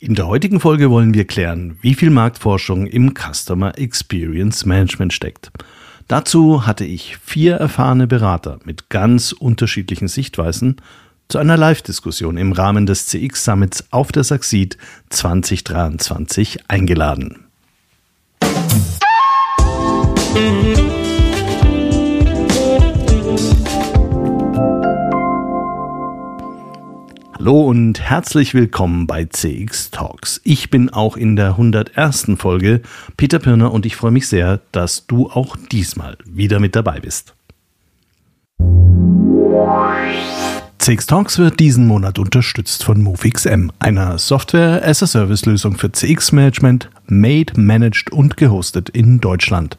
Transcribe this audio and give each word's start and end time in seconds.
In 0.00 0.14
der 0.14 0.28
heutigen 0.28 0.60
Folge 0.60 0.90
wollen 0.90 1.12
wir 1.12 1.24
klären, 1.24 1.76
wie 1.80 1.94
viel 1.94 2.10
Marktforschung 2.10 2.86
im 2.86 3.14
Customer 3.14 3.76
Experience 3.76 4.64
Management 4.64 5.12
steckt. 5.12 5.50
Dazu 6.06 6.68
hatte 6.68 6.84
ich 6.84 7.16
vier 7.16 7.56
erfahrene 7.56 8.06
Berater 8.06 8.60
mit 8.64 8.90
ganz 8.90 9.32
unterschiedlichen 9.32 10.06
Sichtweisen 10.06 10.76
zu 11.26 11.38
einer 11.38 11.56
Live-Diskussion 11.56 12.36
im 12.36 12.52
Rahmen 12.52 12.86
des 12.86 13.06
CX 13.06 13.44
Summits 13.44 13.88
auf 13.90 14.12
der 14.12 14.22
Saxid 14.22 14.78
2023 15.08 16.60
eingeladen. 16.68 17.46
Musik 20.32 20.87
Hallo 27.40 27.68
und 27.68 28.00
herzlich 28.00 28.52
willkommen 28.52 29.06
bei 29.06 29.24
CX 29.24 29.92
Talks. 29.92 30.40
Ich 30.42 30.70
bin 30.70 30.90
auch 30.90 31.16
in 31.16 31.36
der 31.36 31.50
101. 31.50 32.32
Folge 32.36 32.82
Peter 33.16 33.38
Pirner 33.38 33.72
und 33.72 33.86
ich 33.86 33.94
freue 33.94 34.10
mich 34.10 34.26
sehr, 34.26 34.58
dass 34.72 35.06
du 35.06 35.30
auch 35.30 35.56
diesmal 35.70 36.18
wieder 36.24 36.58
mit 36.58 36.74
dabei 36.74 36.98
bist. 36.98 37.34
CX 40.78 41.06
Talks 41.06 41.38
wird 41.38 41.60
diesen 41.60 41.86
Monat 41.86 42.18
unterstützt 42.18 42.82
von 42.82 43.00
MoveXM, 43.02 43.70
einer 43.78 44.18
Software-as-a-Service-Lösung 44.18 45.78
für 45.78 45.92
CX-Management, 45.92 46.90
made, 47.06 47.52
managed 47.54 48.10
und 48.10 48.36
gehostet 48.36 48.88
in 48.88 49.20
Deutschland. 49.20 49.78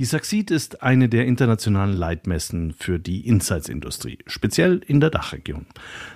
Die 0.00 0.06
Saxid 0.06 0.50
ist 0.50 0.82
eine 0.82 1.10
der 1.10 1.26
internationalen 1.26 1.92
Leitmessen 1.94 2.72
für 2.72 2.98
die 2.98 3.28
Insights-Industrie, 3.28 4.16
speziell 4.26 4.80
in 4.86 4.98
der 4.98 5.10
Dachregion. 5.10 5.66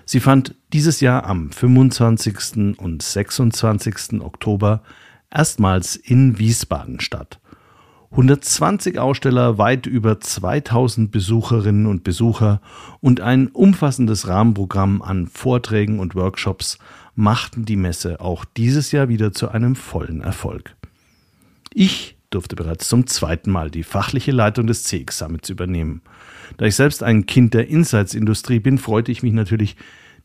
Sie 0.07 0.21
fand 0.21 0.55
dieses 0.73 1.03
Jahr 1.03 1.27
am 1.27 1.53
25. 1.53 2.79
und 2.79 3.03
26. 3.03 4.23
Oktober 4.23 4.83
erstmals 5.31 5.97
in 5.97 6.39
Wiesbaden 6.39 6.99
statt. 6.99 7.41
120 8.13 8.99
Aussteller, 8.99 9.59
weit 9.59 9.85
über 9.85 10.19
2000 10.19 11.11
Besucherinnen 11.11 11.85
und 11.85 12.05
Besucher 12.05 12.63
und 13.03 13.21
ein 13.21 13.49
umfassendes 13.49 14.27
Rahmenprogramm 14.27 15.03
an 15.03 15.27
Vorträgen 15.27 16.01
und 16.01 16.15
Workshops 16.15 16.79
machten 17.17 17.67
die 17.67 17.77
Messe 17.77 18.23
auch 18.23 18.47
dieses 18.47 18.93
Jahr 18.93 19.11
wieder 19.11 19.35
zu 19.35 19.51
einem 19.51 19.77
vollen 19.77 20.23
Erfolg. 20.23 20.75
Ich 21.75 22.14
durfte 22.35 22.57
bereits 22.57 22.89
zum 22.89 23.07
zweiten 23.07 23.51
Mal 23.51 23.71
die 23.71 23.83
fachliche 23.83 24.33
Leitung 24.33 24.67
des 24.67 24.85
CX 24.85 25.19
Summits 25.19 25.49
übernehmen. 25.49 26.03
Da 26.57 26.67
ich 26.67 26.75
selbst 26.75 27.03
ein 27.03 27.27
Kind 27.27 27.55
der 27.55 27.69
Insights-Industrie 27.69 28.59
bin, 28.59 28.79
freute 28.79 29.13
ich 29.13 29.23
mich 29.23 29.33
natürlich, 29.33 29.77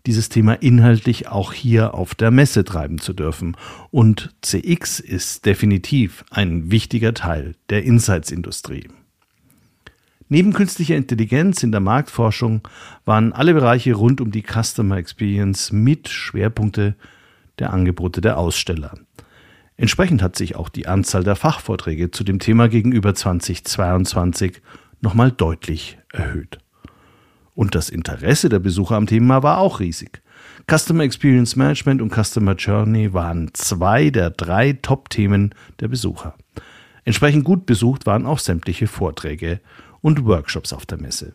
dieses 0.05 0.29
Thema 0.29 0.53
inhaltlich 0.53 1.27
auch 1.27 1.53
hier 1.53 1.93
auf 1.93 2.15
der 2.15 2.31
Messe 2.31 2.63
treiben 2.63 2.99
zu 2.99 3.13
dürfen. 3.13 3.57
Und 3.91 4.33
CX 4.41 4.99
ist 4.99 5.45
definitiv 5.45 6.23
ein 6.31 6.71
wichtiger 6.71 7.13
Teil 7.13 7.55
der 7.69 7.83
Insights-Industrie. 7.83 8.87
Neben 10.29 10.53
künstlicher 10.53 10.95
Intelligenz 10.95 11.63
in 11.63 11.71
der 11.71 11.81
Marktforschung 11.81 12.61
waren 13.03 13.33
alle 13.33 13.53
Bereiche 13.53 13.93
rund 13.93 14.21
um 14.21 14.31
die 14.31 14.43
Customer 14.43 14.97
Experience 14.97 15.71
mit 15.71 16.07
Schwerpunkte 16.07 16.95
der 17.57 17.73
Angebote 17.73 18.21
der 18.21 18.37
Aussteller. 18.37 18.93
Entsprechend 19.79 20.21
hat 20.21 20.35
sich 20.35 20.57
auch 20.57 20.67
die 20.67 20.87
Anzahl 20.87 21.23
der 21.23 21.37
Fachvorträge 21.37 22.11
zu 22.11 22.25
dem 22.25 22.39
Thema 22.39 22.67
gegenüber 22.67 23.15
2022 23.15 24.61
nochmal 24.99 25.31
deutlich 25.31 25.97
erhöht. 26.11 26.57
Und 27.55 27.75
das 27.75 27.87
Interesse 27.87 28.49
der 28.49 28.59
Besucher 28.59 28.97
am 28.97 29.07
Thema 29.07 29.41
war 29.41 29.57
auch 29.59 29.79
riesig. 29.79 30.21
Customer 30.69 31.05
Experience 31.05 31.55
Management 31.55 32.01
und 32.01 32.13
Customer 32.13 32.55
Journey 32.55 33.13
waren 33.13 33.51
zwei 33.53 34.09
der 34.09 34.31
drei 34.31 34.73
Top-Themen 34.73 35.55
der 35.79 35.87
Besucher. 35.87 36.35
Entsprechend 37.05 37.45
gut 37.45 37.65
besucht 37.65 38.05
waren 38.05 38.25
auch 38.25 38.39
sämtliche 38.39 38.87
Vorträge 38.87 39.61
und 40.01 40.25
Workshops 40.25 40.73
auf 40.73 40.85
der 40.85 40.99
Messe. 40.99 41.31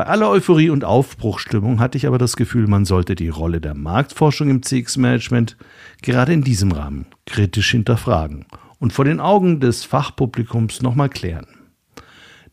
Bei 0.00 0.06
aller 0.06 0.30
Euphorie 0.30 0.70
und 0.70 0.82
Aufbruchstimmung 0.82 1.78
hatte 1.78 1.98
ich 1.98 2.06
aber 2.06 2.16
das 2.16 2.36
Gefühl, 2.36 2.66
man 2.66 2.86
sollte 2.86 3.14
die 3.14 3.28
Rolle 3.28 3.60
der 3.60 3.74
Marktforschung 3.74 4.48
im 4.48 4.62
CX-Management 4.62 5.58
gerade 6.00 6.32
in 6.32 6.40
diesem 6.40 6.72
Rahmen 6.72 7.04
kritisch 7.26 7.72
hinterfragen 7.72 8.46
und 8.78 8.94
vor 8.94 9.04
den 9.04 9.20
Augen 9.20 9.60
des 9.60 9.84
Fachpublikums 9.84 10.80
nochmal 10.80 11.10
klären. 11.10 11.48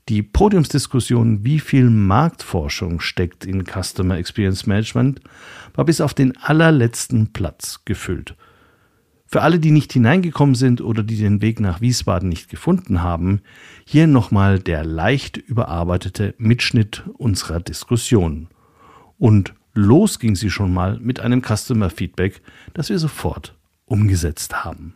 Die 0.10 0.24
Podiumsdiskussion, 0.24 1.46
wie 1.46 1.62
viel 1.62 1.90
Marktforschung 1.90 3.00
steckt 3.00 3.46
in 3.46 3.64
Customer 3.64 4.18
Experience 4.18 4.68
Management, 4.68 5.22
war 5.74 5.86
bis 5.86 6.02
auf 6.02 6.14
den 6.14 6.36
allerletzten 6.36 7.32
Platz 7.32 7.80
gefüllt 7.86 8.36
für 9.28 9.42
alle, 9.42 9.60
die 9.60 9.72
nicht 9.72 9.92
hineingekommen 9.94 10.56
sind 10.56 10.82
oder 10.82 11.04
die 11.04 11.18
den 11.18 11.42
Weg 11.42 11.60
nach 11.60 11.82
Wiesbaden 11.82 12.30
nicht 12.30 12.50
gefunden 12.50 13.02
haben, 13.02 13.42
hier 13.86 14.08
nochmal 14.08 14.60
der 14.60 14.86
leicht 14.86 15.38
überarbeitete 15.38 16.34
Mitschnitt 16.38 17.04
unserer 17.18 17.60
Diskussion. 17.60 18.48
Und 19.18 19.54
los 19.74 20.20
ging 20.20 20.36
sie 20.36 20.50
schon 20.50 20.74
mal 20.74 20.98
mit 21.00 21.20
einem 21.20 21.42
Customer 21.42 21.90
Feedback, 21.90 22.42
das 22.74 22.90
wir 22.90 23.00
sofort 23.00 23.56
umgesetzt 23.86 24.64
haben. 24.64 24.96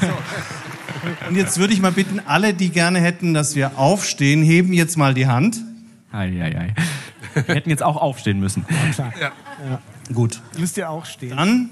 So. 0.00 1.28
Und 1.28 1.36
jetzt 1.36 1.58
würde 1.58 1.72
ich 1.72 1.80
mal 1.80 1.92
bitten, 1.92 2.20
alle, 2.26 2.52
die 2.52 2.68
gerne 2.68 3.00
hätten, 3.00 3.32
dass 3.32 3.56
wir 3.56 3.78
aufstehen, 3.78 4.42
heben 4.42 4.72
jetzt 4.72 4.98
mal 4.98 5.14
die 5.14 5.26
Hand. 5.26 5.62
Ei, 6.12 6.42
ei, 6.42 6.56
ei. 6.58 6.74
Wir 7.46 7.54
hätten 7.54 7.70
jetzt 7.70 7.82
auch 7.82 7.96
aufstehen 7.96 8.40
müssen. 8.40 8.64
Ja, 8.68 8.92
klar. 8.92 9.12
Ja. 9.20 9.32
Ja. 9.68 9.80
Gut. 10.12 10.40
Müsst 10.58 10.76
ihr 10.76 10.90
auch 10.90 11.04
stehen. 11.04 11.36
Dann, 11.36 11.70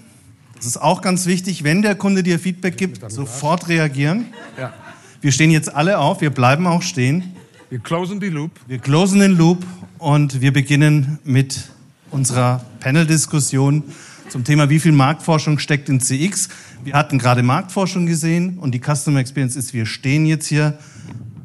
das 0.56 0.66
ist 0.66 0.76
auch 0.76 1.02
ganz 1.02 1.26
wichtig, 1.26 1.64
wenn 1.64 1.82
der 1.82 1.96
Kunde 1.96 2.22
dir 2.22 2.38
Feedback 2.38 2.76
gibt, 2.76 3.10
sofort 3.10 3.68
reagieren. 3.68 4.26
Ja. 4.56 4.72
Wir 5.20 5.32
stehen 5.32 5.50
jetzt 5.50 5.74
alle 5.74 5.98
auf, 5.98 6.20
wir 6.20 6.30
bleiben 6.30 6.66
auch 6.68 6.82
stehen. 6.82 7.34
Wir 7.70 7.80
closen 7.80 8.20
die 8.20 8.28
Loop. 8.28 8.52
Wir 8.68 8.78
closen 8.78 9.20
den 9.20 9.36
Loop 9.36 9.66
und 9.98 10.40
wir 10.40 10.52
beginnen 10.52 11.18
mit 11.24 11.70
unserer 12.10 12.64
Panel-Diskussion 12.80 13.82
zum 14.28 14.44
Thema, 14.44 14.70
wie 14.70 14.78
viel 14.78 14.92
Marktforschung 14.92 15.58
steckt 15.58 15.88
in 15.88 16.00
CX. 16.00 16.48
Wir 16.84 16.94
hatten 16.94 17.18
gerade 17.18 17.42
Marktforschung 17.42 18.06
gesehen 18.06 18.58
und 18.58 18.72
die 18.72 18.80
Customer 18.80 19.18
Experience 19.18 19.56
ist, 19.56 19.74
wir 19.74 19.86
stehen 19.86 20.26
jetzt 20.26 20.46
hier. 20.46 20.78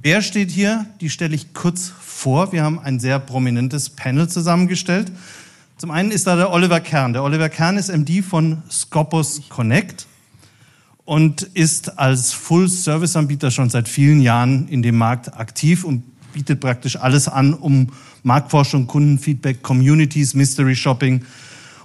Wer 0.01 0.21
steht 0.21 0.51
hier? 0.51 0.85
Die 1.01 1.09
stelle 1.09 1.33
ich 1.33 1.53
kurz 1.53 1.87
vor. 1.89 2.12
Wir 2.25 2.63
haben 2.63 2.79
ein 2.79 3.01
sehr 3.01 3.19
prominentes 3.19 3.89
Panel 3.89 4.29
zusammengestellt. 4.29 5.11
Zum 5.77 5.91
einen 5.91 6.09
ist 6.09 6.25
da 6.25 6.37
der 6.37 6.51
Oliver 6.51 6.79
Kern. 6.79 7.11
Der 7.11 7.21
Oliver 7.21 7.49
Kern 7.49 7.75
ist 7.75 7.89
MD 7.89 8.23
von 8.23 8.63
Scopus 8.71 9.41
Connect 9.49 10.07
und 11.03 11.41
ist 11.41 11.99
als 11.99 12.31
Full-Service-Anbieter 12.31 13.51
schon 13.51 13.69
seit 13.69 13.89
vielen 13.89 14.21
Jahren 14.21 14.69
in 14.69 14.81
dem 14.81 14.97
Markt 14.97 15.37
aktiv 15.37 15.83
und 15.83 16.03
bietet 16.31 16.61
praktisch 16.61 16.95
alles 16.95 17.27
an, 17.27 17.53
um 17.53 17.89
Marktforschung, 18.23 18.87
Kundenfeedback, 18.87 19.61
Communities, 19.61 20.33
Mystery 20.33 20.77
Shopping. 20.77 21.25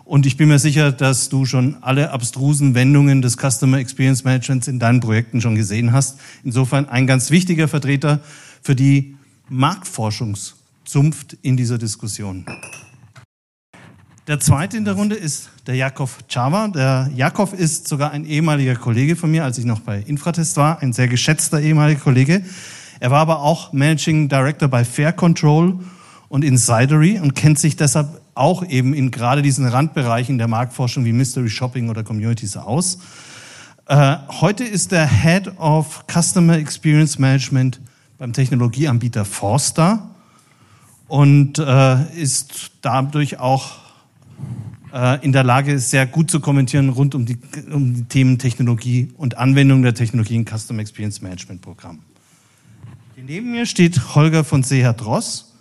Und 0.05 0.25
ich 0.25 0.37
bin 0.37 0.49
mir 0.49 0.61
sicher, 0.61 0.93
dass 0.93 1.29
du 1.31 1.47
schon 1.47 1.79
alle 1.81 2.13
abstrusen 2.13 2.77
Wendungen 2.77 3.23
des 3.23 3.37
Customer 3.37 3.79
Experience 3.79 4.23
Managements 4.23 4.69
in 4.69 4.79
deinen 4.79 5.01
Projekten 5.01 5.41
schon 5.41 5.57
gesehen 5.57 5.93
hast. 5.93 6.21
Insofern 6.45 6.89
ein 6.89 7.09
ganz 7.09 7.33
wichtiger 7.33 7.67
Vertreter 7.67 8.21
für 8.63 8.77
die 8.77 9.18
Marktforschungszunft 9.49 11.39
in 11.43 11.57
dieser 11.57 11.79
Diskussion. 11.79 12.45
Der 14.27 14.41
zweite 14.41 14.77
in 14.77 14.85
der 14.85 14.95
Runde 14.95 15.15
ist 15.15 15.49
der 15.67 15.75
Jakov 15.75 16.19
Chava. 16.29 16.69
Der 16.69 17.11
Jakov 17.15 17.55
ist 17.55 17.89
sogar 17.89 18.11
ein 18.11 18.27
ehemaliger 18.27 18.77
Kollege 18.77 19.17
von 19.17 19.31
mir, 19.31 19.45
als 19.45 19.57
ich 19.57 19.65
noch 19.65 19.81
bei 19.81 20.01
Infratest 20.01 20.59
war, 20.59 20.83
ein 20.83 20.93
sehr 20.93 21.09
geschätzter 21.09 21.61
ehemaliger 21.61 22.01
Kollege. 22.01 22.45
Er 23.01 23.11
war 23.11 23.21
aber 23.21 23.41
auch 23.41 23.73
Managing 23.73 24.29
Director 24.29 24.69
bei 24.69 24.85
Fair 24.85 25.15
Control 25.15 25.79
und 26.29 26.45
Insidery 26.45 27.19
und 27.19 27.35
kennt 27.35 27.59
sich 27.59 27.77
deshalb 27.77 28.21
auch 28.35 28.67
eben 28.67 28.93
in 28.93 29.11
gerade 29.11 29.41
diesen 29.41 29.67
Randbereichen 29.67 30.37
der 30.37 30.47
Marktforschung 30.47 31.07
wie 31.07 31.13
Mystery 31.13 31.49
Shopping 31.49 31.89
oder 31.89 32.05
Communities 32.05 32.59
aus. 32.59 32.99
Äh, 33.87 34.17
heute 34.43 34.65
ist 34.65 34.93
er 34.93 35.09
Head 35.09 35.59
of 35.59 36.05
Customer 36.07 36.59
Experience 36.59 37.19
Management 37.19 37.81
beim 38.19 38.33
Technologieanbieter 38.33 39.25
Forster 39.25 40.11
und 41.07 41.59
äh, 41.59 42.13
ist 42.15 42.73
dadurch 42.83 43.39
auch 43.39 43.77
äh, 44.93 45.25
in 45.25 45.33
der 45.33 45.45
Lage, 45.45 45.79
sehr 45.79 46.07
gut 46.07 46.31
zu 46.31 46.41
kommentieren 46.41 46.89
rund 46.89 47.15
um 47.15 47.27
die, 47.27 47.39
um 47.73 47.95
die 47.95 48.05
Themen 48.05 48.39
Technologie 48.39 49.13
und 49.17 49.39
Anwendung 49.39 49.83
der 49.83 49.95
Technologie 49.95 50.37
in 50.37 50.45
Custom 50.45 50.79
Experience 50.81 51.23
Management 51.23 51.63
Programm. 51.63 52.01
Neben 53.17 53.51
mir 53.51 53.67
steht 53.67 54.15
Holger 54.15 54.43
von 54.43 54.63
Seher-Dross. 54.63 55.55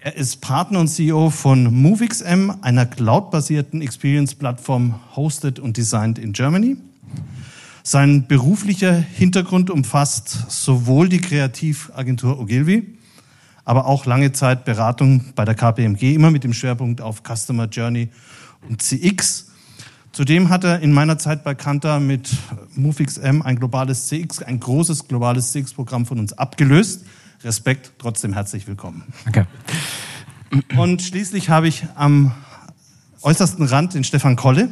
Er 0.00 0.16
ist 0.16 0.40
Partner 0.40 0.80
und 0.80 0.88
CEO 0.88 1.30
von 1.30 1.72
MoveXM, 1.82 2.50
einer 2.62 2.86
cloud-basierten 2.86 3.82
Experience-Plattform 3.82 4.94
hosted 5.14 5.60
und 5.60 5.76
designed 5.76 6.18
in 6.18 6.32
Germany. 6.32 6.76
Sein 7.90 8.26
beruflicher 8.26 8.92
Hintergrund 8.92 9.70
umfasst 9.70 10.50
sowohl 10.50 11.08
die 11.08 11.22
Kreativagentur 11.22 12.38
Ogilvy, 12.38 12.86
aber 13.64 13.86
auch 13.86 14.04
lange 14.04 14.32
Zeit 14.32 14.66
Beratung 14.66 15.32
bei 15.34 15.46
der 15.46 15.54
KPMG, 15.54 16.12
immer 16.12 16.30
mit 16.30 16.44
dem 16.44 16.52
Schwerpunkt 16.52 17.00
auf 17.00 17.22
Customer 17.22 17.64
Journey 17.64 18.10
und 18.68 18.82
CX. 18.82 19.52
Zudem 20.12 20.50
hat 20.50 20.64
er 20.64 20.80
in 20.80 20.92
meiner 20.92 21.16
Zeit 21.16 21.44
bei 21.44 21.54
Kantar 21.54 21.98
mit 21.98 22.28
MoveXM 22.74 23.40
ein 23.40 23.56
globales 23.56 24.08
CX, 24.08 24.42
ein 24.42 24.60
großes 24.60 25.08
globales 25.08 25.52
CX-Programm 25.52 26.04
von 26.04 26.18
uns 26.18 26.34
abgelöst. 26.34 27.06
Respekt, 27.42 27.92
trotzdem 27.96 28.34
herzlich 28.34 28.66
willkommen. 28.66 29.04
Danke. 29.24 29.46
Und 30.76 31.00
schließlich 31.00 31.48
habe 31.48 31.68
ich 31.68 31.86
am 31.94 32.32
äußersten 33.22 33.64
Rand 33.64 33.94
den 33.94 34.04
Stefan 34.04 34.36
Kolle, 34.36 34.68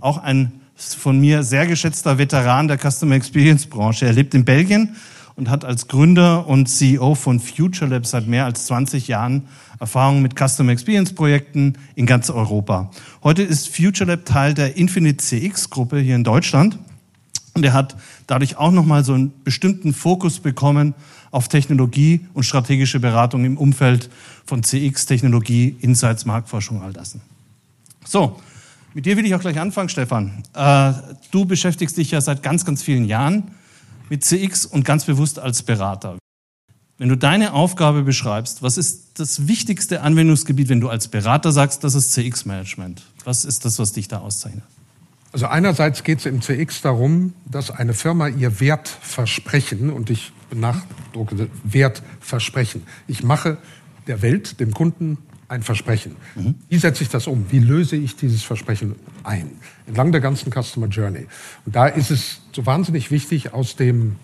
auch 0.00 0.16
ein 0.16 0.62
von 0.78 1.18
mir 1.20 1.42
sehr 1.42 1.66
geschätzter 1.66 2.18
Veteran 2.18 2.68
der 2.68 2.78
Customer 2.78 3.14
Experience 3.14 3.66
Branche. 3.66 4.06
Er 4.06 4.12
lebt 4.12 4.34
in 4.34 4.44
Belgien, 4.44 4.96
und 5.38 5.48
hat 5.48 5.64
als 5.64 5.86
Gründer 5.86 6.48
und 6.48 6.66
CEO 6.66 7.14
von 7.14 7.38
Future 7.38 7.88
Lab 7.88 8.04
seit 8.06 8.26
mehr 8.26 8.44
als 8.44 8.66
20 8.66 9.06
Jahren 9.06 9.46
Erfahrung 9.78 10.20
mit 10.20 10.34
Customer 10.36 10.72
Experience 10.72 11.14
Projekten 11.14 11.74
in 11.94 12.06
ganz 12.06 12.28
Europa. 12.28 12.90
Heute 13.22 13.44
ist 13.44 13.68
Future 13.68 14.10
Lab 14.10 14.24
Teil 14.24 14.52
der 14.52 14.76
Infinite 14.76 15.18
CX 15.18 15.70
Gruppe 15.70 16.00
hier 16.00 16.16
in 16.16 16.24
Deutschland. 16.24 16.76
Und 17.54 17.64
er 17.64 17.72
hat 17.72 17.96
dadurch 18.26 18.56
auch 18.56 18.72
nochmal 18.72 19.04
so 19.04 19.12
einen 19.14 19.32
bestimmten 19.44 19.94
Fokus 19.94 20.40
bekommen 20.40 20.94
auf 21.30 21.46
Technologie 21.46 22.26
und 22.34 22.42
strategische 22.42 22.98
Beratung 22.98 23.44
im 23.44 23.58
Umfeld 23.58 24.10
von 24.44 24.64
CX, 24.64 25.06
Technologie, 25.06 25.76
Insights, 25.80 26.24
Marktforschung, 26.24 26.82
all 26.82 26.92
das. 26.92 27.16
So, 28.04 28.40
mit 28.94 29.06
dir 29.06 29.16
will 29.16 29.26
ich 29.26 29.34
auch 29.34 29.40
gleich 29.40 29.58
anfangen, 29.58 29.88
Stefan. 29.88 30.42
Äh, 30.54 30.92
du 31.30 31.44
beschäftigst 31.44 31.96
dich 31.96 32.10
ja 32.10 32.20
seit 32.20 32.42
ganz, 32.42 32.64
ganz 32.64 32.82
vielen 32.82 33.04
Jahren 33.04 33.52
mit 34.08 34.24
CX 34.24 34.66
und 34.66 34.84
ganz 34.84 35.04
bewusst 35.04 35.38
als 35.38 35.62
Berater. 35.62 36.16
Wenn 36.96 37.08
du 37.08 37.16
deine 37.16 37.52
Aufgabe 37.52 38.02
beschreibst, 38.02 38.62
was 38.62 38.76
ist 38.76 39.20
das 39.20 39.46
wichtigste 39.46 40.00
Anwendungsgebiet, 40.00 40.68
wenn 40.68 40.80
du 40.80 40.88
als 40.88 41.06
Berater 41.06 41.52
sagst, 41.52 41.84
das 41.84 41.94
ist 41.94 42.12
CX-Management? 42.12 43.02
Was 43.24 43.44
ist 43.44 43.64
das, 43.64 43.78
was 43.78 43.92
dich 43.92 44.08
da 44.08 44.18
auszeichnet? 44.18 44.64
Also 45.30 45.46
einerseits 45.46 46.02
geht 46.02 46.20
es 46.20 46.26
im 46.26 46.40
CX 46.40 46.80
darum, 46.80 47.34
dass 47.44 47.70
eine 47.70 47.94
Firma 47.94 48.28
ihr 48.28 48.60
Wertversprechen, 48.60 49.90
und 49.90 50.10
ich 50.10 50.32
benachdrucke 50.50 51.48
Wertversprechen, 51.62 52.82
ich 53.06 53.22
mache 53.22 53.58
der 54.06 54.22
Welt, 54.22 54.58
dem 54.58 54.72
Kunden, 54.72 55.18
ein 55.48 55.62
Versprechen. 55.62 56.16
Mhm. 56.36 56.54
Wie 56.68 56.78
setze 56.78 57.02
ich 57.02 57.08
das 57.08 57.26
um? 57.26 57.46
Wie 57.50 57.58
löse 57.58 57.96
ich 57.96 58.16
dieses 58.16 58.42
Versprechen 58.42 58.96
ein? 59.24 59.50
Entlang 59.86 60.12
der 60.12 60.20
ganzen 60.20 60.52
Customer 60.52 60.86
Journey. 60.86 61.26
Und 61.64 61.74
da 61.74 61.86
ist 61.86 62.10
es 62.10 62.42
so 62.52 62.66
wahnsinnig 62.66 63.10
wichtig, 63.10 63.54
aus 63.54 63.74
dem 63.74 64.16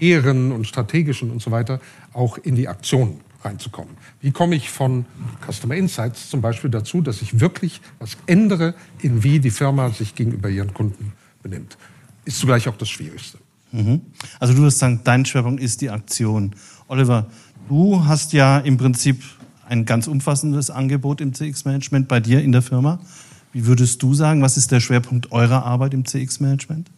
Ehren 0.00 0.52
und 0.52 0.66
Strategischen 0.66 1.30
und 1.30 1.42
so 1.42 1.50
weiter 1.50 1.80
auch 2.12 2.38
in 2.38 2.54
die 2.54 2.68
Aktion 2.68 3.20
reinzukommen. 3.42 3.94
Wie 4.20 4.30
komme 4.30 4.54
ich 4.54 4.70
von 4.70 5.04
Customer 5.46 5.74
Insights 5.74 6.30
zum 6.30 6.40
Beispiel 6.40 6.70
dazu, 6.70 7.00
dass 7.00 7.22
ich 7.22 7.40
wirklich 7.40 7.80
was 7.98 8.16
ändere, 8.26 8.74
in 9.00 9.22
wie 9.22 9.40
die 9.40 9.50
Firma 9.50 9.90
sich 9.90 10.14
gegenüber 10.14 10.48
ihren 10.48 10.74
Kunden 10.74 11.12
benimmt? 11.42 11.76
Ist 12.24 12.38
zugleich 12.38 12.68
auch 12.68 12.76
das 12.76 12.88
Schwierigste. 12.88 13.38
Mhm. 13.72 14.00
Also 14.38 14.54
du 14.54 14.62
wirst 14.62 14.78
sagen, 14.78 15.00
dein 15.04 15.24
Schwerpunkt 15.24 15.60
ist 15.60 15.80
die 15.80 15.90
Aktion. 15.90 16.54
Oliver, 16.88 17.30
du 17.68 18.04
hast 18.04 18.32
ja 18.32 18.58
im 18.58 18.76
Prinzip 18.76 19.22
ein 19.68 19.84
ganz 19.84 20.06
umfassendes 20.06 20.70
Angebot 20.70 21.20
im 21.20 21.34
CX-Management 21.34 22.08
bei 22.08 22.20
dir 22.20 22.42
in 22.42 22.52
der 22.52 22.62
Firma. 22.62 23.00
Wie 23.52 23.66
würdest 23.66 24.02
du 24.02 24.14
sagen, 24.14 24.42
was 24.42 24.56
ist 24.56 24.72
der 24.72 24.80
Schwerpunkt 24.80 25.32
eurer 25.32 25.64
Arbeit 25.64 25.94
im 25.94 26.04
CX-Management? 26.04 26.90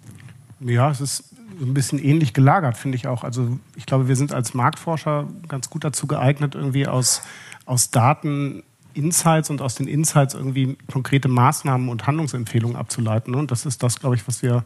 Ja, 0.61 0.91
es 0.91 1.01
ist 1.01 1.25
ein 1.61 1.75
bisschen 1.75 1.99
ähnlich 1.99 2.33
gelagert, 2.33 2.77
finde 2.77 2.97
ich 2.97 3.07
auch. 3.07 3.25
Also 3.25 3.59
ich 3.77 3.87
glaube, 3.87 4.09
wir 4.09 4.17
sind 4.17 4.33
als 4.33 4.55
Marktforscher 4.55 5.29
ganz 5.49 5.71
gut 5.71 5.85
dazu 5.85 6.07
geeignet, 6.07 6.55
irgendwie 6.55 6.87
aus, 6.87 7.23
aus 7.67 7.91
Daten 7.91 8.63
Insights 8.95 9.51
und 9.51 9.63
aus 9.63 9.75
den 9.75 9.87
Insights 9.87 10.35
irgendwie 10.35 10.77
konkrete 10.91 11.29
Maßnahmen 11.29 11.89
und 11.89 12.07
Handlungsempfehlungen 12.07 12.77
abzuleiten. 12.77 13.35
Und 13.35 13.51
das 13.51 13.67
ist 13.67 13.83
das, 13.83 14.01
glaube 14.01 14.17
ich, 14.17 14.27
was 14.27 14.43
wir 14.43 14.65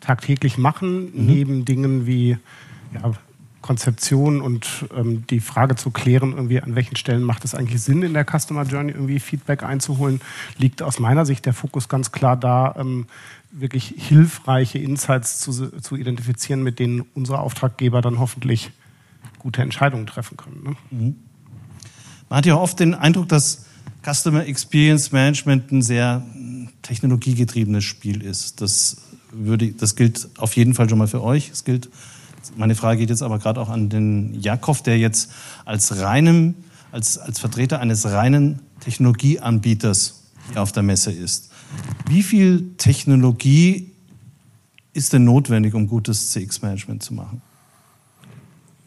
tagtäglich 0.00 0.56
machen, 0.56 1.04
mhm. 1.04 1.26
neben 1.26 1.64
Dingen 1.64 2.06
wie 2.06 2.38
ja, 2.94 3.12
Konzeption 3.62 4.40
und 4.40 4.86
ähm, 4.96 5.26
die 5.28 5.40
Frage 5.40 5.76
zu 5.76 5.90
klären, 5.90 6.32
irgendwie 6.32 6.60
an 6.60 6.74
welchen 6.74 6.96
Stellen 6.96 7.22
macht 7.22 7.44
es 7.44 7.54
eigentlich 7.54 7.82
Sinn, 7.82 8.02
in 8.02 8.14
der 8.14 8.24
Customer 8.24 8.62
Journey 8.62 8.92
irgendwie 8.92 9.20
Feedback 9.20 9.62
einzuholen, 9.62 10.20
liegt 10.56 10.82
aus 10.82 10.98
meiner 10.98 11.26
Sicht 11.26 11.46
der 11.46 11.52
Fokus 11.52 11.88
ganz 11.88 12.12
klar 12.12 12.36
da, 12.36 12.74
ähm, 12.78 13.06
wirklich 13.50 13.94
hilfreiche 13.96 14.78
Insights 14.78 15.40
zu, 15.40 15.52
zu 15.80 15.96
identifizieren, 15.96 16.62
mit 16.62 16.78
denen 16.78 17.02
unsere 17.14 17.40
Auftraggeber 17.40 18.00
dann 18.00 18.18
hoffentlich 18.18 18.70
gute 19.38 19.62
Entscheidungen 19.62 20.06
treffen 20.06 20.36
können. 20.36 20.62
Ne? 20.62 20.76
Mhm. 20.90 21.16
Man 22.28 22.38
hat 22.38 22.46
ja 22.46 22.54
oft 22.54 22.78
den 22.78 22.94
Eindruck, 22.94 23.28
dass 23.28 23.66
Customer 24.04 24.46
Experience 24.46 25.12
Management 25.12 25.72
ein 25.72 25.82
sehr 25.82 26.24
technologiegetriebenes 26.82 27.84
Spiel 27.84 28.22
ist. 28.22 28.60
Das, 28.60 28.98
würde, 29.32 29.72
das 29.72 29.96
gilt 29.96 30.28
auf 30.38 30.56
jeden 30.56 30.74
Fall 30.74 30.88
schon 30.88 30.98
mal 30.98 31.08
für 31.08 31.22
euch. 31.22 31.50
Es 31.50 31.64
gilt 31.64 31.90
meine 32.56 32.74
Frage 32.74 33.00
geht 33.00 33.10
jetzt 33.10 33.22
aber 33.22 33.38
gerade 33.38 33.60
auch 33.60 33.68
an 33.68 33.88
den 33.88 34.40
Jakov, 34.40 34.82
der 34.82 34.98
jetzt 34.98 35.30
als 35.64 36.00
reinem, 36.00 36.54
als, 36.92 37.18
als 37.18 37.38
Vertreter 37.38 37.80
eines 37.80 38.10
reinen 38.10 38.60
Technologieanbieters 38.80 40.22
hier 40.52 40.62
auf 40.62 40.72
der 40.72 40.82
Messe 40.82 41.12
ist. 41.12 41.50
Wie 42.08 42.22
viel 42.22 42.74
Technologie 42.76 43.92
ist 44.92 45.12
denn 45.12 45.24
notwendig, 45.24 45.74
um 45.74 45.86
gutes 45.86 46.30
CX-Management 46.32 47.02
zu 47.02 47.14
machen? 47.14 47.42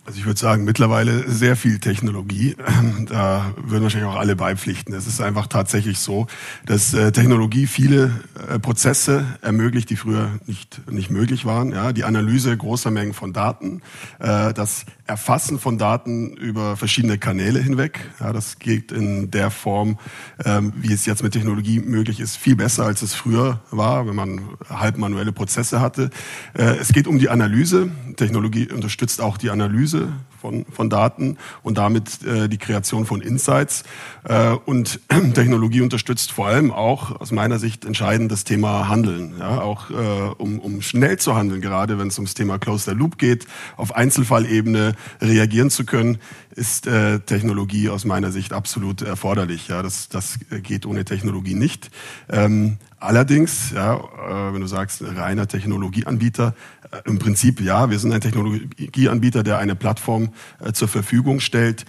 Also 0.05 0.19
ich 0.19 0.25
würde 0.25 0.39
sagen, 0.39 0.65
mittlerweile 0.65 1.29
sehr 1.29 1.55
viel 1.55 1.79
Technologie. 1.79 2.55
Da 3.05 3.53
würden 3.57 3.83
wahrscheinlich 3.83 4.09
auch 4.09 4.15
alle 4.15 4.35
beipflichten. 4.35 4.93
Es 4.93 5.07
ist 5.07 5.21
einfach 5.21 5.47
tatsächlich 5.47 5.99
so, 5.99 6.27
dass 6.65 6.93
äh, 6.93 7.11
Technologie 7.11 7.67
viele 7.67 8.11
äh, 8.49 8.59
Prozesse 8.59 9.25
ermöglicht, 9.41 9.89
die 9.89 9.97
früher 9.97 10.29
nicht, 10.45 10.89
nicht 10.89 11.09
möglich 11.09 11.45
waren. 11.45 11.71
Ja, 11.71 11.91
die 11.91 12.05
Analyse 12.05 12.55
großer 12.55 12.91
Mengen 12.91 13.13
von 13.13 13.33
Daten, 13.33 13.81
äh, 14.19 14.53
das 14.53 14.85
Erfassen 15.05 15.59
von 15.59 15.77
Daten 15.77 16.35
über 16.37 16.77
verschiedene 16.77 17.17
Kanäle 17.17 17.59
hinweg. 17.59 18.09
Ja, 18.19 18.31
das 18.31 18.59
geht 18.59 18.91
in 18.91 19.31
der 19.31 19.51
Form, 19.51 19.97
ähm, 20.45 20.73
wie 20.77 20.93
es 20.93 21.05
jetzt 21.05 21.23
mit 21.23 21.33
Technologie 21.33 21.79
möglich 21.79 22.19
ist, 22.19 22.37
viel 22.37 22.55
besser, 22.55 22.85
als 22.85 23.01
es 23.01 23.13
früher 23.13 23.59
war, 23.69 24.07
wenn 24.07 24.15
man 24.15 24.41
halb 24.69 24.97
manuelle 24.97 25.31
Prozesse 25.31 25.81
hatte. 25.81 26.09
Es 26.53 26.93
geht 26.93 27.07
um 27.07 27.19
die 27.19 27.29
Analyse. 27.29 27.91
Technologie 28.15 28.71
unterstützt 28.71 29.21
auch 29.21 29.37
die 29.37 29.49
Analyse 29.49 30.13
von, 30.43 30.65
von 30.65 30.89
Daten 30.89 31.37
und 31.61 31.77
damit 31.77 32.21
äh, 32.25 32.49
die 32.49 32.57
Kreation 32.57 33.05
von 33.05 33.21
Insights. 33.21 33.83
Äh, 34.25 34.49
und 34.65 34.99
Technologie 35.33 35.79
unterstützt 35.79 36.33
vor 36.33 36.47
allem 36.47 36.69
auch 36.69 37.21
aus 37.21 37.31
meiner 37.31 37.59
Sicht 37.59 37.85
entscheidend 37.85 38.29
das 38.29 38.43
Thema 38.43 38.89
Handeln. 38.89 39.35
Ja, 39.39 39.61
auch 39.61 39.89
äh, 39.89 39.93
um, 40.37 40.59
um 40.59 40.81
schnell 40.81 41.17
zu 41.17 41.35
handeln, 41.35 41.61
gerade 41.61 41.97
wenn 41.97 42.09
es 42.09 42.17
ums 42.17 42.33
Thema 42.33 42.59
Close 42.59 42.91
the 42.91 42.95
Loop 42.95 43.17
geht, 43.17 43.47
auf 43.77 43.95
Einzelfallebene 43.95 44.95
reagieren 45.21 45.69
zu 45.69 45.85
können, 45.85 46.17
ist 46.51 46.87
äh, 46.87 47.21
Technologie 47.21 47.87
aus 47.87 48.03
meiner 48.03 48.33
Sicht 48.33 48.51
absolut 48.51 49.01
erforderlich. 49.01 49.69
Ja, 49.69 49.81
das, 49.81 50.09
das 50.09 50.39
geht 50.61 50.85
ohne 50.85 51.05
Technologie 51.05 51.55
nicht. 51.55 51.89
Ähm, 52.29 52.79
allerdings, 53.03 53.71
ja, 53.71 53.95
äh, 53.95 54.53
wenn 54.53 54.61
du 54.61 54.67
sagst, 54.67 55.03
reiner 55.03 55.47
Technologieanbieter, 55.47 56.55
äh, 56.91 57.09
im 57.09 57.19
Prinzip 57.19 57.61
ja, 57.61 57.89
wir 57.89 57.99
sind 57.99 58.13
ein 58.13 58.21
Technologieanbieter, 58.21 59.43
der 59.43 59.57
eine 59.59 59.75
Plattform 59.75 60.29
äh, 60.59 60.71
zur 60.71 60.87
Verfügung 60.87 61.39
stellt, 61.39 61.85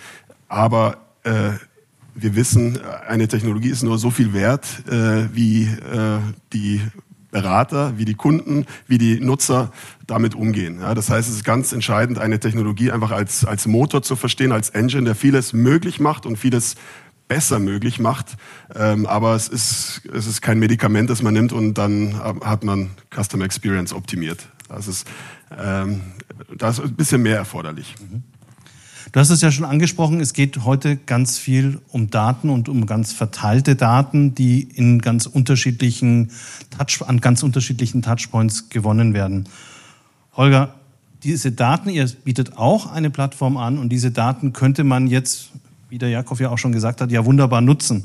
aber 0.49 0.99
äh, 1.23 1.50
wir 2.14 2.37
wissen, 2.37 2.78
eine 3.09 3.26
Technologie 3.28 3.71
ist 3.71 3.83
nur 3.83 3.99
so 3.99 4.11
viel 4.11 4.33
wert, 4.33 4.66
äh, 4.88 5.28
wie 5.35 5.64
äh, 5.64 6.21
die 6.52 6.80
Berater, 7.35 7.99
wie 7.99 8.04
die 8.04 8.14
Kunden, 8.14 8.64
wie 8.87 8.99
die 8.99 9.18
Nutzer 9.18 9.73
damit 10.06 10.37
umgehen. 10.37 10.78
Ja, 10.80 10.94
das 10.94 11.11
heißt, 11.11 11.28
es 11.28 11.37
ist 11.37 11.44
ganz 11.44 11.73
entscheidend, 11.73 12.21
eine 12.21 12.38
Technologie 12.38 12.92
einfach 12.92 13.11
als, 13.11 13.44
als 13.44 13.66
Motor 13.66 14.02
zu 14.02 14.14
verstehen, 14.14 14.52
als 14.52 14.71
Engine, 14.71 15.02
der 15.02 15.16
vieles 15.16 15.52
möglich 15.52 15.99
macht 15.99 16.26
und 16.26 16.37
vieles 16.37 16.76
besser 17.28 17.59
möglich 17.59 17.99
macht. 17.99 18.37
Ähm, 18.75 19.07
aber 19.07 19.35
es 19.35 19.49
ist, 19.49 20.02
es 20.12 20.26
ist 20.26 20.43
kein 20.43 20.59
Medikament, 20.59 21.11
das 21.11 21.23
man 21.23 21.35
nimmt 21.35 21.52
und 21.52 21.75
dann 21.75 22.19
hat 22.19 22.64
man 22.64 22.90
Customer 23.14 23.45
Experience 23.45 23.93
optimiert. 23.93 24.49
Das 24.69 24.88
ist, 24.88 25.07
ähm, 25.59 26.00
da 26.57 26.71
ist 26.71 26.81
ein 26.81 26.95
bisschen 26.95 27.23
mehr 27.23 27.37
erforderlich. 27.37 27.95
Mhm. 28.00 28.23
Du 29.12 29.21
hast 29.21 29.31
es 29.31 29.43
ja 29.43 29.52
schon 29.52 29.64
angesprochen, 29.64 30.21
es 30.21 30.33
geht 30.33 30.64
heute 30.64 30.97
ganz 30.97 31.38
viel 31.38 31.81
um 31.90 32.11
Daten 32.11 32.50
und 32.50 32.69
um 32.69 32.85
ganz 32.85 33.12
verteilte 33.12 33.76
Daten, 33.76 34.35
die 34.35 34.62
in 34.62 35.00
ganz 35.00 35.26
unterschiedlichen 35.26 36.33
Touch, 36.76 37.00
an 37.07 37.21
ganz 37.21 37.45
unterschiedlichen 37.45 38.02
Touchpoints 38.02 38.71
gewonnen 38.71 39.14
werden. 39.14 39.49
Holger, 40.33 40.75
diese 41.23 41.52
Daten, 41.52 41.90
ihr 41.90 42.07
bietet 42.25 42.59
auch 42.59 42.90
eine 42.90 43.09
Plattform 43.09 43.57
an 43.57 43.78
und 43.78 43.90
diese 43.90 44.11
Daten 44.11 44.52
könnte 44.52 44.83
man 44.83 45.07
jetzt, 45.07 45.52
wie 45.94 45.98
der 45.98 46.08
Jakob 46.08 46.40
ja 46.40 46.50
auch 46.50 46.58
schon 46.58 46.72
gesagt 46.72 47.00
hat, 47.00 47.12
ja 47.12 47.24
wunderbar 47.24 47.60
nutzen. 47.60 48.02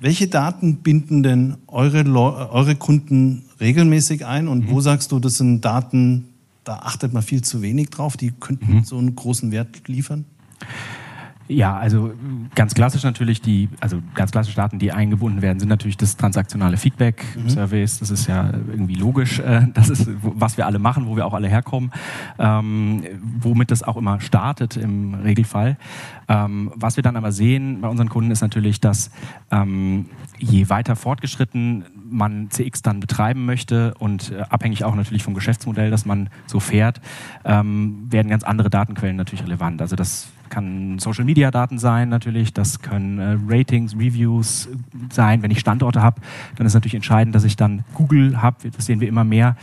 Welche 0.00 0.28
Daten 0.28 0.76
binden 0.76 1.22
denn 1.22 1.58
eure, 1.66 2.06
eure 2.06 2.74
Kunden 2.74 3.42
regelmäßig 3.60 4.24
ein 4.24 4.48
und 4.48 4.70
wo 4.70 4.76
mhm. 4.76 4.80
sagst 4.80 5.12
du, 5.12 5.18
das 5.18 5.36
sind 5.36 5.60
Daten, 5.62 6.28
da 6.64 6.76
achtet 6.76 7.12
man 7.12 7.22
viel 7.22 7.42
zu 7.42 7.60
wenig 7.60 7.90
drauf. 7.90 8.16
Die 8.16 8.30
könnten 8.30 8.76
mhm. 8.76 8.84
so 8.84 8.96
einen 8.96 9.14
großen 9.14 9.52
Wert 9.52 9.88
liefern. 9.88 10.24
Ja, 11.48 11.76
also 11.76 12.12
ganz 12.54 12.74
klassisch 12.74 13.02
natürlich 13.02 13.40
die, 13.40 13.68
also 13.80 14.00
ganz 14.14 14.30
klassisch 14.30 14.54
Daten, 14.54 14.78
die 14.78 14.92
eingebunden 14.92 15.42
werden, 15.42 15.58
sind 15.58 15.68
natürlich 15.68 15.96
das 15.96 16.16
transaktionale 16.16 16.76
Feedback, 16.76 17.24
mhm. 17.36 17.48
Surveys. 17.48 17.98
Das 17.98 18.10
ist 18.10 18.26
ja 18.26 18.50
irgendwie 18.52 18.94
logisch. 18.94 19.38
Äh, 19.40 19.66
das 19.74 19.88
ist, 19.88 20.08
was 20.22 20.56
wir 20.56 20.66
alle 20.66 20.78
machen, 20.78 21.06
wo 21.06 21.16
wir 21.16 21.26
auch 21.26 21.34
alle 21.34 21.48
herkommen, 21.48 21.90
ähm, 22.38 23.04
womit 23.40 23.70
das 23.70 23.82
auch 23.82 23.96
immer 23.96 24.20
startet 24.20 24.76
im 24.76 25.14
Regelfall. 25.14 25.76
Ähm, 26.28 26.72
was 26.74 26.96
wir 26.96 27.02
dann 27.02 27.16
aber 27.16 27.32
sehen 27.32 27.80
bei 27.80 27.88
unseren 27.88 28.08
Kunden 28.08 28.30
ist 28.30 28.40
natürlich, 28.40 28.80
dass 28.80 29.10
ähm, 29.50 30.06
je 30.38 30.68
weiter 30.68 30.96
fortgeschritten 30.96 31.84
man 32.08 32.50
CX 32.50 32.82
dann 32.82 33.00
betreiben 33.00 33.44
möchte 33.44 33.94
und 33.98 34.32
äh, 34.32 34.42
abhängig 34.48 34.84
auch 34.84 34.94
natürlich 34.94 35.22
vom 35.22 35.34
Geschäftsmodell, 35.34 35.90
das 35.90 36.04
man 36.04 36.30
so 36.46 36.60
fährt, 36.60 37.00
ähm, 37.44 38.06
werden 38.10 38.28
ganz 38.28 38.44
andere 38.44 38.70
Datenquellen 38.70 39.16
natürlich 39.16 39.44
relevant. 39.44 39.80
Also 39.80 39.96
das 39.96 40.28
kann 40.52 40.98
Social 40.98 41.24
Media 41.24 41.50
Daten 41.50 41.78
sein 41.78 42.10
natürlich, 42.10 42.52
das 42.52 42.82
können 42.82 43.18
äh, 43.18 43.38
Ratings, 43.48 43.94
Reviews 43.94 44.68
sein. 45.10 45.42
Wenn 45.42 45.50
ich 45.50 45.58
Standorte 45.58 46.02
habe, 46.02 46.20
dann 46.56 46.66
ist 46.66 46.74
natürlich 46.74 46.94
entscheidend, 46.94 47.34
dass 47.34 47.44
ich 47.44 47.56
dann 47.56 47.84
Google 47.94 48.42
habe. 48.42 48.70
Das 48.70 48.84
sehen 48.84 49.00
wir 49.00 49.08
immer 49.08 49.24
mehr. 49.24 49.56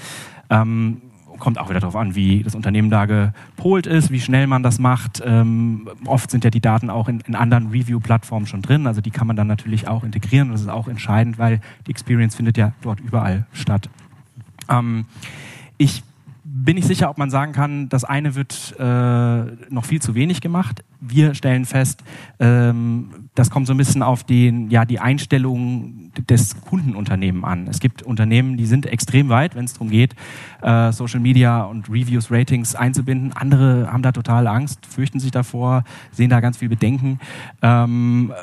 Ähm, 0.49 1.01
kommt 1.37 1.59
auch 1.59 1.69
wieder 1.69 1.79
darauf 1.79 1.95
an, 1.95 2.15
wie 2.15 2.43
das 2.43 2.55
Unternehmen 2.55 2.89
da 2.89 3.05
gepolt 3.05 3.85
ist, 3.85 4.11
wie 4.11 4.19
schnell 4.19 4.47
man 4.47 4.63
das 4.63 4.79
macht. 4.79 5.21
Ähm, 5.23 5.87
oft 6.05 6.31
sind 6.31 6.43
ja 6.43 6.49
die 6.49 6.59
Daten 6.59 6.89
auch 6.89 7.07
in, 7.07 7.21
in 7.21 7.35
anderen 7.35 7.67
Review-Plattformen 7.67 8.47
schon 8.47 8.61
drin, 8.61 8.87
also 8.87 8.99
die 8.99 9.11
kann 9.11 9.27
man 9.27 9.35
dann 9.35 9.47
natürlich 9.47 9.87
auch 9.87 10.03
integrieren. 10.03 10.51
Das 10.51 10.61
ist 10.61 10.69
auch 10.69 10.87
entscheidend, 10.87 11.37
weil 11.37 11.61
die 11.87 11.91
Experience 11.91 12.35
findet 12.35 12.57
ja 12.57 12.73
dort 12.81 12.99
überall 12.99 13.45
statt. 13.53 13.89
Ähm, 14.69 15.05
ich 15.77 16.03
bin 16.65 16.77
ich 16.77 16.85
sicher, 16.85 17.09
ob 17.09 17.17
man 17.17 17.29
sagen 17.29 17.53
kann, 17.53 17.89
das 17.89 18.03
eine 18.03 18.35
wird 18.35 18.75
äh, 18.79 19.73
noch 19.73 19.85
viel 19.85 20.01
zu 20.01 20.15
wenig 20.15 20.41
gemacht. 20.41 20.83
Wir 20.99 21.33
stellen 21.33 21.65
fest, 21.65 22.03
ähm, 22.39 23.29
das 23.35 23.49
kommt 23.49 23.67
so 23.67 23.73
ein 23.73 23.77
bisschen 23.77 24.03
auf 24.03 24.23
den, 24.23 24.69
ja, 24.69 24.83
die 24.83 24.99
Einstellung 24.99 26.11
des 26.29 26.59
Kundenunternehmen 26.61 27.45
an. 27.45 27.67
Es 27.67 27.79
gibt 27.79 28.01
Unternehmen, 28.01 28.57
die 28.57 28.65
sind 28.65 28.85
extrem 28.85 29.29
weit, 29.29 29.55
wenn 29.55 29.65
es 29.65 29.73
darum 29.73 29.89
geht, 29.89 30.15
äh, 30.61 30.91
Social 30.91 31.19
Media 31.19 31.63
und 31.63 31.89
Reviews, 31.89 32.29
Ratings 32.31 32.75
einzubinden. 32.75 33.31
Andere 33.33 33.91
haben 33.91 34.01
da 34.01 34.11
total 34.11 34.47
Angst, 34.47 34.85
fürchten 34.85 35.19
sich 35.19 35.31
davor, 35.31 35.83
sehen 36.11 36.29
da 36.29 36.41
ganz 36.41 36.57
viel 36.57 36.69
Bedenken, 36.69 37.19
ähm, 37.61 38.33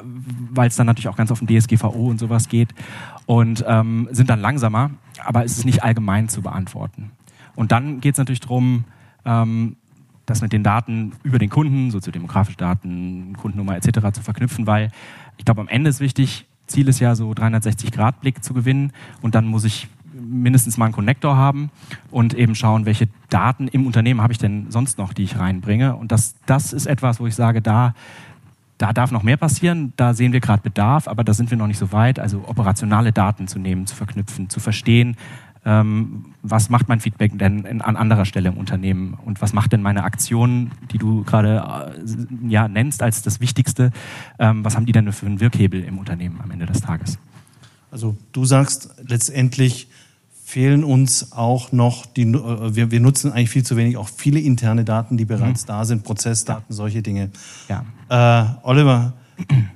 weil 0.51 0.69
es 0.69 0.77
dann 0.77 0.87
natürlich 0.87 1.09
auch 1.09 1.17
ganz 1.17 1.31
auf 1.31 1.41
den 1.41 1.49
DSGVO 1.49 2.09
und 2.09 2.19
sowas 2.19 2.49
geht 2.49 2.75
und 3.27 3.65
ähm, 3.67 4.09
sind 4.13 4.31
dann 4.31 4.41
langsamer. 4.41 4.91
Aber 5.25 5.45
es 5.45 5.59
ist 5.59 5.65
nicht 5.65 5.83
allgemein 5.83 6.29
zu 6.29 6.41
beantworten. 6.41 7.11
Und 7.57 7.73
dann 7.73 8.01
geht 8.01 8.15
es 8.15 8.19
natürlich 8.19 8.41
darum, 8.41 8.85
ähm, 9.25 9.77
das 10.27 10.43
mit 10.43 10.53
den 10.53 10.63
Daten 10.63 11.13
über 11.23 11.39
den 11.39 11.51
Kunden, 11.51 11.91
soziodemografische 11.91 12.59
Daten, 12.59 13.35
Kundennummer 13.37 13.77
etc. 13.77 14.13
zu 14.13 14.23
verknüpfen, 14.23 14.67
weil 14.67 14.91
ich 15.37 15.45
glaube, 15.45 15.61
am 15.61 15.69
Ende 15.69 15.91
ist 15.91 16.01
wichtig, 16.01 16.47
Ziel 16.67 16.89
ist 16.89 17.01
ja 17.01 17.15
so 17.15 17.31
360-Grad-Blick 17.31 18.43
zu 18.43 18.53
gewinnen 18.53 18.93
und 19.23 19.35
dann 19.35 19.47
muss 19.47 19.65
ich 19.65 19.89
mindestens 20.13 20.79
mal 20.79 20.87
einen 20.87 20.95
Connector 20.95 21.37
haben 21.37 21.71
und 22.11 22.35
eben 22.35 22.55
schauen, 22.55 22.87
welche 22.87 23.09
Daten 23.29 23.69
im 23.69 23.87
Unternehmen 23.87 24.21
habe 24.21 24.33
ich 24.33 24.39
denn 24.39 24.71
sonst 24.71 24.99
noch, 24.99 25.13
die 25.13 25.25
ich 25.25 25.39
reinbringe. 25.39 25.95
Und 25.95 26.11
das, 26.11 26.35
das 26.47 26.73
ist 26.73 26.87
etwas, 26.87 27.21
wo 27.21 27.27
ich 27.27 27.35
sage, 27.35 27.61
da, 27.61 27.95
da 28.79 28.93
darf 28.93 29.13
noch 29.13 29.23
mehr 29.23 29.37
passieren, 29.37 29.93
da 29.97 30.15
sehen 30.15 30.33
wir 30.33 30.41
gerade 30.41 30.63
Bedarf, 30.63 31.07
aber 31.07 31.23
da 31.23 31.35
sind 31.35 31.51
wir 31.51 31.59
noch 31.59 31.67
nicht 31.67 31.79
so 31.79 31.93
weit. 31.93 32.19
Also 32.19 32.45
operationale 32.47 33.13
Daten 33.13 33.47
zu 33.47 33.59
nehmen, 33.59 33.87
zu 33.87 33.95
verknüpfen, 33.95 34.49
zu 34.49 34.59
verstehen, 34.59 35.17
was 35.69 36.71
macht 36.71 36.89
mein 36.89 37.01
Feedback 37.01 37.37
denn 37.37 37.83
an 37.83 37.97
anderer 37.97 38.25
Stelle 38.25 38.51
im 38.51 38.57
Unternehmen 38.57 39.15
und 39.25 39.43
was 39.43 39.53
macht 39.53 39.73
denn 39.73 39.83
meine 39.83 40.05
Aktion, 40.05 40.71
die 40.93 40.99
du 40.99 41.25
gerade 41.25 41.93
äh, 41.97 42.49
ja, 42.49 42.69
nennst 42.69 43.03
als 43.03 43.23
das 43.23 43.41
Wichtigste, 43.41 43.91
ähm, 44.39 44.65
was 44.65 44.77
haben 44.77 44.87
die 44.87 44.93
denn 44.93 45.11
für 45.13 45.27
einen 45.27 45.41
Wirkhebel 45.41 45.83
im 45.83 45.99
Unternehmen 45.99 46.41
am 46.41 46.53
Ende 46.53 46.67
des 46.67 46.83
Tages? 46.83 47.19
Also 47.91 48.17
du 48.31 48.45
sagst 48.45 48.91
letztendlich, 49.09 49.89
fehlen 50.45 50.85
uns 50.85 51.33
auch 51.33 51.73
noch 51.73 52.07
die, 52.07 52.23
äh, 52.23 52.77
wir, 52.77 52.93
wir 52.93 53.01
nutzen 53.01 53.33
eigentlich 53.33 53.51
viel 53.51 53.65
zu 53.65 53.77
wenig 53.77 53.97
auch 53.97 54.09
viele 54.09 54.39
interne 54.39 54.85
Daten, 54.85 55.17
die 55.17 55.25
bereits 55.25 55.65
mhm. 55.65 55.67
da 55.67 55.85
sind, 55.85 56.05
Prozessdaten, 56.05 56.67
ja. 56.69 56.77
solche 56.77 57.03
Dinge. 57.03 57.31
Ja. 57.69 57.85
Äh, 58.09 58.47
Oliver, 58.63 59.15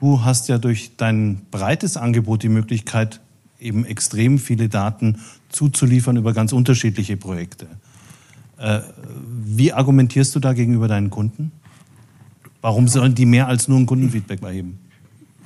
du 0.00 0.25
hast 0.25 0.49
ja 0.49 0.59
durch 0.59 0.97
dein 0.97 1.47
breites 1.50 1.97
Angebot 1.97 2.44
die 2.44 2.49
Möglichkeit, 2.49 3.20
eben 3.61 3.85
extrem 3.85 4.38
viele 4.38 4.69
Daten 4.69 5.21
zuzuliefern 5.49 6.17
über 6.17 6.33
ganz 6.33 6.52
unterschiedliche 6.52 7.17
Projekte. 7.17 7.67
Äh, 8.59 8.81
wie 9.45 9.73
argumentierst 9.73 10.35
du 10.35 10.40
da 10.40 10.52
gegenüber 10.52 10.88
deinen 10.88 11.11
Kunden? 11.11 11.52
Warum 12.61 12.88
sollen 12.88 13.14
die 13.14 13.26
mehr 13.26 13.47
als 13.49 13.69
nur 13.69 13.79
ein 13.79 13.87
Kundenfeedback 13.87 14.43
erheben? 14.43 14.79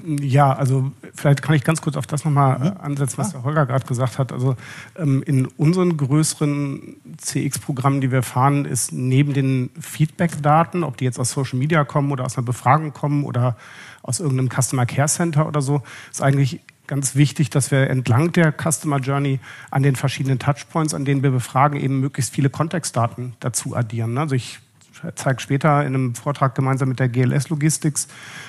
Ja, 0.06 0.52
also 0.52 0.92
vielleicht 1.14 1.40
kann 1.40 1.54
ich 1.54 1.64
ganz 1.64 1.80
kurz 1.80 1.96
auf 1.96 2.06
das 2.06 2.24
nochmal 2.24 2.58
mhm. 2.58 2.76
ansetzen, 2.78 3.16
was 3.16 3.32
der 3.32 3.42
Holger 3.42 3.64
gerade 3.64 3.86
gesagt 3.86 4.18
hat. 4.18 4.32
Also 4.32 4.56
ähm, 4.98 5.22
in 5.24 5.46
unseren 5.46 5.96
größeren 5.96 6.96
CX-Programmen, 7.16 8.02
die 8.02 8.10
wir 8.10 8.22
fahren, 8.22 8.66
ist 8.66 8.92
neben 8.92 9.32
den 9.32 9.70
Feedback-Daten, 9.80 10.82
ob 10.82 10.98
die 10.98 11.04
jetzt 11.04 11.18
aus 11.18 11.30
Social 11.30 11.58
Media 11.58 11.84
kommen 11.84 12.12
oder 12.12 12.26
aus 12.26 12.36
einer 12.36 12.44
Befragung 12.44 12.92
kommen 12.92 13.24
oder 13.24 13.56
aus 14.02 14.20
irgendeinem 14.20 14.50
Customer 14.50 14.84
Care 14.84 15.08
Center 15.08 15.46
oder 15.48 15.62
so, 15.62 15.82
ist 16.10 16.20
eigentlich 16.20 16.60
ganz 16.86 17.14
wichtig, 17.14 17.50
dass 17.50 17.70
wir 17.70 17.90
entlang 17.90 18.32
der 18.32 18.52
Customer 18.52 18.98
Journey 18.98 19.40
an 19.70 19.82
den 19.82 19.96
verschiedenen 19.96 20.38
Touchpoints, 20.38 20.94
an 20.94 21.04
denen 21.04 21.22
wir 21.22 21.30
befragen, 21.30 21.78
eben 21.78 22.00
möglichst 22.00 22.34
viele 22.34 22.50
Kontextdaten 22.50 23.34
dazu 23.40 23.74
addieren. 23.74 24.18
Also 24.18 24.34
ich 24.34 24.60
zeige 25.14 25.40
später 25.40 25.80
in 25.84 25.94
einem 25.94 26.14
Vortrag 26.14 26.54
gemeinsam 26.54 26.88
mit 26.88 27.00
der 27.00 27.08
GLS 27.08 27.48
Logistics, 27.48 28.08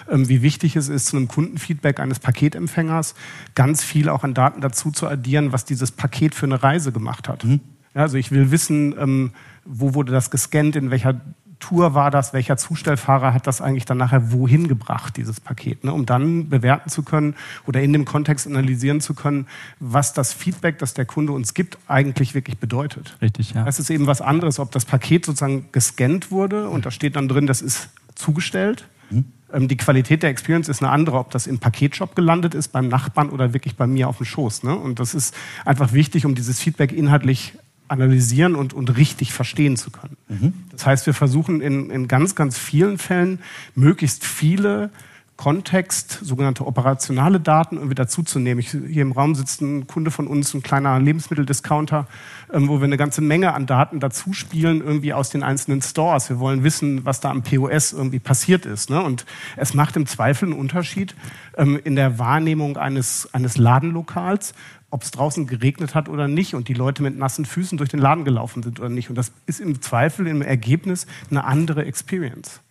ähm, 0.10 0.30
wie 0.30 0.42
wichtig 0.42 0.76
es 0.76 0.90
ist, 0.90 1.08
zu 1.08 1.18
einem 1.18 1.28
Kundenfeedback 1.28 2.00
eines 2.00 2.20
Paketempfängers 2.20 3.16
ganz 3.56 3.84
viel 3.84 4.10
auch 4.10 4.24
an 4.24 4.34
Daten 4.34 4.62
dazu 4.62 4.92
zu 4.92 5.08
addieren, 5.08 5.52
was 5.52 5.66
dieses 5.66 5.92
Paket 5.92 6.36
für 6.36 6.46
eine 6.46 6.62
Reise 6.62 6.92
gemacht 6.92 7.28
hat. 7.28 7.44
Mhm. 7.44 7.62
Also 7.94 8.18
ich 8.18 8.32
will 8.32 8.52
wissen, 8.52 8.94
ähm, 9.00 9.32
wo 9.64 9.94
wurde 9.94 10.12
das 10.12 10.30
gescannt, 10.30 10.76
in 10.76 10.92
welcher 10.92 11.22
Tour 11.60 11.94
war 11.94 12.12
das, 12.12 12.34
welcher 12.34 12.58
Zustellfahrer 12.58 13.34
hat 13.34 13.48
das 13.48 13.62
eigentlich 13.62 13.86
dann 13.86 13.98
nachher 13.98 14.32
wohin 14.32 14.68
gebracht, 14.68 15.18
dieses 15.18 15.40
Paket, 15.40 15.84
ne? 15.84 15.94
um 15.94 16.06
dann 16.06 16.50
bewerten 16.50 16.90
zu 16.90 17.04
können 17.04 17.36
oder 17.66 17.82
in 17.82 17.94
dem 17.94 18.06
Kontext 18.06 18.48
analysieren 18.48 19.02
zu 19.02 19.14
können, 19.14 19.48
was 19.80 20.14
das 20.14 20.34
Feedback, 20.34 20.80
das 20.80 20.94
der 20.94 21.06
Kunde 21.06 21.34
uns 21.34 21.54
gibt, 21.54 21.78
eigentlich 21.88 22.36
wirklich 22.36 22.58
bedeutet. 22.58 23.18
Richtig, 23.22 23.54
ja. 23.54 23.66
Es 23.68 23.80
ist 23.80 23.90
eben 23.90 24.08
was 24.08 24.22
anderes, 24.22 24.60
ob 24.60 24.72
das 24.72 24.86
Paket 24.86 25.26
sozusagen 25.26 25.70
gescannt 25.72 26.32
wurde 26.32 26.70
und 26.70 26.86
da 26.86 26.92
steht 26.92 27.16
dann 27.16 27.28
drin, 27.28 27.48
das 27.48 27.62
ist 27.62 27.90
zugestellt. 28.16 28.88
Mhm. 29.10 29.26
Ähm, 29.54 29.68
die 29.68 29.78
Qualität 29.78 30.24
der 30.24 30.30
Experience 30.30 30.70
ist 30.70 30.82
eine 30.82 30.92
andere, 30.92 31.18
ob 31.18 31.32
das 31.32 31.48
im 31.48 31.60
Paketshop 31.60 32.16
gelandet 32.16 32.54
ist, 32.54 32.70
beim 32.70 32.88
Nachbarn 32.88 33.30
oder 33.30 33.54
wirklich 33.54 33.76
bei 33.76 33.88
mir 33.88 34.08
auf 34.08 34.18
dem 34.18 34.26
Schoß. 34.26 34.64
Ne? 34.64 34.76
Und 34.76 35.00
das 35.00 35.14
ist 35.14 35.36
einfach 35.64 35.94
wichtig, 35.94 36.26
um 36.26 36.36
dieses 36.36 36.60
Feedback 36.60 36.92
inhaltlich 36.92 37.54
analysieren 37.88 38.56
und, 38.56 38.74
und 38.74 38.98
richtig 38.98 39.34
verstehen 39.34 39.78
zu 39.78 39.92
können. 39.92 40.18
Mhm. 40.28 40.54
Das 40.72 40.86
heißt, 40.86 41.06
wir 41.06 41.14
versuchen 41.14 41.62
in, 41.62 41.90
in 41.90 42.08
ganz, 42.08 42.36
ganz 42.36 42.58
vielen 42.58 42.98
Fällen 42.98 43.40
möglichst 43.76 44.26
viele 44.26 44.90
Kontext, 45.38 46.20
sogenannte 46.22 46.66
operationale 46.66 47.42
Daten 47.42 47.76
irgendwie 47.76 47.96
dazuzunehmen. 47.96 48.60
Ich, 48.60 48.70
hier 48.70 49.02
im 49.02 49.12
Raum 49.12 49.36
sitzt 49.36 49.62
ein 49.62 49.86
Kunde 49.86 50.10
von 50.10 50.28
uns, 50.28 50.54
ein 50.54 50.64
kleiner 50.64 50.98
Lebensmitteldiscounter, 50.98 52.08
ähm, 52.54 52.70
wo 52.70 52.80
wir 52.80 52.86
eine 52.86 52.96
ganze 52.96 53.22
Menge 53.22 53.54
an 53.54 53.66
Daten 53.66 54.00
dazu 54.00 54.32
spielen, 54.32 54.82
irgendwie 54.82 55.14
aus 55.14 55.32
den 55.32 55.44
einzelnen 55.44 55.82
Stores. 55.82 56.30
Wir 56.30 56.40
wollen 56.40 56.64
wissen, 56.64 57.04
was 57.04 57.20
da 57.20 57.32
am 57.32 57.44
POS 57.44 57.92
irgendwie 57.92 58.20
passiert 58.20 58.66
ist. 58.66 58.90
Ne? 58.90 59.02
Und 59.02 59.26
es 59.58 59.74
macht 59.74 59.98
im 59.98 60.06
Zweifel 60.06 60.46
einen 60.46 60.60
Unterschied 60.60 61.16
ähm, 61.58 61.78
in 61.84 61.98
der 61.98 62.18
Wahrnehmung 62.18 62.78
eines, 62.78 63.28
eines 63.34 63.58
Ladenlokals, 63.58 64.54
ob 64.96 65.04
es 65.04 65.12
draußen 65.12 65.46
geregnet 65.46 65.94
hat 65.94 66.08
oder 66.08 66.30
nicht 66.30 66.56
und 66.56 66.70
die 66.70 66.74
Leute 66.74 67.04
mit 67.04 67.18
nassen 67.18 67.44
Füßen 67.44 67.78
durch 67.78 67.90
den 67.90 68.00
Laden 68.00 68.24
gelaufen 68.24 68.64
sind 68.64 68.80
oder 68.80 68.88
nicht. 68.88 69.10
Und 69.10 69.16
das 69.18 69.34
ist 69.46 69.60
im 69.60 69.82
Zweifel 69.82 70.26
im 70.26 70.42
Ergebnis 70.42 71.06
eine 71.30 71.44
andere 71.44 71.84
Experience. 71.84 72.62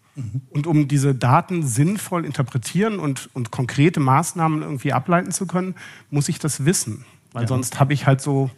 Und 0.50 0.66
um 0.66 0.88
diese 0.88 1.14
Daten 1.14 1.66
sinnvoll 1.66 2.25
interpretieren 2.25 2.99
und, 2.99 3.28
und 3.35 3.50
konkrete 3.50 4.00
Maßnahmen 4.00 4.62
irgendwie 4.62 4.95
ableiten 4.95 5.33
zu 5.33 5.47
können, 5.47 5.75
muss 6.09 6.31
ich 6.31 6.38
das 6.38 6.64
wissen. 6.64 7.04
Weil 7.33 7.43
ja. 7.43 7.49
sonst 7.49 7.78
habe 7.78 7.93
ich 7.93 8.07
halt 8.07 8.23
so 8.23 8.50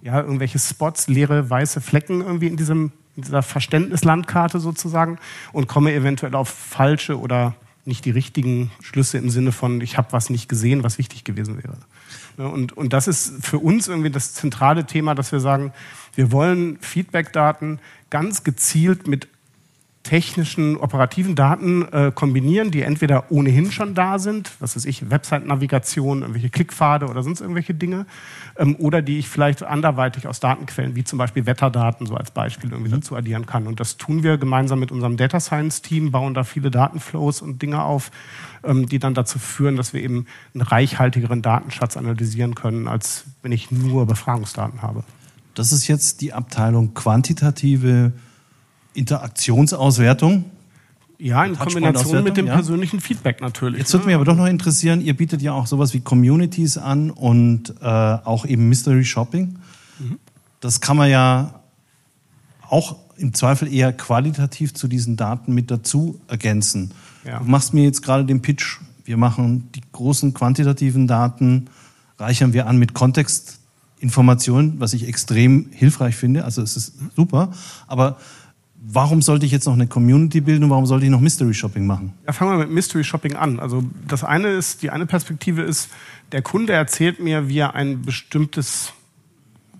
ja, 0.00 0.20
irgendwelche 0.20 0.60
Spots, 0.60 1.08
leere 1.08 1.50
weiße 1.50 1.80
Flecken 1.80 2.20
irgendwie 2.20 2.46
in, 2.46 2.56
diesem, 2.56 2.92
in 3.16 3.22
dieser 3.22 3.42
Verständnislandkarte 3.42 4.60
sozusagen 4.60 5.18
und 5.52 5.66
komme 5.66 5.92
eventuell 5.92 6.36
auf 6.36 6.50
falsche 6.50 7.18
oder 7.18 7.56
nicht 7.84 8.04
die 8.04 8.10
richtigen 8.10 8.70
Schlüsse 8.80 9.18
im 9.18 9.30
Sinne 9.30 9.50
von, 9.50 9.80
ich 9.80 9.96
habe 9.98 10.12
was 10.12 10.30
nicht 10.30 10.48
gesehen, 10.48 10.84
was 10.84 10.98
wichtig 10.98 11.24
gewesen 11.24 11.56
wäre. 11.56 11.78
Und, 12.38 12.76
und 12.76 12.92
das 12.92 13.08
ist 13.08 13.44
für 13.44 13.58
uns 13.58 13.88
irgendwie 13.88 14.10
das 14.10 14.32
zentrale 14.34 14.84
Thema, 14.84 15.14
dass 15.14 15.32
wir 15.32 15.40
sagen, 15.40 15.72
wir 16.14 16.30
wollen 16.30 16.78
Feedback-Daten 16.80 17.80
ganz 18.10 18.44
gezielt 18.44 19.06
mit 19.06 19.28
technischen, 20.08 20.78
operativen 20.78 21.34
Daten 21.34 21.86
äh, 21.92 22.10
kombinieren, 22.14 22.70
die 22.70 22.80
entweder 22.80 23.30
ohnehin 23.30 23.70
schon 23.70 23.94
da 23.94 24.18
sind, 24.18 24.50
was 24.58 24.74
weiß 24.74 24.86
ich, 24.86 25.10
Website-Navigation, 25.10 26.22
irgendwelche 26.22 26.48
Klickpfade 26.48 27.08
oder 27.08 27.22
sonst 27.22 27.42
irgendwelche 27.42 27.74
Dinge, 27.74 28.06
ähm, 28.56 28.74
oder 28.76 29.02
die 29.02 29.18
ich 29.18 29.28
vielleicht 29.28 29.62
anderweitig 29.62 30.26
aus 30.26 30.40
Datenquellen, 30.40 30.96
wie 30.96 31.04
zum 31.04 31.18
Beispiel 31.18 31.44
Wetterdaten, 31.44 32.06
so 32.06 32.14
als 32.14 32.30
Beispiel 32.30 32.70
irgendwie 32.70 32.88
mhm. 32.88 33.00
dazu 33.00 33.16
addieren 33.16 33.44
kann. 33.44 33.66
Und 33.66 33.80
das 33.80 33.98
tun 33.98 34.22
wir 34.22 34.38
gemeinsam 34.38 34.80
mit 34.80 34.90
unserem 34.92 35.18
Data 35.18 35.40
Science-Team, 35.40 36.10
bauen 36.10 36.32
da 36.32 36.42
viele 36.42 36.70
Datenflows 36.70 37.42
und 37.42 37.60
Dinge 37.60 37.82
auf, 37.82 38.10
ähm, 38.64 38.88
die 38.88 38.98
dann 38.98 39.12
dazu 39.12 39.38
führen, 39.38 39.76
dass 39.76 39.92
wir 39.92 40.02
eben 40.02 40.24
einen 40.54 40.62
reichhaltigeren 40.62 41.42
Datenschatz 41.42 41.98
analysieren 41.98 42.54
können, 42.54 42.88
als 42.88 43.24
wenn 43.42 43.52
ich 43.52 43.70
nur 43.70 44.06
Befragungsdaten 44.06 44.80
habe. 44.80 45.04
Das 45.54 45.70
ist 45.70 45.86
jetzt 45.86 46.22
die 46.22 46.32
Abteilung 46.32 46.94
quantitative 46.94 48.12
Interaktionsauswertung. 48.94 50.44
Ja, 51.18 51.44
in 51.44 51.58
Kombination 51.58 52.22
mit 52.22 52.36
dem 52.36 52.46
ja. 52.46 52.54
persönlichen 52.54 53.00
Feedback 53.00 53.40
natürlich. 53.40 53.80
Jetzt 53.80 53.92
würde 53.92 54.06
mich 54.06 54.14
aber 54.14 54.24
doch 54.24 54.36
noch 54.36 54.46
interessieren, 54.46 55.00
ihr 55.00 55.16
bietet 55.16 55.42
ja 55.42 55.52
auch 55.52 55.66
sowas 55.66 55.92
wie 55.92 56.00
Communities 56.00 56.78
an 56.78 57.10
und 57.10 57.74
äh, 57.80 57.84
auch 57.84 58.46
eben 58.46 58.68
Mystery 58.68 59.04
Shopping. 59.04 59.58
Mhm. 59.98 60.18
Das 60.60 60.80
kann 60.80 60.96
man 60.96 61.10
ja 61.10 61.60
auch 62.68 62.96
im 63.16 63.34
Zweifel 63.34 63.72
eher 63.72 63.92
qualitativ 63.92 64.74
zu 64.74 64.86
diesen 64.86 65.16
Daten 65.16 65.54
mit 65.54 65.72
dazu 65.72 66.20
ergänzen. 66.28 66.92
Ja. 67.24 67.40
Du 67.40 67.46
machst 67.46 67.74
mir 67.74 67.82
jetzt 67.82 68.02
gerade 68.02 68.24
den 68.24 68.40
Pitch, 68.40 68.78
wir 69.04 69.16
machen 69.16 69.70
die 69.74 69.82
großen 69.90 70.34
quantitativen 70.34 71.08
Daten, 71.08 71.68
reichern 72.18 72.52
wir 72.52 72.66
an 72.66 72.78
mit 72.78 72.94
Kontextinformationen, 72.94 74.78
was 74.78 74.92
ich 74.92 75.08
extrem 75.08 75.66
hilfreich 75.72 76.14
finde. 76.14 76.44
Also 76.44 76.62
es 76.62 76.76
ist 76.76 76.94
super. 77.16 77.52
Aber 77.88 78.18
Warum 78.80 79.22
sollte 79.22 79.44
ich 79.44 79.52
jetzt 79.52 79.66
noch 79.66 79.74
eine 79.74 79.88
Community 79.88 80.40
bilden 80.40 80.64
und 80.64 80.70
warum 80.70 80.86
sollte 80.86 81.04
ich 81.04 81.10
noch 81.10 81.20
Mystery 81.20 81.52
Shopping 81.52 81.86
machen? 81.86 82.12
Ja, 82.26 82.32
fangen 82.32 82.52
wir 82.52 82.58
mit 82.58 82.70
Mystery 82.70 83.02
Shopping 83.02 83.34
an. 83.34 83.58
Also 83.58 83.82
das 84.06 84.22
eine 84.22 84.48
ist, 84.48 84.82
die 84.82 84.90
eine 84.90 85.04
Perspektive 85.04 85.62
ist, 85.62 85.90
der 86.32 86.42
Kunde 86.42 86.74
erzählt 86.74 87.20
mir, 87.20 87.48
wie 87.48 87.58
er 87.58 87.74
ein 87.74 88.02
bestimmtes 88.02 88.92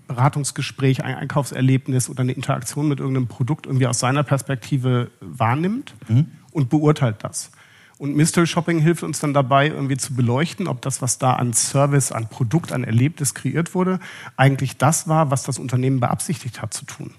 Beratungsgespräch, 0.07 1.03
ein 1.03 1.15
Einkaufserlebnis 1.15 2.09
oder 2.09 2.21
eine 2.21 2.33
Interaktion 2.33 2.89
mit 2.89 2.99
irgendeinem 2.99 3.27
Produkt 3.27 3.67
irgendwie 3.67 3.87
aus 3.87 3.99
seiner 3.99 4.23
Perspektive 4.23 5.11
wahrnimmt 5.21 5.93
mhm. 6.07 6.27
und 6.51 6.69
beurteilt 6.69 7.17
das. 7.21 7.51
Und 7.99 8.15
Mystery 8.15 8.47
Shopping 8.47 8.79
hilft 8.79 9.03
uns 9.03 9.19
dann 9.19 9.33
dabei, 9.33 9.67
irgendwie 9.67 9.97
zu 9.97 10.13
beleuchten, 10.13 10.67
ob 10.67 10.81
das, 10.81 11.01
was 11.01 11.19
da 11.19 11.33
an 11.33 11.53
Service, 11.53 12.11
an 12.11 12.27
Produkt, 12.27 12.71
an 12.71 12.83
Erlebnis 12.83 13.33
kreiert 13.33 13.75
wurde, 13.75 13.99
eigentlich 14.35 14.77
das 14.77 15.07
war, 15.07 15.31
was 15.31 15.43
das 15.43 15.59
Unternehmen 15.59 15.99
beabsichtigt 15.99 16.61
hat 16.61 16.73
zu 16.73 16.85
tun. 16.85 17.11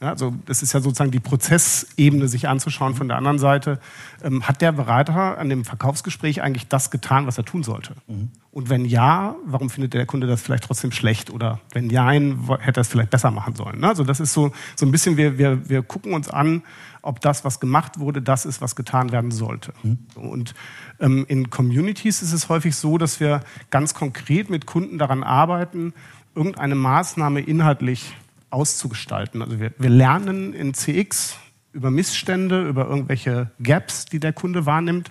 Ja, 0.00 0.08
also 0.08 0.34
das 0.46 0.62
ist 0.62 0.72
ja 0.72 0.80
sozusagen 0.80 1.10
die 1.10 1.20
Prozessebene, 1.20 2.26
sich 2.26 2.48
anzuschauen. 2.48 2.94
Von 2.94 3.08
der 3.08 3.18
anderen 3.18 3.38
Seite 3.38 3.78
ähm, 4.22 4.48
hat 4.48 4.62
der 4.62 4.72
Berater 4.72 5.36
an 5.36 5.50
dem 5.50 5.66
Verkaufsgespräch 5.66 6.40
eigentlich 6.40 6.68
das 6.68 6.90
getan, 6.90 7.26
was 7.26 7.36
er 7.36 7.44
tun 7.44 7.62
sollte? 7.62 7.94
Mhm. 8.06 8.30
Und 8.50 8.70
wenn 8.70 8.86
ja, 8.86 9.36
warum 9.44 9.68
findet 9.68 9.92
der 9.92 10.06
Kunde 10.06 10.26
das 10.26 10.40
vielleicht 10.40 10.64
trotzdem 10.64 10.90
schlecht? 10.90 11.28
Oder 11.28 11.60
wenn 11.72 11.88
nein, 11.88 12.48
hätte 12.60 12.80
er 12.80 12.82
es 12.82 12.88
vielleicht 12.88 13.10
besser 13.10 13.30
machen 13.30 13.54
sollen? 13.54 13.80
Ne? 13.80 13.88
Also 13.88 14.02
das 14.02 14.20
ist 14.20 14.32
so, 14.32 14.52
so 14.74 14.86
ein 14.86 14.90
bisschen, 14.90 15.18
wir, 15.18 15.36
wir, 15.36 15.68
wir 15.68 15.82
gucken 15.82 16.14
uns 16.14 16.30
an, 16.30 16.62
ob 17.02 17.20
das, 17.20 17.44
was 17.44 17.60
gemacht 17.60 17.98
wurde, 17.98 18.22
das 18.22 18.46
ist, 18.46 18.62
was 18.62 18.76
getan 18.76 19.12
werden 19.12 19.30
sollte. 19.30 19.74
Mhm. 19.82 19.98
Und 20.14 20.54
ähm, 20.98 21.26
in 21.28 21.50
Communities 21.50 22.22
ist 22.22 22.32
es 22.32 22.48
häufig 22.48 22.74
so, 22.74 22.96
dass 22.96 23.20
wir 23.20 23.40
ganz 23.68 23.92
konkret 23.92 24.48
mit 24.48 24.64
Kunden 24.64 24.96
daran 24.96 25.22
arbeiten, 25.22 25.92
irgendeine 26.34 26.74
Maßnahme 26.74 27.40
inhaltlich 27.40 28.14
auszugestalten. 28.50 29.42
Also 29.42 29.60
wir, 29.60 29.72
wir 29.78 29.90
lernen 29.90 30.52
in 30.52 30.74
CX 30.74 31.36
über 31.72 31.90
Missstände, 31.90 32.68
über 32.68 32.86
irgendwelche 32.86 33.50
Gaps, 33.62 34.06
die 34.06 34.20
der 34.20 34.32
Kunde 34.32 34.66
wahrnimmt 34.66 35.10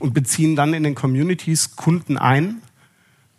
und 0.00 0.14
beziehen 0.14 0.56
dann 0.56 0.74
in 0.74 0.82
den 0.82 0.94
Communities 0.94 1.76
Kunden 1.76 2.16
ein, 2.16 2.62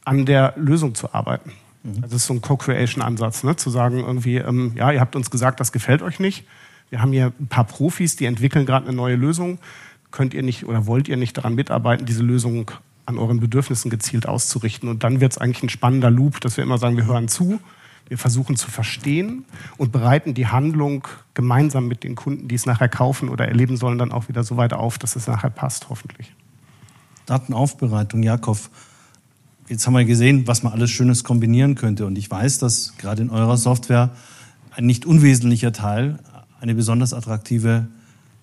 an 0.05 0.25
der 0.25 0.53
Lösung 0.55 0.95
zu 0.95 1.13
arbeiten. 1.13 1.51
Mhm. 1.83 2.01
Das 2.01 2.13
ist 2.13 2.27
so 2.27 2.33
ein 2.33 2.41
Co-Creation-Ansatz, 2.41 3.43
ne? 3.43 3.55
zu 3.55 3.69
sagen 3.69 3.99
irgendwie, 3.99 4.38
ähm, 4.38 4.73
ja, 4.75 4.91
ihr 4.91 4.99
habt 4.99 5.15
uns 5.15 5.31
gesagt, 5.31 5.59
das 5.59 5.71
gefällt 5.71 6.01
euch 6.01 6.19
nicht. 6.19 6.45
Wir 6.89 7.01
haben 7.01 7.12
hier 7.12 7.33
ein 7.39 7.47
paar 7.47 7.65
Profis, 7.65 8.15
die 8.15 8.25
entwickeln 8.25 8.65
gerade 8.65 8.88
eine 8.88 8.95
neue 8.95 9.15
Lösung. 9.15 9.59
Könnt 10.12 10.33
ihr 10.33 10.41
nicht 10.41 10.65
oder 10.65 10.88
wollt 10.88 11.07
ihr 11.07 11.17
nicht 11.17 11.38
daran 11.38 11.55
mitarbeiten, 11.55 12.05
diese 12.05 12.23
Lösung 12.23 12.71
an 13.05 13.17
euren 13.17 13.39
Bedürfnissen 13.39 13.91
gezielt 13.91 14.27
auszurichten? 14.27 14.89
Und 14.89 15.03
dann 15.03 15.21
wird 15.21 15.33
es 15.33 15.38
eigentlich 15.38 15.63
ein 15.63 15.69
spannender 15.69 16.09
Loop, 16.09 16.41
dass 16.41 16.57
wir 16.57 16.63
immer 16.63 16.79
sagen, 16.79 16.97
wir 16.97 17.05
hören 17.05 17.27
zu, 17.27 17.59
wir 18.10 18.17
versuchen 18.17 18.56
zu 18.56 18.69
verstehen 18.69 19.45
und 19.78 19.91
bereiten 19.91 20.34
die 20.34 20.48
Handlung 20.48 21.08
gemeinsam 21.36 21.88
mit 21.88 22.04
den 22.04 22.15
Kunden, 22.15 22.48
die 22.48 22.56
es 22.56 22.65
nachher 22.65 22.89
kaufen 22.89 23.30
oder 23.30 23.48
erleben 23.48 23.78
sollen, 23.78 24.00
dann 24.00 24.12
auch 24.12 24.28
wieder 24.28 24.43
so 24.43 24.58
weit 24.58 24.74
auf, 24.74 24.98
dass 24.98 25.15
es 25.15 25.28
nachher 25.28 25.52
passt, 25.52 25.89
hoffentlich. 25.89 26.34
Datenaufbereitung, 27.28 28.24
Jakob. 28.24 28.58
Jetzt 29.67 29.86
haben 29.86 29.93
wir 29.93 30.04
gesehen, 30.04 30.48
was 30.48 30.63
man 30.63 30.74
alles 30.74 30.89
Schönes 30.89 31.24
kombinieren 31.24 31.76
könnte. 31.76 32.08
Und 32.08 32.17
ich 32.17 32.30
weiß, 32.30 32.58
dass 32.58 32.98
gerade 32.98 33.22
in 33.22 33.30
eurer 33.30 33.58
Software 33.58 34.10
ein 34.76 34.88
nicht 34.88 35.06
unwesentlicher 35.06 35.72
Teil 35.72 36.17
eine 36.60 36.74
besonders 36.74 37.13
attraktive 37.13 37.88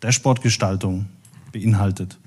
Dashboard-Gestaltung 0.01 1.07
beinhaltet. 1.51 2.19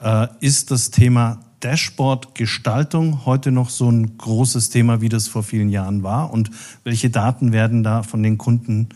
Äh, 0.00 0.26
ist 0.40 0.72
das 0.72 0.90
Thema 0.90 1.40
Dashboard-Gestaltung 1.64 3.24
heute 3.24 3.50
noch 3.50 3.70
so 3.70 3.90
ein 3.90 4.18
großes 4.18 4.68
Thema, 4.68 5.00
wie 5.00 5.08
das 5.08 5.28
vor 5.28 5.42
vielen 5.42 5.70
Jahren 5.70 6.02
war? 6.02 6.30
Und 6.30 6.50
welche 6.84 7.08
Daten 7.08 7.52
werden 7.52 7.82
da 7.82 8.02
von 8.02 8.22
den 8.22 8.36
Kunden 8.36 8.90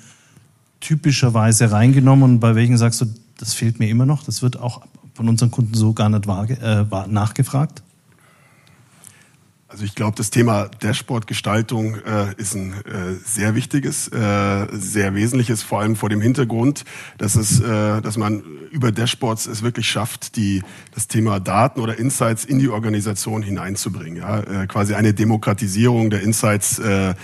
typischerweise 0.81 1.72
reingenommen 1.72 2.24
und 2.24 2.40
bei 2.40 2.54
welchen 2.54 2.76
sagst 2.76 3.00
du, 3.00 3.07
das 3.38 3.54
fehlt 3.54 3.78
mir 3.78 3.88
immer 3.88 4.04
noch? 4.04 4.22
Das 4.22 4.42
wird 4.42 4.59
auch 4.59 4.83
von 5.14 5.28
unseren 5.28 5.50
Kunden 5.50 5.74
so 5.74 5.94
gar 5.94 6.11
nicht 6.11 6.26
äh, 6.26 6.85
nachgefragt? 7.09 7.83
Also 9.70 9.85
ich 9.85 9.94
glaube, 9.94 10.16
das 10.16 10.31
Thema 10.31 10.70
Dashboard-Gestaltung 10.81 11.96
äh, 11.96 12.35
ist 12.38 12.54
ein 12.54 12.72
äh, 12.72 13.12
sehr 13.22 13.54
wichtiges, 13.54 14.09
äh, 14.09 14.66
sehr 14.72 15.14
wesentliches, 15.14 15.62
vor 15.62 15.81
allem 15.81 15.94
vor 15.94 16.09
dem 16.09 16.22
Hintergrund, 16.22 16.87
dass 17.18 17.35
es, 17.35 17.61
äh, 17.61 18.00
dass 18.00 18.16
man 18.16 18.42
über 18.70 18.92
Dashboards 18.92 19.46
es 19.46 19.62
wirklich 19.62 19.87
schafft, 19.87 20.37
die 20.37 20.62
das 20.94 21.07
Thema 21.07 21.38
Daten 21.38 21.81
oder 21.81 21.98
Insights 21.98 22.46
in 22.46 22.59
die 22.59 22.70
Organisation 22.70 23.42
hineinzubringen. 23.42 24.16
Ja? 24.16 24.40
Äh, 24.40 24.66
quasi 24.68 24.94
eine 24.94 25.12
Demokratisierung 25.12 26.09
der 26.09 26.22
Insights 26.22 26.78
äh, 26.78 27.14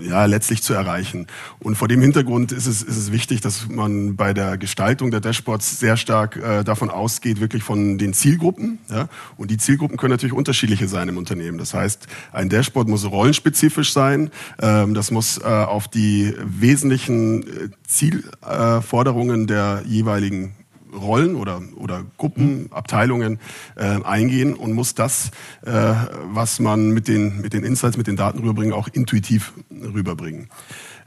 ja, 0.00 0.24
letztlich 0.24 0.62
zu 0.62 0.74
erreichen. 0.74 1.26
Und 1.60 1.76
vor 1.76 1.88
dem 1.88 2.00
Hintergrund 2.00 2.52
ist 2.52 2.66
es, 2.66 2.82
ist 2.82 2.96
es 2.96 3.12
wichtig, 3.12 3.40
dass 3.40 3.68
man 3.68 4.16
bei 4.16 4.34
der 4.34 4.58
Gestaltung 4.58 5.10
der 5.10 5.20
Dashboards 5.20 5.78
sehr 5.78 5.96
stark 5.96 6.36
äh, 6.36 6.64
davon 6.64 6.90
ausgeht, 6.90 7.40
wirklich 7.40 7.62
von 7.62 7.98
den 7.98 8.12
Zielgruppen. 8.12 8.78
Ja? 8.90 9.08
Und 9.36 9.50
die 9.50 9.56
Zielgruppen 9.56 9.96
können 9.96 10.12
natürlich 10.12 10.34
unterschiedliche 10.34 10.88
sein 10.88 11.08
im 11.08 11.16
Unternehmen. 11.16 11.58
Das 11.58 11.74
heißt, 11.74 12.06
ein 12.32 12.48
Dashboard 12.48 12.88
muss 12.88 13.04
rollenspezifisch 13.04 13.92
sein. 13.92 14.30
Ähm, 14.60 14.94
das 14.94 15.10
muss 15.10 15.38
äh, 15.38 15.44
auf 15.44 15.88
die 15.88 16.34
wesentlichen 16.44 17.42
äh, 17.42 17.68
Zielforderungen 17.86 19.46
der 19.46 19.82
jeweiligen 19.86 20.54
Rollen 20.94 21.36
oder, 21.36 21.62
oder 21.76 22.04
Gruppen, 22.16 22.62
mhm. 22.62 22.66
Abteilungen 22.70 23.38
äh, 23.76 24.02
eingehen 24.02 24.54
und 24.54 24.72
muss 24.72 24.94
das, 24.94 25.30
äh, 25.64 25.94
was 26.32 26.60
man 26.60 26.90
mit 26.90 27.08
den, 27.08 27.40
mit 27.40 27.52
den 27.52 27.64
Insights, 27.64 27.96
mit 27.96 28.06
den 28.06 28.16
Daten 28.16 28.38
rüberbringen, 28.38 28.72
auch 28.72 28.88
intuitiv 28.88 29.52
rüberbringen. 29.70 30.48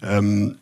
Ähm, 0.02 0.58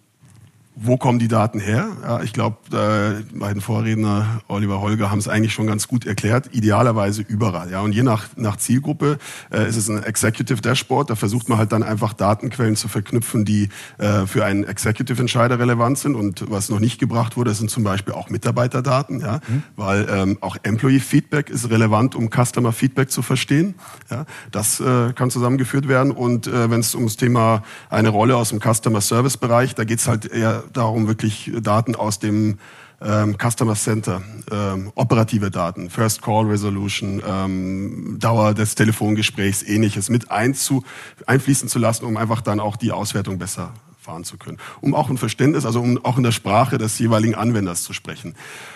wo 0.75 0.97
kommen 0.97 1.19
die 1.19 1.29
Daten 1.29 1.59
her? 1.59 1.87
Ja, 2.03 2.21
ich 2.21 2.33
glaube, 2.33 2.57
äh, 2.71 3.37
beiden 3.37 3.61
Vorredner, 3.61 4.41
Oliver 4.49 4.81
Holger, 4.81 5.09
haben 5.09 5.19
es 5.19 5.29
eigentlich 5.29 5.53
schon 5.53 5.67
ganz 5.67 5.87
gut 5.87 6.05
erklärt. 6.05 6.49
Idealerweise 6.51 7.21
überall. 7.21 7.71
Ja, 7.71 7.79
und 7.79 7.93
je 7.93 8.03
nach, 8.03 8.27
nach 8.35 8.57
Zielgruppe 8.57 9.17
äh, 9.51 9.67
ist 9.69 9.77
es 9.77 9.89
ein 9.89 10.03
Executive 10.03 10.61
Dashboard. 10.61 11.09
Da 11.09 11.15
versucht 11.15 11.47
man 11.47 11.57
halt 11.57 11.71
dann 11.71 11.81
einfach 11.81 12.11
Datenquellen 12.11 12.75
zu 12.75 12.89
verknüpfen, 12.89 13.45
die 13.45 13.69
äh, 13.99 14.25
für 14.25 14.43
einen 14.43 14.65
Executive 14.65 15.19
Entscheider 15.19 15.59
relevant 15.59 15.97
sind. 15.97 16.15
Und 16.15 16.43
was 16.51 16.69
noch 16.69 16.81
nicht 16.81 16.99
gebracht 16.99 17.37
wurde, 17.37 17.53
sind 17.53 17.71
zum 17.71 17.85
Beispiel 17.85 18.13
auch 18.13 18.29
Mitarbeiterdaten, 18.29 19.21
ja, 19.21 19.39
mhm. 19.47 19.63
weil 19.77 20.07
ähm, 20.09 20.37
auch 20.41 20.57
Employee 20.63 20.99
Feedback 20.99 21.49
ist 21.49 21.69
relevant, 21.69 22.15
um 22.15 22.29
Customer 22.29 22.73
Feedback 22.73 23.11
zu 23.11 23.21
verstehen. 23.21 23.75
Ja, 24.11 24.25
das 24.51 24.81
äh, 24.81 25.13
kann 25.13 25.31
zusammengeführt 25.31 25.87
werden. 25.87 26.11
Und 26.11 26.47
äh, 26.47 26.69
wenn 26.69 26.81
es 26.81 26.95
ums 26.95 27.15
Thema 27.15 27.63
eine 27.89 28.09
Rolle 28.09 28.35
aus 28.35 28.49
dem 28.49 28.59
Customer 28.59 28.99
Service 28.99 29.37
Bereich, 29.37 29.73
da 29.73 29.85
geht 29.85 29.99
es 29.99 30.07
halt 30.09 30.25
eher 30.25 30.64
darum, 30.73 31.07
wirklich 31.07 31.51
Daten 31.61 31.95
aus 31.95 32.19
dem 32.19 32.59
ähm, 33.01 33.37
Customer 33.37 33.75
Center, 33.75 34.21
ähm, 34.51 34.91
operative 34.95 35.51
Daten, 35.51 35.89
First 35.89 36.21
Call 36.21 36.45
Resolution, 36.45 37.21
ähm, 37.25 38.17
Dauer 38.19 38.53
des 38.53 38.75
Telefongesprächs, 38.75 39.63
ähnliches 39.63 40.09
mit 40.09 40.31
einzu, 40.31 40.83
einfließen 41.25 41.69
zu 41.69 41.79
lassen, 41.79 42.05
um 42.05 42.17
einfach 42.17 42.41
dann 42.41 42.59
auch 42.59 42.77
die 42.77 42.91
Auswertung 42.91 43.37
besser 43.37 43.73
fahren 43.99 44.23
zu 44.23 44.37
können. 44.37 44.59
Um 44.81 44.93
auch 44.93 45.09
ein 45.09 45.17
Verständnis, 45.17 45.65
also 45.65 45.81
um 45.81 46.03
auch 46.05 46.17
in 46.17 46.23
der 46.23 46.31
Sprache 46.31 46.77
des 46.77 46.97
jeweiligen 46.99 47.35
Anwenders 47.35 47.83
zu 47.83 47.91
sprechen. 47.91 48.35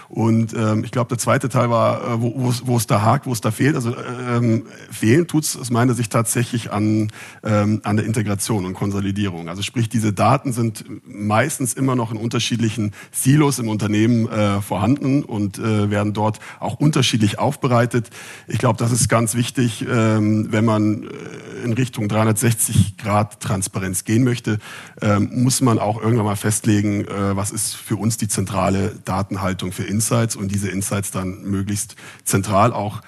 Und 0.10 0.54
ähm, 0.54 0.84
ich 0.84 0.90
glaube, 0.90 1.10
der 1.10 1.20
zweite 1.20 1.50
Teil 1.50 1.70
war, 1.70 2.02
äh, 2.02 2.22
wo, 2.22 2.52
wo 2.64 2.78
es 2.78 2.88
da 2.88 3.04
hakt, 3.04 3.28
wo 3.28 3.32
es 3.32 3.42
da 3.42 3.52
fehlt. 3.52 3.76
Also 3.76 3.96
ähm, 3.96 4.66
fehlen 4.90 5.28
tut 5.28 5.44
es 5.44 5.56
aus 5.56 5.70
meiner 5.70 5.94
Sicht 5.94 6.12
tatsächlich 6.12 6.72
an, 6.72 7.12
ähm, 7.44 7.82
an 7.84 7.96
der 7.96 8.08
Integration 8.08 8.66
und 8.66 8.74
Konsolidierung. 8.74 9.50
Also 9.50 9.62
sprich, 9.62 9.88
diese 9.88 10.12
Daten 10.12 10.52
sind 10.52 10.84
meistens 11.06 11.74
immer 11.76 11.96
noch 11.96 12.12
in 12.12 12.18
unterschiedlichen 12.18 12.94
Silos 13.12 13.60
im 13.60 13.70
Unternehmen 13.70 14.28
äh, 14.28 14.62
vorhanden 14.62 15.24
und 15.24 15.60
äh, 15.60 15.92
werden 15.92 16.14
dort 16.14 16.40
auch 16.60 16.80
unterschiedlich 16.80 17.38
aufbereitet. 17.38 18.10
Ich 18.48 18.58
glaube, 18.58 18.80
das 18.80 18.92
ist 18.92 19.10
ganz 19.10 19.36
wichtig, 19.36 19.86
ähm, 19.88 20.48
wenn 20.52 20.66
man 20.66 21.04
äh, 21.04 21.64
in 21.64 21.74
Richtung 21.74 22.10
360 22.10 22.98
Grad 22.98 23.42
Transparenz 23.42 24.06
gehen 24.06 24.24
möchte, 24.24 24.58
ähm, 25.04 25.30
muss 25.44 25.62
man 25.62 25.78
auch 25.78 26.02
irgendwann 26.02 26.26
mal 26.26 26.36
festlegen, 26.36 27.06
äh, 27.06 27.36
was 27.36 27.52
ist 27.52 27.76
für 27.76 27.96
uns 27.96 28.18
die 28.18 28.28
zentrale 28.28 28.96
Datenhaltung 29.06 29.72
für 29.72 29.84
Insights 29.84 29.99
und 30.36 30.52
diese 30.52 30.70
Insights 30.70 31.12
dann 31.12 31.44
möglichst 31.44 31.96
zentral 32.24 32.74
auch 32.74 33.02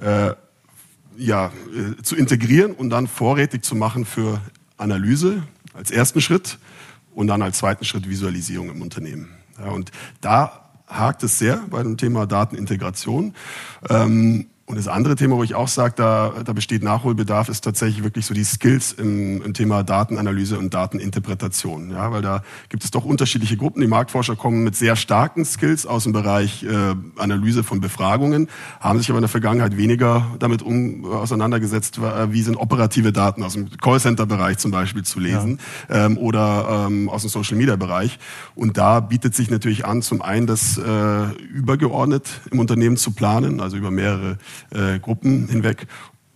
äh, 0.00 0.34
ja, 1.16 1.46
äh, 1.46 2.02
zu 2.02 2.16
integrieren 2.16 2.72
und 2.72 2.90
dann 2.90 3.06
vorrätig 3.06 3.64
zu 3.64 3.74
machen 3.74 4.04
für 4.04 4.40
Analyse 4.76 5.42
als 5.74 5.90
ersten 5.90 6.20
Schritt 6.20 6.58
und 7.14 7.26
dann 7.26 7.42
als 7.42 7.58
zweiten 7.58 7.84
Schritt 7.84 8.08
Visualisierung 8.08 8.70
im 8.70 8.82
Unternehmen. 8.82 9.30
Ja, 9.58 9.70
und 9.70 9.90
da 10.20 10.70
hakt 10.86 11.22
es 11.22 11.38
sehr 11.38 11.64
bei 11.70 11.82
dem 11.82 11.96
Thema 11.96 12.26
Datenintegration. 12.26 13.34
Ähm, 13.88 14.46
und 14.68 14.74
das 14.74 14.88
andere 14.88 15.14
Thema, 15.14 15.36
wo 15.36 15.44
ich 15.44 15.54
auch 15.54 15.68
sage, 15.68 15.94
da, 15.96 16.32
da 16.44 16.52
besteht 16.52 16.82
Nachholbedarf, 16.82 17.48
ist 17.48 17.62
tatsächlich 17.62 18.02
wirklich 18.02 18.26
so 18.26 18.34
die 18.34 18.42
Skills 18.42 18.92
im, 18.92 19.40
im 19.42 19.54
Thema 19.54 19.84
Datenanalyse 19.84 20.58
und 20.58 20.74
Dateninterpretation. 20.74 21.90
Ja, 21.90 22.10
weil 22.10 22.20
da 22.20 22.42
gibt 22.68 22.82
es 22.82 22.90
doch 22.90 23.04
unterschiedliche 23.04 23.56
Gruppen. 23.56 23.80
Die 23.80 23.86
Marktforscher 23.86 24.34
kommen 24.34 24.64
mit 24.64 24.74
sehr 24.74 24.96
starken 24.96 25.44
Skills 25.44 25.86
aus 25.86 26.02
dem 26.02 26.12
Bereich 26.12 26.64
äh, 26.64 26.96
Analyse 27.16 27.62
von 27.62 27.80
Befragungen, 27.80 28.48
haben 28.80 28.98
sich 28.98 29.08
aber 29.08 29.18
in 29.18 29.22
der 29.22 29.28
Vergangenheit 29.28 29.76
weniger 29.76 30.26
damit 30.40 30.62
um, 30.62 31.04
auseinandergesetzt, 31.04 32.00
wie 32.30 32.42
sind 32.42 32.56
operative 32.56 33.12
Daten 33.12 33.44
aus 33.44 33.52
dem 33.52 33.70
Callcenter-Bereich 33.70 34.58
zum 34.58 34.72
Beispiel 34.72 35.04
zu 35.04 35.20
lesen 35.20 35.60
ja. 35.88 36.06
ähm, 36.06 36.18
oder 36.18 36.86
ähm, 36.88 37.08
aus 37.08 37.22
dem 37.22 37.30
Social-Media-Bereich. 37.30 38.18
Und 38.56 38.76
da 38.76 38.98
bietet 38.98 39.36
sich 39.36 39.48
natürlich 39.48 39.86
an, 39.86 40.02
zum 40.02 40.22
einen 40.22 40.48
das 40.48 40.76
äh, 40.76 41.30
übergeordnet 41.54 42.40
im 42.50 42.58
Unternehmen 42.58 42.96
zu 42.96 43.12
planen, 43.12 43.60
also 43.60 43.76
über 43.76 43.92
mehrere 43.92 44.38
äh, 44.70 44.98
Gruppen 44.98 45.48
hinweg 45.48 45.86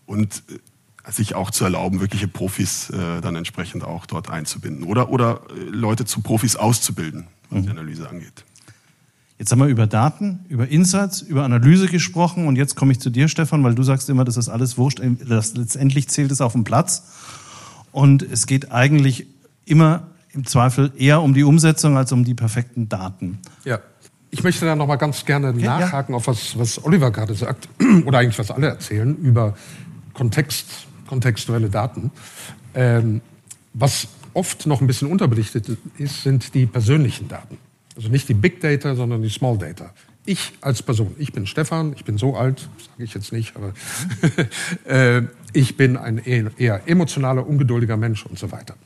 und 0.07 0.43
äh, 0.49 1.13
sich 1.13 1.35
auch 1.35 1.51
zu 1.51 1.65
erlauben, 1.65 2.01
wirkliche 2.01 2.29
Profis 2.29 2.91
äh, 2.91 3.21
dann 3.21 3.37
entsprechend 3.37 3.85
auch 3.85 4.07
dort 4.07 4.31
einzubinden 4.31 4.85
oder, 4.85 5.11
oder 5.11 5.43
äh, 5.51 5.71
Leute 5.71 6.05
zu 6.05 6.21
Profis 6.21 6.57
auszubilden, 6.57 7.27
was 7.49 7.61
mhm. 7.61 7.65
die 7.65 7.71
Analyse 7.71 8.09
angeht. 8.09 8.45
Jetzt 9.39 9.53
haben 9.53 9.61
wir 9.61 9.69
über 9.69 9.87
Daten, 9.87 10.41
über 10.51 10.69
Insights, 10.69 11.23
über 11.23 11.45
Analyse 11.45 11.87
gesprochen 11.87 12.47
und 12.47 12.57
jetzt 12.57 12.77
komme 12.77 12.93
ich 12.93 13.01
zu 13.01 13.09
dir, 13.09 13.27
Stefan, 13.27 13.65
weil 13.65 13.75
du 13.75 13.83
sagst 13.83 14.11
immer, 14.11 14.25
das 14.25 14.37
ist 14.37 14.51
alles 14.51 14.77
wurscht. 14.77 15.01
Das, 15.27 15.55
letztendlich 15.55 16.09
zählt 16.09 16.31
es 16.31 16.43
auf 16.43 16.53
dem 16.53 16.65
Platz 16.65 17.05
und 17.91 18.23
es 18.23 18.47
geht 18.47 18.71
eigentlich 18.71 19.27
immer 19.65 20.09
im 20.33 20.47
Zweifel 20.47 20.93
eher 20.97 21.23
um 21.23 21.33
die 21.33 21.43
Umsetzung 21.43 21.97
als 21.97 22.13
um 22.13 22.25
die 22.25 22.35
perfekten 22.35 22.91
Daten. 22.91 23.39
Ja. 23.65 23.81
Ich 24.31 24.43
möchte 24.43 24.65
da 24.65 24.77
noch 24.77 24.87
mal 24.87 24.97
ganz 24.97 25.25
gerne 25.25 25.53
nachhaken 25.53 26.13
ja. 26.13 26.17
auf 26.17 26.27
was, 26.27 26.57
was 26.59 26.85
Oliver 26.85 27.11
gerade 27.11 27.35
sagt, 27.35 27.69
oder 28.07 28.19
eigentlich 28.19 28.39
was 28.39 28.51
alle 28.51 28.69
erzählen, 28.69 29.17
über 29.17 29.57
Kontext, 30.15 30.87
kontextuelle 31.09 31.69
Daten. 31.69 32.11
Ähm, 32.75 33.21
was 33.73 34.09
oft 34.35 34.67
noch 34.67 34.81
ein 34.81 34.87
bisschen 34.87 35.11
unterbelichtet 35.11 35.77
ist, 35.99 36.23
sind 36.23 36.55
die 36.55 36.67
persönlichen 36.67 37.29
Daten. 37.29 37.59
Also 37.97 38.09
nicht 38.09 38.29
die 38.29 38.35
Big 38.35 38.61
Data, 38.61 38.95
sondern 38.95 39.23
die 39.23 39.31
Small 39.31 39.59
Data. 39.59 39.93
Ich 40.27 40.53
als 40.61 40.83
Person, 40.83 41.15
ich 41.19 41.33
bin 41.33 41.47
Stefan, 41.47 41.93
ich 41.95 42.05
bin 42.05 42.19
so 42.19 42.37
alt, 42.37 42.61
sage 42.61 43.05
ich 43.05 43.15
jetzt 43.15 43.33
nicht, 43.33 43.57
aber 43.57 43.73
äh, 44.85 45.23
ich 45.53 45.77
bin 45.77 45.97
ein 45.97 46.19
eher 46.19 46.87
emotionaler, 46.87 47.47
ungeduldiger 47.47 47.97
Mensch 47.97 48.25
und 48.27 48.39
so 48.39 48.53
weiter. 48.53 48.77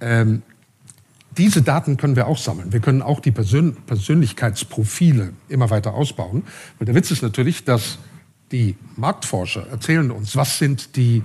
Ähm, 0.00 0.42
diese 1.38 1.62
Daten 1.62 1.96
können 1.96 2.16
wir 2.16 2.26
auch 2.26 2.38
sammeln. 2.38 2.72
Wir 2.72 2.80
können 2.80 3.02
auch 3.02 3.20
die 3.20 3.30
Persön 3.30 3.76
Persönlichkeitsprofile 3.86 5.32
immer 5.48 5.70
weiter 5.70 5.94
ausbauen. 5.94 6.44
Weil 6.78 6.86
der 6.86 6.94
Witz 6.94 7.10
ist 7.10 7.22
natürlich, 7.22 7.64
dass 7.64 7.98
die 8.52 8.76
Marktforscher 8.96 9.66
erzählen 9.68 10.10
uns, 10.10 10.36
was 10.36 10.58
sind 10.58 10.96
die 10.96 11.22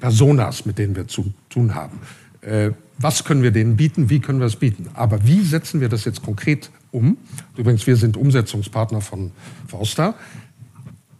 Personas, 0.00 0.66
mit 0.66 0.78
denen 0.78 0.96
wir 0.96 1.06
zu 1.06 1.32
tun 1.48 1.74
haben. 1.74 2.00
Äh, 2.40 2.72
was 2.98 3.24
können 3.24 3.42
wir 3.42 3.50
denen 3.50 3.76
bieten? 3.76 4.10
Wie 4.10 4.20
können 4.20 4.40
wir 4.40 4.46
es 4.46 4.56
bieten? 4.56 4.88
Aber 4.94 5.26
wie 5.26 5.42
setzen 5.42 5.80
wir 5.80 5.88
das 5.88 6.04
jetzt 6.04 6.22
konkret 6.22 6.70
um? 6.90 7.16
Übrigens, 7.56 7.86
wir 7.86 7.96
sind 7.96 8.16
Umsetzungspartner 8.16 9.00
von 9.00 9.32
Forster. 9.66 10.14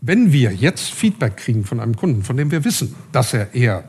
Wenn 0.00 0.32
wir 0.32 0.52
jetzt 0.52 0.92
Feedback 0.92 1.36
kriegen 1.36 1.64
von 1.64 1.78
einem 1.78 1.94
Kunden, 1.94 2.24
von 2.24 2.36
dem 2.36 2.50
wir 2.50 2.64
wissen, 2.64 2.94
dass 3.12 3.34
er 3.34 3.54
eher 3.54 3.84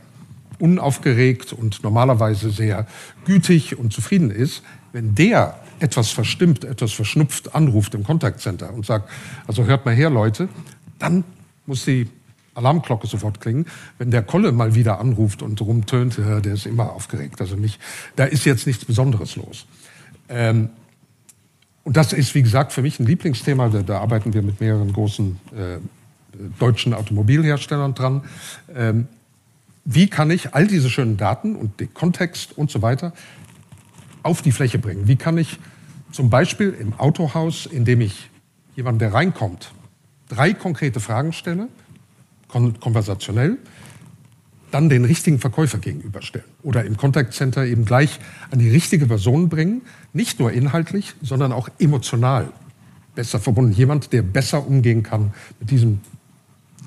unaufgeregt 0.64 1.52
und 1.52 1.84
normalerweise 1.84 2.50
sehr 2.50 2.88
gütig 3.26 3.78
und 3.78 3.92
zufrieden 3.92 4.32
ist, 4.32 4.64
wenn 4.94 5.14
der 5.14 5.60
etwas 5.80 6.12
verstimmt, 6.12 6.64
etwas 6.64 6.94
verschnupft 6.94 7.54
anruft 7.54 7.94
im 7.96 8.06
Contact 8.06 8.40
Center 8.40 8.74
und 8.74 8.86
sagt, 8.86 9.10
also 9.46 9.66
hört 9.66 9.86
mal 9.86 9.94
her, 9.94 10.10
Leute, 10.10 10.48
dann 11.00 11.26
muss 11.66 11.84
die 11.84 12.08
Alarmglocke 12.56 13.08
sofort 13.08 13.42
klingen. 13.42 13.66
Wenn 13.98 14.10
der 14.10 14.24
Kolle 14.24 14.54
mal 14.54 14.74
wieder 14.74 15.02
anruft 15.02 15.42
und 15.42 15.60
rumtönt, 15.60 16.18
der 16.18 16.54
ist 16.54 16.66
immer 16.66 16.94
aufgeregt. 16.94 17.42
Also 17.42 17.58
nicht, 17.58 17.82
da 18.16 18.24
ist 18.24 18.46
jetzt 18.46 18.66
nichts 18.66 18.86
Besonderes 18.86 19.36
los. 19.36 19.66
Ähm, 20.30 20.70
und 21.84 21.98
das 21.98 22.14
ist, 22.14 22.36
wie 22.36 22.42
gesagt, 22.44 22.72
für 22.72 22.84
mich 22.84 23.02
ein 23.02 23.06
Lieblingsthema. 23.06 23.68
Da, 23.68 23.82
da 23.82 24.00
arbeiten 24.00 24.34
wir 24.34 24.44
mit 24.44 24.62
mehreren 24.62 24.94
großen 24.94 25.40
äh, 25.52 25.80
deutschen 26.58 26.94
Automobilherstellern 26.94 27.94
dran. 27.96 28.22
Ähm, 28.74 29.08
wie 29.86 30.08
kann 30.08 30.32
ich 30.32 30.54
all 30.54 30.68
diese 30.68 30.90
schönen 30.90 31.18
Daten 31.18 31.56
und 31.56 31.80
den 31.80 31.94
Kontext 31.94 32.58
und 32.58 32.72
so 32.72 32.82
weiter 32.82 33.14
auf 34.24 34.42
die 34.42 34.52
Fläche 34.52 34.80
bringen? 34.80 35.08
Wie 35.08 35.18
kann 35.18 35.38
ich 35.38 35.60
zum 36.12 36.30
Beispiel 36.30 36.70
im 36.70 36.94
Autohaus, 36.94 37.66
indem 37.66 38.02
ich 38.02 38.30
jemanden, 38.76 39.00
der 39.00 39.14
reinkommt, 39.14 39.74
drei 40.30 40.54
konkrete 40.54 41.00
Fragen 41.00 41.34
stelle, 41.34 41.68
kon 42.48 42.80
konversationell, 42.80 43.58
dann 44.72 44.90
den 44.90 45.06
richtigen 45.06 45.40
Verkäufer 45.40 45.78
gegenüberstellen 45.78 46.48
oder 46.64 46.84
im 46.84 46.98
Contact 46.98 47.34
Center 47.34 47.66
eben 47.66 47.86
gleich 47.86 48.20
an 48.50 48.60
die 48.60 48.70
richtige 48.70 49.06
Person 49.06 49.50
bringen, 49.50 49.82
nicht 50.14 50.40
nur 50.40 50.52
inhaltlich, 50.52 51.14
sondern 51.22 51.52
auch 51.52 51.70
emotional 51.78 52.52
besser 53.14 53.40
verbunden. 53.40 53.72
Jemand, 53.74 54.14
der 54.14 54.24
besser 54.24 54.66
umgehen 54.66 55.04
kann 55.04 55.34
mit 55.60 55.70
diesem 55.70 56.00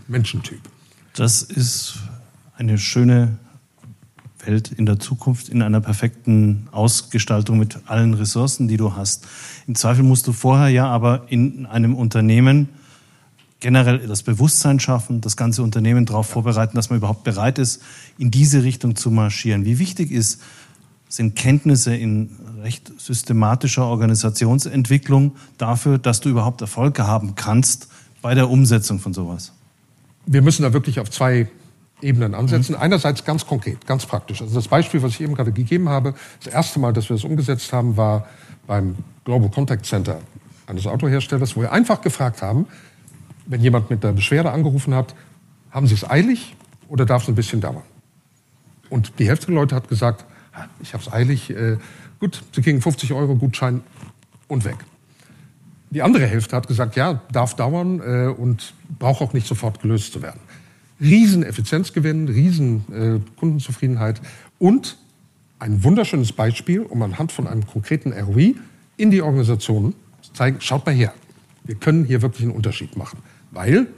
Menschentyp. 0.09 0.61
Das 1.15 1.43
ist 1.43 1.99
eine 2.57 2.79
schöne 2.79 3.39
Welt 4.45 4.73
in 4.73 4.87
der 4.87 4.99
Zukunft 4.99 5.49
in 5.49 5.63
einer 5.63 5.81
perfekten 5.81 6.69
Ausgestaltung 6.73 7.59
mit 7.59 7.79
allen 7.87 8.15
Ressourcen, 8.15 8.69
die 8.69 8.77
du 8.77 8.95
hast. 8.95 9.27
Im 9.67 9.75
Zweifel 9.75 10.05
musst 10.05 10.27
du 10.27 10.33
vorher 10.33 10.69
ja 10.69 10.87
aber 10.87 11.27
in 11.29 11.67
einem 11.67 11.95
Unternehmen 11.95 12.69
generell 13.61 13.99
das 14.07 14.23
Bewusstsein 14.23 14.81
schaffen, 14.81 15.21
das 15.21 15.37
ganze 15.37 15.63
Unternehmen 15.63 16.07
darauf 16.07 16.29
vorbereiten, 16.29 16.77
dass 16.77 16.91
man 16.91 16.99
überhaupt 16.99 17.25
bereit 17.25 17.59
ist, 17.59 17.83
in 18.19 18.31
diese 18.31 18.63
Richtung 18.63 18.97
zu 18.97 19.11
marschieren. 19.11 19.65
Wie 19.65 19.79
wichtig 19.79 20.11
ist, 20.11 20.41
sind 21.09 21.37
Kenntnisse 21.37 21.95
in 21.95 22.31
recht 22.63 22.93
systematischer 22.99 23.87
Organisationsentwicklung 23.87 25.37
dafür, 25.57 25.99
dass 25.99 26.21
du 26.21 26.29
überhaupt 26.29 26.61
Erfolge 26.61 27.07
haben 27.07 27.35
kannst 27.35 27.89
bei 28.23 28.35
der 28.35 28.51
Umsetzung 28.51 28.99
von 28.99 29.15
sowas? 29.15 29.53
Wir 30.27 30.43
müssen 30.43 30.63
da 30.63 30.73
wirklich 30.73 31.01
auf 31.01 31.11
zwei 31.11 31.49
Ebenen 32.03 32.35
ansetzen. 32.35 32.75
Mhm. 32.75 32.83
Einerseits 32.83 33.25
ganz 33.25 33.47
konkret, 33.47 33.87
ganz 33.87 34.07
praktisch. 34.07 34.43
Also 34.43 34.55
das 34.55 34.69
Beispiel, 34.69 35.03
was 35.03 35.13
ich 35.13 35.21
eben 35.21 35.35
gerade 35.35 35.53
gegeben 35.53 35.89
habe, 35.89 36.15
das 36.43 36.53
erste 36.53 36.79
Mal, 36.79 36.93
dass 36.93 37.09
wir 37.09 37.17
das 37.17 37.25
umgesetzt 37.25 37.73
haben, 37.73 37.97
war 37.97 38.27
beim 38.67 38.97
Global 39.25 39.51
Contact 39.51 39.87
Center 39.87 40.21
eines 40.67 40.87
Autoherstellers, 40.87 41.57
wo 41.57 41.63
wir 41.63 41.73
einfach 41.73 42.01
gefragt 42.01 42.43
haben, 42.43 42.67
wenn 43.47 43.61
jemand 43.61 43.91
mit 43.91 44.03
der 44.03 44.13
Beschwerde 44.13 44.51
angerufen 44.51 44.95
hat, 44.95 45.15
haben 45.71 45.87
Sie 45.87 45.95
es 45.95 46.09
eilig 46.09 46.57
oder 46.89 47.07
darf 47.07 47.23
es 47.23 47.29
ein 47.29 47.35
bisschen 47.35 47.61
dauern? 47.61 47.83
Und 48.91 49.19
die 49.19 49.29
Hälfte 49.29 49.47
der 49.47 49.55
Leute 49.55 49.75
hat 49.75 49.89
gesagt, 49.89 50.25
ich 50.81 50.95
habe 50.95 51.03
es 51.03 51.13
eilig, 51.13 51.51
äh, 51.51 51.77
gut, 52.19 52.43
Sie 52.53 52.63
kriegen 52.63 52.81
50 52.81 53.13
Euro 53.13 53.37
Gutschein 53.37 53.83
und 54.49 54.65
weg. 54.65 54.77
Die 55.91 56.03
andere 56.03 56.27
Hälfte 56.27 56.57
hat 56.57 56.67
gesagt, 56.67 56.97
ja, 56.97 57.21
darf 57.31 57.55
dauern 57.55 58.01
äh, 58.01 58.27
und 58.29 58.75
braucht 58.99 59.23
auch 59.23 59.33
nicht 59.33 59.47
sofort 59.47 59.81
gelöst 59.81 60.13
zu 60.13 60.23
werden. 60.23 60.41
Riesen 61.01 61.43
Effizienzgewinn, 61.43 62.29
riesen 62.29 62.85
äh, 62.93 63.39
Kundenzufriedenheit 63.39 64.21
und 64.59 64.97
ein 65.59 65.83
wunderschönes 65.85 66.33
Beispiel, 66.33 66.81
um 66.81 67.03
anhand 67.03 67.33
von 67.33 67.47
einem 67.47 67.67
konkreten 67.67 68.13
ROI 68.13 68.55
in 68.97 69.11
die 69.11 69.23
Organisation 69.23 69.95
zu 70.23 70.33
zeigen, 70.33 70.61
schaut 70.61 70.87
mal 70.87 70.95
her, 70.95 71.13
wir 71.65 71.75
können 71.75 72.05
hier 72.05 72.23
wirklich 72.23 72.43
einen 72.43 72.55
Unterschied 72.55 72.97
machen. 72.97 73.19
Weil, 73.51 73.89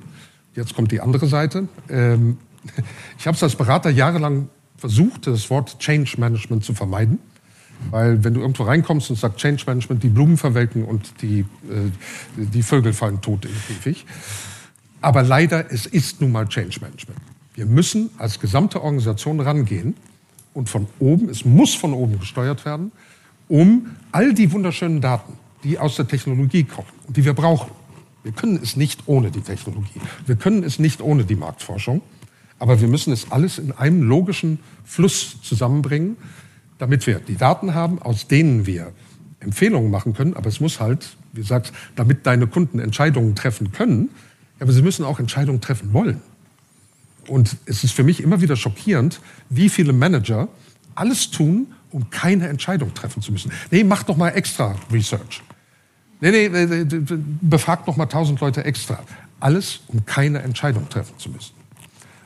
jetzt 0.54 0.74
kommt 0.74 0.92
die 0.92 1.00
andere 1.00 1.26
Seite, 1.26 1.68
ähm, 1.88 2.38
ich 3.18 3.26
habe 3.26 3.36
es 3.36 3.42
als 3.42 3.56
Berater 3.56 3.90
jahrelang 3.90 4.48
versucht, 4.76 5.26
das 5.26 5.50
Wort 5.50 5.78
Change 5.78 6.14
Management 6.18 6.64
zu 6.64 6.74
vermeiden. 6.74 7.18
Weil 7.90 8.24
wenn 8.24 8.34
du 8.34 8.40
irgendwo 8.40 8.64
reinkommst 8.64 9.10
und 9.10 9.16
sagst 9.16 9.38
Change 9.38 9.62
Management, 9.66 10.02
die 10.02 10.08
Blumen 10.08 10.36
verwelken 10.36 10.84
und 10.84 11.22
die, 11.22 11.40
äh, 11.40 11.44
die 12.36 12.62
Vögel 12.62 12.92
fallen 12.92 13.20
tot 13.20 13.44
in 13.44 13.52
den 13.52 13.62
Käfig. 13.66 14.04
Aber 15.00 15.22
leider, 15.22 15.70
es 15.72 15.86
ist 15.86 16.20
nun 16.20 16.32
mal 16.32 16.46
Change 16.48 16.80
Management. 16.80 17.20
Wir 17.54 17.66
müssen 17.66 18.10
als 18.18 18.40
gesamte 18.40 18.82
Organisation 18.82 19.40
rangehen 19.40 19.94
und 20.54 20.68
von 20.68 20.86
oben, 20.98 21.28
es 21.28 21.44
muss 21.44 21.74
von 21.74 21.92
oben 21.92 22.18
gesteuert 22.18 22.64
werden, 22.64 22.92
um 23.48 23.96
all 24.12 24.34
die 24.34 24.52
wunderschönen 24.52 25.00
Daten, 25.00 25.34
die 25.64 25.78
aus 25.78 25.96
der 25.96 26.06
Technologie 26.06 26.64
kommen 26.64 26.88
und 27.06 27.16
die 27.16 27.24
wir 27.24 27.34
brauchen. 27.34 27.70
Wir 28.22 28.32
können 28.32 28.60
es 28.62 28.76
nicht 28.76 29.02
ohne 29.06 29.30
die 29.30 29.40
Technologie. 29.40 30.00
Wir 30.26 30.36
können 30.36 30.62
es 30.62 30.78
nicht 30.78 31.00
ohne 31.00 31.24
die 31.24 31.36
Marktforschung. 31.36 32.02
Aber 32.58 32.80
wir 32.80 32.88
müssen 32.88 33.12
es 33.12 33.30
alles 33.30 33.58
in 33.58 33.72
einem 33.72 34.02
logischen 34.02 34.58
Fluss 34.84 35.40
zusammenbringen, 35.42 36.16
damit 36.78 37.06
wir 37.06 37.20
die 37.20 37.36
Daten 37.36 37.74
haben, 37.74 38.00
aus 38.02 38.26
denen 38.26 38.66
wir 38.66 38.92
Empfehlungen 39.40 39.90
machen 39.90 40.14
können. 40.14 40.34
Aber 40.34 40.48
es 40.48 40.60
muss 40.60 40.80
halt, 40.80 41.16
wie 41.32 41.40
gesagt, 41.40 41.72
damit 41.94 42.26
deine 42.26 42.46
Kunden 42.46 42.80
Entscheidungen 42.80 43.34
treffen 43.34 43.72
können, 43.72 44.10
aber 44.60 44.72
sie 44.72 44.82
müssen 44.82 45.04
auch 45.04 45.20
Entscheidungen 45.20 45.60
treffen 45.60 45.92
wollen. 45.92 46.20
Und 47.26 47.56
es 47.66 47.84
ist 47.84 47.92
für 47.92 48.04
mich 48.04 48.22
immer 48.22 48.40
wieder 48.40 48.56
schockierend, 48.56 49.20
wie 49.50 49.68
viele 49.68 49.92
Manager 49.92 50.48
alles 50.94 51.30
tun, 51.30 51.68
um 51.90 52.10
keine 52.10 52.48
Entscheidung 52.48 52.94
treffen 52.94 53.22
zu 53.22 53.32
müssen. 53.32 53.52
Nee, 53.70 53.84
mach 53.84 54.02
doch 54.02 54.16
mal 54.16 54.30
extra 54.30 54.74
Research. 54.92 55.42
Nee, 56.20 56.48
nee, 56.48 56.84
befragt 57.40 57.86
noch 57.86 57.96
mal 57.96 58.06
tausend 58.06 58.40
Leute 58.40 58.64
extra. 58.64 58.98
Alles, 59.40 59.80
um 59.88 60.04
keine 60.04 60.40
Entscheidung 60.40 60.88
treffen 60.88 61.16
zu 61.18 61.30
müssen. 61.30 61.52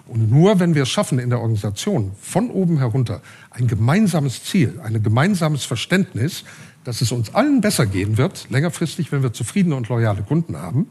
Und 0.07 0.31
nur 0.31 0.61
wenn 0.61 0.75
wir 0.75 0.83
es 0.83 0.89
schaffen, 0.89 1.19
in 1.19 1.31
der 1.31 1.41
Organisation 1.41 2.13
von 2.21 2.51
oben 2.51 2.79
herunter 2.79 3.21
ein 3.51 3.67
gemeinsames 3.67 4.45
Ziel, 4.45 4.81
ein 4.83 5.03
gemeinsames 5.03 5.65
Verständnis, 5.65 6.45
dass 6.85 7.01
es 7.01 7.13
uns 7.13 7.35
allen 7.35 7.61
besser 7.61 7.87
gehen 7.87 8.19
wird, 8.19 8.49
längerfristig, 8.51 9.13
wenn 9.13 9.23
wir 9.23 9.33
zufriedene 9.33 9.77
und 9.77 9.89
loyale 9.89 10.23
Kunden 10.23 10.57
haben, 10.57 10.89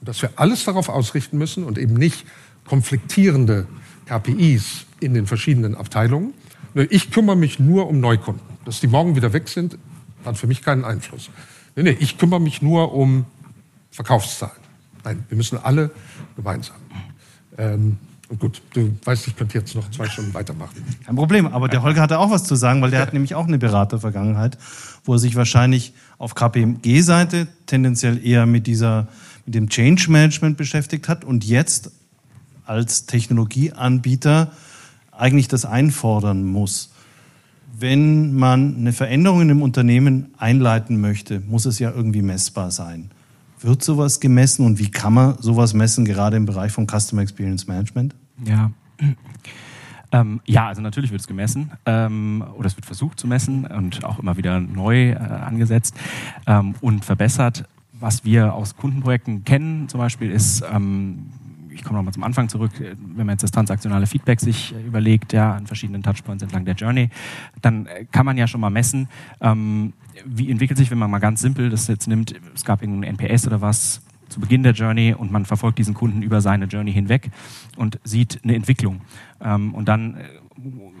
und 0.00 0.08
dass 0.08 0.22
wir 0.22 0.30
alles 0.36 0.64
darauf 0.64 0.88
ausrichten 0.88 1.38
müssen 1.38 1.64
und 1.64 1.78
eben 1.78 1.94
nicht 1.94 2.26
konfliktierende 2.64 3.66
KPIs 4.06 4.86
in 5.00 5.14
den 5.14 5.26
verschiedenen 5.26 5.74
Abteilungen. 5.74 6.34
Ich 6.90 7.10
kümmere 7.10 7.36
mich 7.36 7.58
nur 7.58 7.88
um 7.88 8.00
Neukunden. 8.00 8.42
Dass 8.64 8.80
die 8.80 8.86
morgen 8.86 9.16
wieder 9.16 9.32
weg 9.32 9.48
sind, 9.48 9.78
hat 10.24 10.36
für 10.36 10.46
mich 10.46 10.62
keinen 10.62 10.84
Einfluss. 10.84 11.30
Nee, 11.76 11.82
nee, 11.84 11.96
ich 11.98 12.18
kümmere 12.18 12.40
mich 12.40 12.60
nur 12.62 12.92
um 12.94 13.24
Verkaufszahlen. 13.90 14.56
Nein, 15.04 15.24
wir 15.28 15.36
müssen 15.36 15.58
alle 15.58 15.90
gemeinsam. 16.36 16.76
Ähm, 17.56 17.96
und 18.28 18.40
gut, 18.40 18.60
du 18.74 18.94
weißt, 19.04 19.26
ich 19.26 19.36
könnte 19.36 19.56
jetzt 19.56 19.74
noch 19.74 19.90
zwei 19.90 20.06
Stunden 20.06 20.34
weitermachen. 20.34 20.84
Kein 21.04 21.16
Problem, 21.16 21.46
aber 21.46 21.68
der 21.68 21.82
Holger 21.82 22.02
hatte 22.02 22.18
auch 22.18 22.30
was 22.30 22.44
zu 22.44 22.56
sagen, 22.56 22.82
weil 22.82 22.90
der 22.90 23.00
hat 23.00 23.14
nämlich 23.14 23.34
auch 23.34 23.46
eine 23.46 23.56
Beratervergangenheit, 23.56 24.58
wo 25.04 25.14
er 25.14 25.18
sich 25.18 25.34
wahrscheinlich 25.34 25.94
auf 26.18 26.34
KPMG-Seite 26.34 27.48
tendenziell 27.64 28.24
eher 28.24 28.44
mit 28.44 28.66
dieser 28.66 29.08
mit 29.48 29.54
dem 29.54 29.70
Change 29.70 30.10
Management 30.10 30.58
beschäftigt 30.58 31.08
hat 31.08 31.24
und 31.24 31.42
jetzt 31.42 31.90
als 32.66 33.06
Technologieanbieter 33.06 34.52
eigentlich 35.10 35.48
das 35.48 35.64
einfordern 35.64 36.44
muss. 36.44 36.92
Wenn 37.72 38.34
man 38.34 38.76
eine 38.76 38.92
Veränderung 38.92 39.40
in 39.40 39.50
einem 39.50 39.62
Unternehmen 39.62 40.34
einleiten 40.36 41.00
möchte, 41.00 41.40
muss 41.40 41.64
es 41.64 41.78
ja 41.78 41.90
irgendwie 41.90 42.20
messbar 42.20 42.70
sein. 42.70 43.10
Wird 43.60 43.82
sowas 43.82 44.20
gemessen 44.20 44.66
und 44.66 44.78
wie 44.78 44.90
kann 44.90 45.14
man 45.14 45.38
sowas 45.40 45.72
messen, 45.72 46.04
gerade 46.04 46.36
im 46.36 46.44
Bereich 46.44 46.70
von 46.70 46.86
Customer 46.86 47.22
Experience 47.22 47.66
Management? 47.66 48.14
Ja. 48.44 48.70
Ähm, 50.10 50.40
ja, 50.46 50.68
also 50.68 50.80
natürlich 50.80 51.10
wird 51.10 51.20
es 51.20 51.26
gemessen 51.26 51.70
ähm, 51.84 52.42
oder 52.56 52.66
es 52.66 52.76
wird 52.78 52.86
versucht 52.86 53.20
zu 53.20 53.26
messen 53.26 53.66
und 53.66 54.04
auch 54.04 54.18
immer 54.18 54.38
wieder 54.38 54.58
neu 54.58 55.10
äh, 55.10 55.16
angesetzt 55.16 55.94
ähm, 56.46 56.74
und 56.80 57.04
verbessert. 57.04 57.68
Was 58.00 58.24
wir 58.24 58.54
aus 58.54 58.76
Kundenprojekten 58.76 59.44
kennen 59.44 59.88
zum 59.88 59.98
Beispiel 59.98 60.30
ist, 60.30 60.64
ähm, 60.72 61.30
ich 61.78 61.84
komme 61.84 61.98
nochmal 61.98 62.12
zum 62.12 62.24
Anfang 62.24 62.48
zurück, 62.48 62.72
wenn 62.80 63.26
man 63.26 63.34
jetzt 63.34 63.42
das 63.42 63.52
transaktionale 63.52 64.06
Feedback 64.06 64.40
sich 64.40 64.74
äh, 64.74 64.86
überlegt, 64.86 65.32
ja, 65.32 65.54
an 65.54 65.66
verschiedenen 65.66 66.02
Touchpoints 66.02 66.42
entlang 66.42 66.64
der 66.64 66.74
Journey, 66.74 67.08
dann 67.62 67.86
äh, 67.86 68.04
kann 68.10 68.26
man 68.26 68.36
ja 68.36 68.46
schon 68.46 68.60
mal 68.60 68.70
messen, 68.70 69.08
ähm, 69.40 69.92
wie 70.24 70.50
entwickelt 70.50 70.76
sich, 70.76 70.90
wenn 70.90 70.98
man 70.98 71.10
mal 71.10 71.20
ganz 71.20 71.40
simpel 71.40 71.70
das 71.70 71.86
jetzt 71.86 72.08
nimmt, 72.08 72.34
es 72.54 72.64
gab 72.64 72.82
irgendein 72.82 73.16
NPS 73.16 73.46
oder 73.46 73.60
was 73.60 74.02
zu 74.28 74.40
Beginn 74.40 74.62
der 74.62 74.72
Journey 74.72 75.14
und 75.14 75.32
man 75.32 75.44
verfolgt 75.44 75.78
diesen 75.78 75.94
Kunden 75.94 76.22
über 76.22 76.40
seine 76.40 76.66
Journey 76.66 76.92
hinweg 76.92 77.30
und 77.76 77.98
sieht 78.04 78.40
eine 78.44 78.54
Entwicklung. 78.54 79.00
Ähm, 79.40 79.74
und 79.74 79.88
dann 79.88 80.16
äh, 80.16 80.24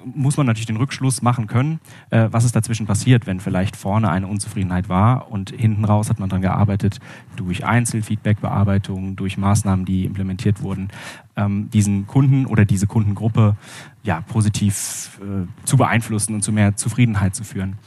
muss 0.04 0.36
man 0.36 0.46
natürlich 0.46 0.66
den 0.66 0.76
Rückschluss 0.76 1.22
machen 1.22 1.46
können, 1.46 1.80
äh, 2.10 2.28
was 2.30 2.44
ist 2.44 2.54
dazwischen 2.54 2.86
passiert, 2.86 3.26
wenn 3.26 3.40
vielleicht 3.40 3.76
vorne 3.76 4.10
eine 4.10 4.26
Unzufriedenheit 4.26 4.88
war 4.88 5.30
und 5.30 5.50
hinten 5.50 5.84
raus 5.84 6.10
hat 6.10 6.20
man 6.20 6.28
daran 6.28 6.42
gearbeitet, 6.42 7.00
durch 7.36 7.64
Einzelfeedback-Bearbeitung, 7.64 9.16
durch 9.16 9.36
Maßnahmen, 9.36 9.84
die 9.84 10.04
implementiert 10.04 10.62
wurden, 10.62 10.88
ähm, 11.36 11.70
diesen 11.70 12.06
Kunden 12.06 12.46
oder 12.46 12.64
diese 12.64 12.86
Kundengruppe 12.86 13.56
ja, 14.02 14.20
positiv 14.22 15.20
äh, 15.22 15.46
zu 15.64 15.76
beeinflussen 15.76 16.34
und 16.34 16.42
zu 16.42 16.52
mehr 16.52 16.76
Zufriedenheit 16.76 17.34
zu 17.34 17.44
führen. 17.44 17.78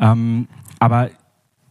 Ähm, 0.00 0.48
aber 0.78 1.10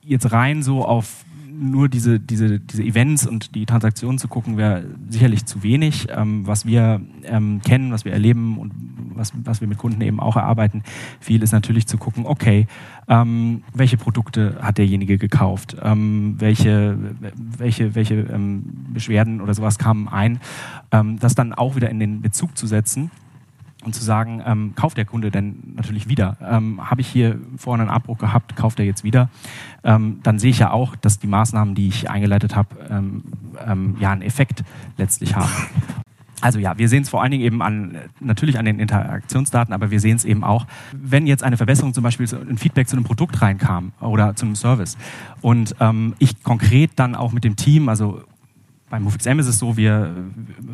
jetzt 0.03 0.31
rein 0.31 0.63
so 0.63 0.85
auf 0.85 1.25
nur 1.61 1.89
diese, 1.89 2.19
diese, 2.19 2.59
diese 2.59 2.83
Events 2.83 3.27
und 3.27 3.55
die 3.55 3.65
Transaktionen 3.65 4.17
zu 4.17 4.27
gucken, 4.27 4.57
wäre 4.57 4.83
sicherlich 5.09 5.45
zu 5.45 5.63
wenig. 5.63 6.07
Ähm, 6.09 6.45
was 6.47 6.65
wir 6.65 7.01
ähm, 7.23 7.61
kennen, 7.63 7.91
was 7.91 8.03
wir 8.03 8.11
erleben 8.11 8.57
und 8.57 8.73
was, 9.13 9.31
was 9.43 9.61
wir 9.61 9.67
mit 9.67 9.77
Kunden 9.77 10.01
eben 10.01 10.19
auch 10.19 10.35
erarbeiten, 10.35 10.83
viel 11.19 11.43
ist 11.43 11.51
natürlich 11.51 11.85
zu 11.87 11.97
gucken, 11.97 12.25
okay, 12.25 12.67
ähm, 13.07 13.63
welche 13.73 13.97
Produkte 13.97 14.57
hat 14.61 14.77
derjenige 14.77 15.17
gekauft, 15.17 15.77
ähm, 15.81 16.35
welche, 16.39 16.97
welche, 17.35 17.93
welche 17.93 18.15
ähm, 18.15 18.63
Beschwerden 18.93 19.41
oder 19.41 19.53
sowas 19.53 19.77
kamen 19.77 20.07
ein, 20.07 20.39
ähm, 20.91 21.19
das 21.19 21.35
dann 21.35 21.53
auch 21.53 21.75
wieder 21.75 21.89
in 21.89 21.99
den 21.99 22.21
Bezug 22.21 22.57
zu 22.57 22.65
setzen 22.65 23.11
und 23.83 23.95
zu 23.95 24.03
sagen, 24.03 24.41
ähm, 24.45 24.73
kauft 24.75 24.97
der 24.97 25.05
Kunde 25.05 25.31
denn 25.31 25.73
natürlich 25.75 26.07
wieder? 26.07 26.37
Ähm, 26.41 26.89
Habe 26.89 27.01
ich 27.01 27.07
hier 27.07 27.39
vorne 27.57 27.83
einen 27.83 27.91
Abbruch 27.91 28.17
gehabt, 28.17 28.55
kauft 28.55 28.79
er 28.79 28.85
jetzt 28.85 29.03
wieder? 29.03 29.29
Ähm, 29.83 30.19
dann 30.23 30.39
sehe 30.39 30.51
ich 30.51 30.59
ja 30.59 30.71
auch, 30.71 30.95
dass 30.95 31.19
die 31.19 31.27
Maßnahmen, 31.27 31.75
die 31.75 31.87
ich 31.87 32.09
eingeleitet 32.09 32.55
habe, 32.55 32.69
ähm, 32.89 33.23
ähm, 33.65 33.97
ja 33.99 34.11
einen 34.11 34.21
Effekt 34.21 34.63
letztlich 34.97 35.35
haben. 35.35 35.49
Also 36.41 36.57
ja, 36.59 36.77
wir 36.77 36.89
sehen 36.89 37.03
es 37.03 37.09
vor 37.09 37.21
allen 37.21 37.31
Dingen 37.31 37.43
eben 37.43 37.61
an, 37.61 37.97
natürlich 38.19 38.57
an 38.57 38.65
den 38.65 38.79
Interaktionsdaten, 38.79 39.73
aber 39.73 39.91
wir 39.91 39.99
sehen 39.99 40.15
es 40.15 40.25
eben 40.25 40.43
auch, 40.43 40.65
wenn 40.91 41.27
jetzt 41.27 41.43
eine 41.43 41.55
Verbesserung 41.55 41.93
zum 41.93 42.03
Beispiel 42.03 42.27
ein 42.49 42.57
Feedback 42.57 42.87
zu 42.87 42.95
einem 42.95 43.05
Produkt 43.05 43.41
reinkam 43.41 43.93
oder 44.01 44.35
zu 44.35 44.45
einem 44.45 44.55
Service 44.55 44.97
und 45.41 45.75
ähm, 45.79 46.15
ich 46.17 46.43
konkret 46.43 46.91
dann 46.95 47.15
auch 47.15 47.31
mit 47.31 47.43
dem 47.43 47.55
Team, 47.55 47.89
also 47.89 48.23
beim 48.91 49.03
MoveXM 49.03 49.39
ist 49.39 49.47
es 49.47 49.57
so, 49.57 49.77
wir, 49.77 50.13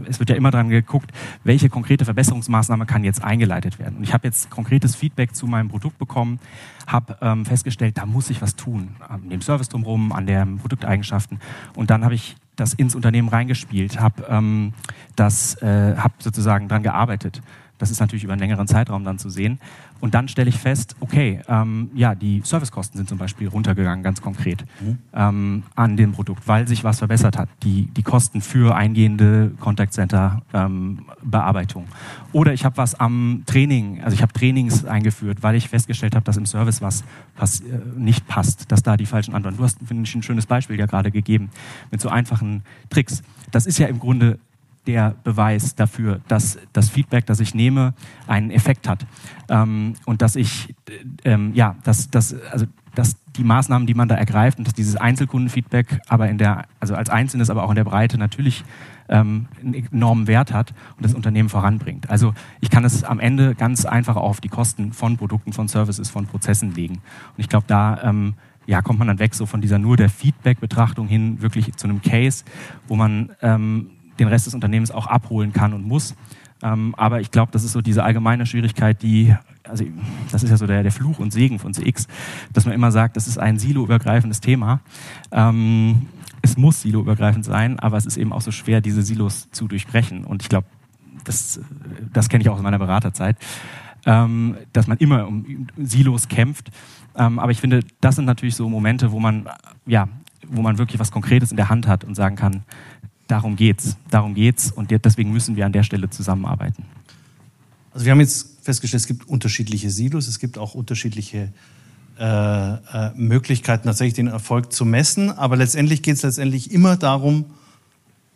es 0.10 0.20
wird 0.20 0.30
ja 0.30 0.36
immer 0.36 0.52
dran 0.52 0.70
geguckt, 0.70 1.12
welche 1.44 1.70
konkrete 1.70 2.04
Verbesserungsmaßnahme 2.04 2.86
kann 2.86 3.04
jetzt 3.04 3.24
eingeleitet 3.24 3.80
werden. 3.80 3.98
Und 3.98 4.04
ich 4.04 4.14
habe 4.14 4.28
jetzt 4.28 4.50
konkretes 4.50 4.96
Feedback 4.96 5.36
zu 5.36 5.46
meinem 5.46 5.70
Produkt 5.70 6.00
bekommen, 6.00 6.40
habe 6.88 7.18
ähm, 7.22 7.46
festgestellt, 7.46 7.98
da 7.98 8.06
muss 8.06 8.30
ich 8.30 8.42
was 8.42 8.56
tun, 8.56 8.96
an 9.08 9.30
dem 9.30 9.42
Service 9.42 9.70
drumherum, 9.70 10.12
an 10.12 10.26
den 10.26 10.58
Produkteigenschaften. 10.58 11.40
Und 11.76 11.92
dann 11.92 12.04
habe 12.04 12.16
ich 12.16 12.36
das 12.56 12.74
ins 12.74 12.96
Unternehmen 12.96 13.30
reingespielt, 13.30 14.00
habe 14.00 14.26
ähm, 14.30 14.74
das, 15.16 15.62
äh, 15.62 15.96
hab 15.96 16.22
sozusagen 16.22 16.68
dran 16.68 16.84
gearbeitet 16.84 17.42
Das 17.78 17.92
ist 17.92 18.00
natürlich 18.00 18.24
über 18.24 18.34
einen 18.34 18.40
längeren 18.40 18.68
Zeitraum 18.68 19.04
dann 19.04 19.20
zu 19.20 19.30
sehen. 19.30 19.60
Und 20.00 20.14
dann 20.14 20.28
stelle 20.28 20.50
ich 20.50 20.58
fest, 20.58 20.96
okay, 21.00 21.42
ähm, 21.48 21.90
ja, 21.96 22.16
die 22.16 22.42
Servicekosten 22.44 22.98
sind 22.98 23.10
zum 23.10 23.18
Beispiel 23.18 23.48
runtergegangen, 23.48 24.04
ganz 24.04 24.22
konkret, 24.22 24.66
mhm. 24.80 24.98
ähm, 25.14 25.64
an 25.76 25.98
dem 25.98 26.12
Produkt, 26.12 26.48
weil 26.48 26.68
sich 26.68 26.84
was 26.84 27.00
verbessert 27.00 27.38
hat. 27.38 27.50
Die, 27.64 27.88
die 27.96 28.04
Kosten 28.04 28.42
für 28.42 28.76
eingehende 28.76 29.52
Contact 29.60 29.94
Center 29.94 30.42
ähm, 30.54 31.06
Bearbeitung. 31.24 31.86
Oder 32.32 32.54
ich 32.54 32.66
habe 32.66 32.78
was 32.78 32.96
am 32.96 33.44
Training, 33.46 34.02
also 34.04 34.14
ich 34.14 34.22
habe 34.22 34.34
Trainings 34.34 34.86
eingeführt, 34.86 35.44
weil 35.44 35.56
ich 35.56 35.70
festgestellt 35.70 36.16
habe, 36.16 36.24
dass 36.24 36.38
im 36.38 36.46
Service 36.46 36.82
was, 36.82 37.04
was 37.38 37.62
äh, 37.62 37.80
nicht 37.96 38.28
passt, 38.28 38.72
dass 38.72 38.84
da 38.84 38.98
die 38.98 39.06
falschen 39.06 39.34
Antworten. 39.34 39.58
Du 39.58 39.64
hast, 39.64 39.80
finde 39.86 40.04
ich, 40.04 40.16
ein 40.16 40.24
schönes 40.24 40.46
Beispiel 40.46 40.80
ja 40.80 40.86
gerade 40.86 41.12
gegeben 41.12 41.50
mit 41.92 42.02
so 42.02 42.10
einfachen 42.10 42.64
Tricks. 42.90 43.24
Das 43.52 43.66
ist 43.66 43.78
ja 43.80 43.88
im 43.88 44.00
Grunde 44.00 44.40
der 44.88 45.16
Beweis 45.24 45.76
dafür, 45.76 46.22
dass 46.28 46.58
das 46.74 46.90
Feedback, 46.90 47.26
das 47.26 47.40
ich 47.40 47.54
nehme, 47.54 47.94
einen 48.26 48.50
Effekt 48.50 48.88
hat. 48.88 49.06
Ähm, 49.50 49.94
und 50.06 50.22
dass 50.22 50.36
ich, 50.36 50.76
ähm, 51.24 51.52
ja, 51.54 51.76
dass, 51.84 52.10
dass, 52.10 52.36
also, 52.52 52.66
dass 52.96 53.16
die 53.38 53.44
Maßnahmen, 53.44 53.86
die 53.86 53.94
man 53.94 54.08
da 54.08 54.16
ergreift 54.16 54.58
und 54.58 54.68
dass 54.68 54.74
dieses 54.74 54.96
Einzelkundenfeedback 54.96 56.02
aber 56.08 56.30
in 56.30 56.38
der, 56.38 56.66
also 56.80 56.96
als 56.96 57.10
Einzelnes, 57.10 57.50
aber 57.50 57.64
auch 57.64 57.70
in 57.70 57.76
der 57.76 57.84
Breite 57.84 58.18
natürlich 58.18 58.64
ähm, 59.10 59.48
einen 59.62 59.74
enormen 59.74 60.28
Wert 60.28 60.52
hat 60.52 60.74
und 60.98 61.06
das 61.06 61.14
Unternehmen 61.14 61.50
voranbringt. 61.50 62.10
Also 62.10 62.34
ich 62.60 62.70
kann 62.70 62.84
es 62.84 63.04
am 63.04 63.20
Ende 63.20 63.56
ganz 63.56 63.86
einfach 63.86 64.16
auf 64.16 64.42
die 64.42 64.50
Kosten 64.50 64.94
von 64.94 65.18
Produkten, 65.18 65.54
von 65.54 65.68
Services, 65.68 66.10
von 66.10 66.26
Prozessen 66.26 66.74
legen. 66.74 66.96
Und 66.96 67.40
ich 67.40 67.50
glaube, 67.50 67.66
da 67.68 68.02
ähm, 68.04 68.34
ja, 68.66 68.82
kommt 68.82 69.00
man 69.00 69.08
dann 69.08 69.20
weg 69.20 69.34
so 69.34 69.46
von 69.46 69.62
dieser 69.62 69.80
nur 69.80 69.96
der 69.96 70.10
Feedback-Betrachtung 70.10 71.08
hin 71.08 71.42
wirklich 71.42 71.76
zu 71.76 71.88
einem 71.88 72.02
Case, 72.02 72.44
wo 72.88 72.96
man 72.96 73.32
ähm, 73.42 73.92
den 74.20 74.28
Rest 74.28 74.48
des 74.48 74.54
Unternehmens 74.54 74.92
auch 74.92 75.08
abholen 75.08 75.54
kann 75.54 75.74
und 75.74 75.88
muss. 75.88 76.16
Ähm, 76.64 76.96
aber 76.96 77.22
ich 77.22 77.32
glaube, 77.32 77.52
das 77.52 77.64
ist 77.64 77.74
so 77.74 77.82
diese 77.82 78.04
allgemeine 78.04 78.46
Schwierigkeit, 78.46 79.02
die, 79.02 79.36
also 79.64 79.86
das 80.32 80.44
ist 80.44 80.50
ja 80.50 80.58
so 80.58 80.68
der, 80.68 80.84
der 80.84 80.92
Fluch 80.92 81.20
und 81.20 81.32
Segen 81.32 81.60
von 81.60 81.74
CX, 81.74 82.08
dass 82.54 82.66
man 82.66 82.74
immer 82.74 82.92
sagt, 82.92 83.16
das 83.16 83.28
ist 83.28 83.38
ein 83.38 83.60
siloübergreifendes 83.60 84.42
Thema. 84.42 84.80
Ähm, 85.32 86.08
es 86.42 86.58
muss 86.58 86.82
siloübergreifend 86.82 87.46
sein, 87.46 87.80
aber 87.80 87.98
es 87.98 88.06
ist 88.06 88.18
eben 88.18 88.34
auch 88.34 88.42
so 88.42 88.52
schwer, 88.52 88.82
diese 88.82 89.02
Silos 89.02 89.50
zu 89.52 89.68
durchbrechen. 89.68 90.24
Und 90.24 90.42
ich 90.42 90.50
glaube, 90.50 90.68
das, 91.24 91.60
das 92.14 92.30
kenne 92.30 92.42
ich 92.42 92.50
auch 92.50 92.56
aus 92.56 92.62
meiner 92.62 92.80
Beraterzeit, 92.80 93.38
ähm, 94.06 94.56
dass 94.74 94.88
man 94.88 94.98
immer 94.98 95.28
um 95.28 95.68
Silos 95.78 96.28
kämpft. 96.28 96.72
Ähm, 97.16 97.40
aber 97.40 97.52
ich 97.52 97.60
finde, 97.60 97.82
das 98.02 98.16
sind 98.16 98.26
natürlich 98.26 98.56
so 98.56 98.70
Momente, 98.70 99.12
wo 99.12 99.20
man, 99.20 99.50
ja, 99.86 100.08
wo 100.48 100.62
man 100.62 100.78
wirklich 100.78 101.00
was 101.00 101.12
Konkretes 101.12 101.52
in 101.52 101.58
der 101.58 101.70
Hand 101.70 101.88
hat 101.88 102.04
und 102.04 102.16
sagen 102.16 102.36
kann, 102.36 102.64
darum 103.28 103.56
geht's. 103.56 103.98
Darum 104.10 104.34
geht's 104.34 104.72
und 104.72 104.92
deswegen 104.92 105.32
müssen 105.32 105.56
wir 105.56 105.66
an 105.66 105.72
der 105.74 105.84
Stelle 105.84 106.10
zusammenarbeiten. 106.10 106.84
Also 107.92 108.06
wir 108.06 108.12
haben 108.12 108.20
jetzt 108.20 108.64
festgestellt, 108.64 109.02
es 109.02 109.08
gibt 109.08 109.28
unterschiedliche 109.28 109.90
Silos, 109.90 110.28
es 110.28 110.40
gibt 110.40 110.58
auch 110.58 110.76
unterschiedliche 110.76 111.52
äh, 112.20 112.24
äh, 112.24 113.12
Möglichkeiten, 113.16 113.86
tatsächlich 113.86 114.16
den 114.16 114.28
Erfolg 114.28 114.74
zu 114.74 114.86
messen. 114.86 115.32
Aber 115.32 115.56
letztendlich 115.56 116.02
geht 116.02 116.16
es 116.16 116.24
letztendlich 116.24 116.72
immer 116.72 116.98
darum, 116.98 117.46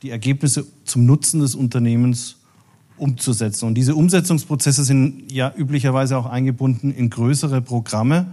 die 0.04 0.10
Ergebnisse 0.10 0.66
zum 0.86 1.06
Nutzen 1.06 1.42
des 1.42 1.56
Unternehmens 1.56 2.38
umzusetzen. 2.98 3.66
Und 3.66 3.76
diese 3.76 3.96
Umsetzungsprozesse 3.96 4.84
sind 4.84 5.32
ja 5.32 5.52
üblicherweise 5.56 6.18
auch 6.18 6.28
eingebunden 6.28 6.92
in 6.92 7.10
größere 7.10 7.62
Programme. 7.62 8.28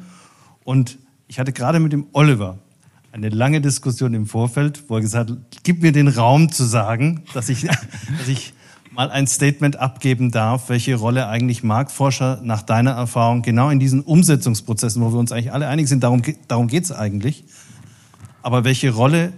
Und 0.65 0.99
ich 1.29 1.39
hatte 1.39 1.53
gerade 1.53 1.81
mit 1.81 1.93
dem 1.93 2.07
Oliver 2.13 2.59
eine 3.19 3.31
lange 3.31 3.61
Diskussion 3.61 4.15
im 4.15 4.27
Vorfeld, 4.27 4.85
wo 4.89 4.97
er 4.97 5.01
gesagt 5.01 5.31
hat, 5.31 5.39
gib 5.65 5.83
mir 5.83 5.93
den 5.93 6.09
Raum 6.09 6.53
zu 6.53 6.65
sagen, 6.65 7.25
dass 7.35 7.49
ich, 7.49 7.63
dass 8.19 8.29
ich 8.29 8.55
mal 8.93 9.11
ein 9.11 9.27
Statement 9.27 9.77
abgeben 9.77 10.31
darf, 10.31 10.69
welche 10.69 10.95
Rolle 10.95 11.29
eigentlich 11.29 11.63
Marktforscher 11.65 12.41
nach 12.43 12.63
deiner 12.63 12.93
Erfahrung 12.93 13.43
genau 13.43 13.71
in 13.71 13.81
diesen 13.81 14.03
Umsetzungsprozessen, 14.03 15.03
wo 15.03 15.13
wir 15.13 15.19
uns 15.19 15.33
eigentlich 15.33 15.53
alle 15.53 15.67
einig 15.67 15.89
sind, 15.89 16.03
darum, 16.05 16.23
darum 16.47 16.69
geht 16.69 16.85
es 16.85 16.93
eigentlich, 16.93 17.45
aber 18.43 18.65
welche 18.65 18.91
Rolle 18.91 19.33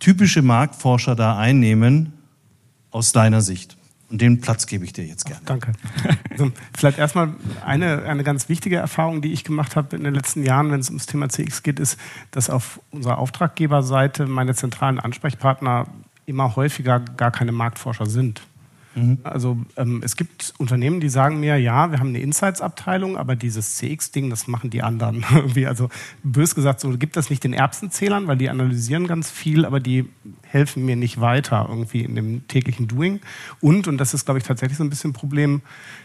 typische 0.00 0.42
Marktforscher 0.42 1.14
da 1.14 1.38
einnehmen 1.38 2.12
aus 2.90 3.12
deiner 3.12 3.40
Sicht? 3.40 3.76
Und 4.10 4.20
den 4.20 4.40
Platz 4.40 4.66
gebe 4.66 4.84
ich 4.84 4.92
dir 4.92 5.04
jetzt 5.04 5.24
gerne. 5.24 5.40
Ach, 5.42 5.46
danke. 5.46 5.72
Also, 6.30 6.50
vielleicht 6.76 6.98
erstmal 6.98 7.34
eine, 7.64 8.02
eine 8.04 8.24
ganz 8.24 8.48
wichtige 8.48 8.76
Erfahrung, 8.76 9.22
die 9.22 9.32
ich 9.32 9.44
gemacht 9.44 9.76
habe 9.76 9.94
in 9.94 10.04
den 10.04 10.14
letzten 10.14 10.42
Jahren, 10.42 10.72
wenn 10.72 10.80
es 10.80 10.88
ums 10.88 11.06
Thema 11.06 11.28
CX 11.28 11.62
geht, 11.62 11.78
ist, 11.78 11.98
dass 12.30 12.50
auf 12.50 12.80
unserer 12.90 13.18
Auftraggeberseite 13.18 14.26
meine 14.26 14.54
zentralen 14.54 14.98
Ansprechpartner 14.98 15.86
immer 16.26 16.56
häufiger 16.56 17.00
gar 17.00 17.30
keine 17.30 17.52
Marktforscher 17.52 18.06
sind. 18.06 18.42
Mhm. 18.94 19.18
Also 19.22 19.58
ähm, 19.76 20.00
es 20.04 20.16
gibt 20.16 20.52
Unternehmen, 20.58 21.00
die 21.00 21.08
sagen 21.08 21.40
mir, 21.40 21.56
ja, 21.58 21.92
wir 21.92 22.00
haben 22.00 22.08
eine 22.08 22.20
Insights-Abteilung, 22.20 23.16
aber 23.16 23.36
dieses 23.36 23.76
CX-Ding, 23.76 24.30
das 24.30 24.48
machen 24.48 24.70
die 24.70 24.82
anderen. 24.82 25.24
also 25.66 25.88
bös 26.22 26.54
gesagt, 26.54 26.80
so 26.80 26.90
gibt 26.98 27.16
das 27.16 27.30
nicht 27.30 27.44
den 27.44 27.52
Erbsenzählern, 27.52 28.26
weil 28.26 28.36
die 28.36 28.50
analysieren 28.50 29.06
ganz 29.06 29.30
viel, 29.30 29.64
aber 29.64 29.80
die 29.80 30.08
helfen 30.42 30.84
mir 30.84 30.96
nicht 30.96 31.20
weiter 31.20 31.66
irgendwie 31.68 32.02
in 32.02 32.16
dem 32.16 32.48
täglichen 32.48 32.88
Doing. 32.88 33.20
Und, 33.60 33.86
und 33.86 33.98
das 33.98 34.14
ist, 34.14 34.24
glaube 34.24 34.38
ich, 34.38 34.44
tatsächlich 34.44 34.78
so 34.78 34.84
ein 34.84 34.90
bisschen 34.90 35.10
ein 35.10 35.14
Problem, 35.14 35.62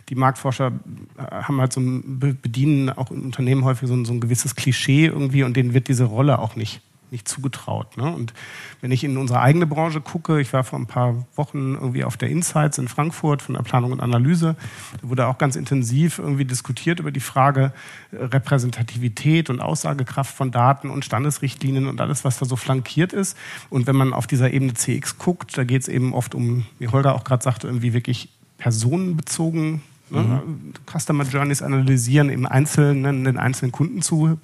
die 0.09 0.15
Marktforscher 0.15 0.71
äh, 1.17 1.21
haben 1.21 1.59
halt 1.59 1.73
so 1.73 1.81
ein, 1.81 2.19
bedienen 2.19 2.89
auch 2.89 3.09
in 3.09 3.21
Unternehmen 3.21 3.63
häufig 3.63 3.87
so 3.87 3.95
ein, 3.95 4.05
so 4.05 4.13
ein 4.13 4.19
gewisses 4.19 4.55
Klischee 4.55 5.07
irgendwie 5.07 5.43
und 5.43 5.57
denen 5.57 5.73
wird 5.73 5.87
diese 5.87 6.03
Rolle 6.03 6.39
auch 6.39 6.55
nicht 6.55 6.81
nicht 7.11 7.27
zugetraut. 7.27 7.97
Ne? 7.97 8.13
Und 8.13 8.33
wenn 8.81 8.91
ich 8.91 9.03
in 9.03 9.17
unsere 9.17 9.39
eigene 9.39 9.65
Branche 9.65 10.01
gucke, 10.01 10.39
ich 10.39 10.51
war 10.53 10.63
vor 10.63 10.79
ein 10.79 10.85
paar 10.85 11.25
Wochen 11.35 11.75
irgendwie 11.75 12.03
auf 12.03 12.17
der 12.17 12.29
Insights 12.29 12.77
in 12.77 12.87
Frankfurt 12.87 13.41
von 13.41 13.55
der 13.55 13.61
Planung 13.61 13.91
und 13.91 14.01
Analyse, 14.01 14.55
da 15.01 15.09
wurde 15.09 15.27
auch 15.27 15.37
ganz 15.37 15.55
intensiv 15.55 16.19
irgendwie 16.19 16.45
diskutiert 16.45 16.99
über 16.99 17.11
die 17.11 17.19
Frage 17.19 17.73
äh, 18.11 18.17
Repräsentativität 18.17 19.49
und 19.49 19.61
Aussagekraft 19.61 20.35
von 20.35 20.51
Daten 20.51 20.89
und 20.89 21.05
Standesrichtlinien 21.05 21.87
und 21.87 22.01
alles, 22.01 22.25
was 22.25 22.39
da 22.39 22.45
so 22.45 22.55
flankiert 22.55 23.13
ist. 23.13 23.37
Und 23.69 23.87
wenn 23.87 23.95
man 23.95 24.13
auf 24.13 24.27
dieser 24.27 24.51
Ebene 24.51 24.73
CX 24.73 25.17
guckt, 25.17 25.57
da 25.57 25.63
geht 25.63 25.83
es 25.83 25.87
eben 25.87 26.13
oft 26.13 26.35
um, 26.35 26.65
wie 26.79 26.87
Holger 26.87 27.15
auch 27.15 27.23
gerade 27.23 27.43
sagte, 27.43 27.67
irgendwie 27.67 27.93
wirklich 27.93 28.29
personenbezogen 28.57 29.81
Ne? 30.09 30.21
Mhm. 30.21 30.73
Customer 30.85 31.23
Journeys 31.23 31.61
analysieren, 31.61 32.29
im 32.29 32.45
Einzelnen 32.45 33.23
den 33.23 33.37
einzelnen 33.37 33.71
Kunden 33.71 34.01
zu 34.01 34.37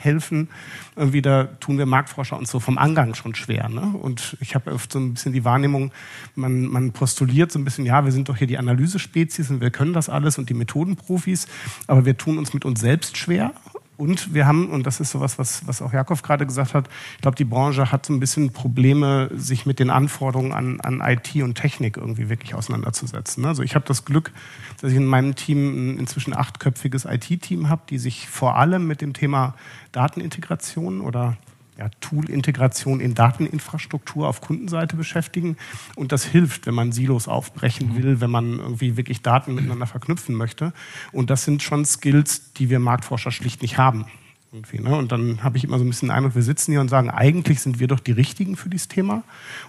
helfen. 0.00 0.48
Irgendwie 0.96 1.22
da 1.22 1.44
tun 1.44 1.78
wir 1.78 1.86
Marktforscher 1.86 2.36
uns 2.36 2.50
so 2.50 2.60
vom 2.60 2.78
Angang 2.78 3.14
schon 3.14 3.34
schwer. 3.34 3.68
Ne? 3.68 3.80
Und 3.80 4.36
ich 4.40 4.54
habe 4.54 4.72
oft 4.72 4.92
so 4.92 4.98
ein 4.98 5.14
bisschen 5.14 5.32
die 5.32 5.44
Wahrnehmung, 5.44 5.92
man, 6.34 6.66
man 6.66 6.92
postuliert 6.92 7.52
so 7.52 7.58
ein 7.58 7.64
bisschen, 7.64 7.86
ja, 7.86 8.04
wir 8.04 8.12
sind 8.12 8.28
doch 8.28 8.36
hier 8.36 8.46
die 8.46 8.58
Analysespezies 8.58 9.50
und 9.50 9.60
wir 9.60 9.70
können 9.70 9.92
das 9.92 10.08
alles 10.08 10.38
und 10.38 10.48
die 10.48 10.54
Methodenprofis, 10.54 11.46
aber 11.86 12.04
wir 12.04 12.16
tun 12.16 12.38
uns 12.38 12.54
mit 12.54 12.64
uns 12.64 12.80
selbst 12.80 13.16
schwer 13.16 13.52
und 14.00 14.32
wir 14.32 14.46
haben, 14.46 14.70
und 14.70 14.86
das 14.86 14.98
ist 14.98 15.10
sowas, 15.10 15.38
was, 15.38 15.66
was 15.68 15.82
auch 15.82 15.92
Jakob 15.92 16.22
gerade 16.22 16.46
gesagt 16.46 16.72
hat, 16.72 16.88
ich 17.16 17.20
glaube, 17.20 17.36
die 17.36 17.44
Branche 17.44 17.92
hat 17.92 18.06
so 18.06 18.14
ein 18.14 18.18
bisschen 18.18 18.50
Probleme, 18.50 19.30
sich 19.34 19.66
mit 19.66 19.78
den 19.78 19.90
Anforderungen 19.90 20.52
an, 20.52 20.80
an 20.80 21.02
IT 21.04 21.36
und 21.42 21.54
Technik 21.54 21.98
irgendwie 21.98 22.30
wirklich 22.30 22.54
auseinanderzusetzen. 22.54 23.44
Also 23.44 23.62
ich 23.62 23.74
habe 23.74 23.84
das 23.86 24.06
Glück, 24.06 24.32
dass 24.80 24.90
ich 24.90 24.96
in 24.96 25.04
meinem 25.04 25.34
Team 25.34 25.92
ein 25.92 25.98
inzwischen 25.98 26.34
achtköpfiges 26.34 27.04
IT-Team 27.04 27.68
habe, 27.68 27.82
die 27.90 27.98
sich 27.98 28.26
vor 28.28 28.56
allem 28.56 28.86
mit 28.86 29.02
dem 29.02 29.12
Thema 29.12 29.54
Datenintegration 29.92 31.02
oder 31.02 31.36
ja, 31.80 31.88
Tool-Integration 32.00 33.00
in 33.00 33.14
Dateninfrastruktur 33.14 34.28
auf 34.28 34.42
Kundenseite 34.42 34.96
beschäftigen. 34.96 35.56
Und 35.96 36.12
das 36.12 36.24
hilft, 36.24 36.66
wenn 36.66 36.74
man 36.74 36.92
Silos 36.92 37.26
aufbrechen 37.26 37.88
mhm. 37.88 37.96
will, 37.96 38.20
wenn 38.20 38.30
man 38.30 38.58
irgendwie 38.58 38.98
wirklich 38.98 39.22
Daten 39.22 39.54
miteinander 39.54 39.86
verknüpfen 39.86 40.34
möchte. 40.34 40.74
Und 41.10 41.30
das 41.30 41.44
sind 41.44 41.62
schon 41.62 41.86
Skills, 41.86 42.52
die 42.52 42.68
wir 42.68 42.80
Marktforscher 42.80 43.30
schlicht 43.30 43.62
nicht 43.62 43.78
haben. 43.78 44.04
Ne? 44.52 44.94
Und 44.94 45.10
dann 45.10 45.42
habe 45.42 45.56
ich 45.56 45.64
immer 45.64 45.78
so 45.78 45.84
ein 45.84 45.88
bisschen 45.88 46.08
den 46.08 46.16
Eindruck, 46.16 46.34
wir 46.34 46.42
sitzen 46.42 46.72
hier 46.72 46.82
und 46.82 46.88
sagen, 46.88 47.08
eigentlich 47.08 47.60
sind 47.60 47.80
wir 47.80 47.86
doch 47.86 48.00
die 48.00 48.12
Richtigen 48.12 48.56
für 48.56 48.68
dieses 48.68 48.88
Thema 48.88 49.22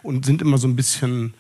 und 0.04 0.26
sind 0.26 0.42
immer 0.42 0.58
so 0.58 0.68
ein 0.68 0.76
bisschen 0.76 1.34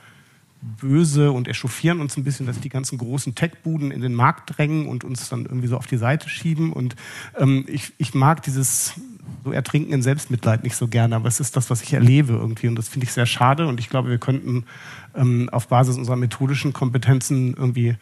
böse 0.62 1.32
und 1.32 1.48
echauffieren 1.48 2.00
uns 2.00 2.18
ein 2.18 2.24
bisschen, 2.24 2.46
dass 2.46 2.60
die 2.60 2.70
ganzen 2.70 2.98
großen 2.98 3.36
Tech-Buden 3.36 3.92
in 3.92 4.02
den 4.02 4.14
Markt 4.14 4.58
drängen 4.58 4.88
und 4.88 5.04
uns 5.04 5.28
dann 5.28 5.46
irgendwie 5.46 5.68
so 5.68 5.76
auf 5.76 5.88
die 5.88 5.98
Seite 5.98 6.30
schieben. 6.30 6.72
Und 6.72 6.96
ähm, 7.36 7.66
ich, 7.68 7.94
ich 7.98 8.14
mag 8.14 8.44
dieses 8.44 8.94
so 9.44 9.52
ertrinken 9.52 9.94
in 9.94 10.02
Selbstmitleid 10.02 10.64
nicht 10.64 10.76
so 10.76 10.88
gerne, 10.88 11.16
aber 11.16 11.28
es 11.28 11.40
ist 11.40 11.56
das, 11.56 11.70
was 11.70 11.82
ich 11.82 11.94
erlebe 11.94 12.34
irgendwie 12.34 12.68
und 12.68 12.76
das 12.76 12.90
finde 12.90 13.06
ich 13.06 13.14
sehr 13.14 13.26
schade 13.26 13.68
und 13.68 13.80
ich 13.80 13.90
glaube, 13.90 14.10
wir 14.10 14.18
könnten 14.18 14.66
ähm, 15.16 15.50
auf 15.52 15.68
Basis 15.68 15.98
unserer 15.98 16.16
methodischen 16.16 16.74
Kompetenzen 16.74 17.54
irgendwie 17.56 17.96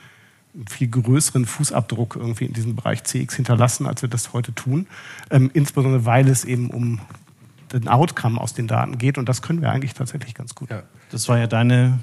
einen 0.54 0.68
viel 0.68 0.88
größeren 0.88 1.46
Fußabdruck 1.46 2.16
irgendwie 2.16 2.46
in 2.46 2.54
diesem 2.54 2.76
Bereich 2.76 3.04
CX 3.04 3.36
hinterlassen, 3.36 3.86
als 3.86 4.02
wir 4.02 4.10
das 4.10 4.34
heute 4.34 4.54
tun, 4.54 4.88
ähm, 5.30 5.50
insbesondere 5.54 6.06
weil 6.06 6.28
es 6.28 6.44
eben 6.44 6.70
um 6.70 7.00
den 7.72 7.88
Outcome 7.88 8.42
aus 8.42 8.54
den 8.54 8.68
Daten 8.68 8.98
geht 8.98 9.18
und 9.18 9.30
das 9.30 9.42
können 9.42 9.62
wir 9.62 9.72
eigentlich 9.72 9.94
tatsächlich 9.94 10.34
ganz 10.34 10.56
gut. 10.56 10.70
Ja. 10.70 10.84
Das 11.12 11.30
war 11.30 11.38
ja 11.38 11.48
deine 11.48 12.00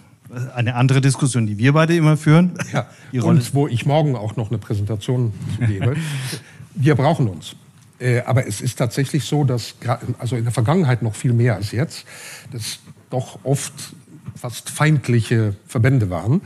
eine 0.55 0.74
andere 0.74 1.00
Diskussion, 1.00 1.46
die 1.46 1.59
wir 1.59 1.72
beide 1.72 1.94
immer 1.94 2.16
führen. 2.16 2.55
Ja, 2.72 2.87
und 3.22 3.55
wo 3.55 3.68
ich 3.68 3.87
morgen 3.87 4.16
auch 4.16 4.37
noch 4.37 4.50
eine 4.50 4.59
Präsentation 4.59 5.33
gebe. 5.61 5.96
wir 6.74 6.94
brauchen 6.94 7.29
uns. 7.29 7.55
Äh, 7.99 8.20
aber 8.20 8.47
es 8.47 8.61
ist 8.61 8.76
tatsächlich 8.76 9.24
so, 9.24 9.44
dass 9.44 9.74
also 10.18 10.36
in 10.36 10.44
der 10.44 10.53
Vergangenheit 10.53 11.03
noch 11.03 11.14
viel 11.14 11.32
mehr 11.32 11.57
als 11.57 11.72
jetzt, 11.72 12.05
dass 12.53 12.80
doch 13.11 13.38
oft 13.44 13.72
fast 14.34 14.70
feindliche 14.70 15.55
Verbände 15.66 16.11
waren. 16.11 16.42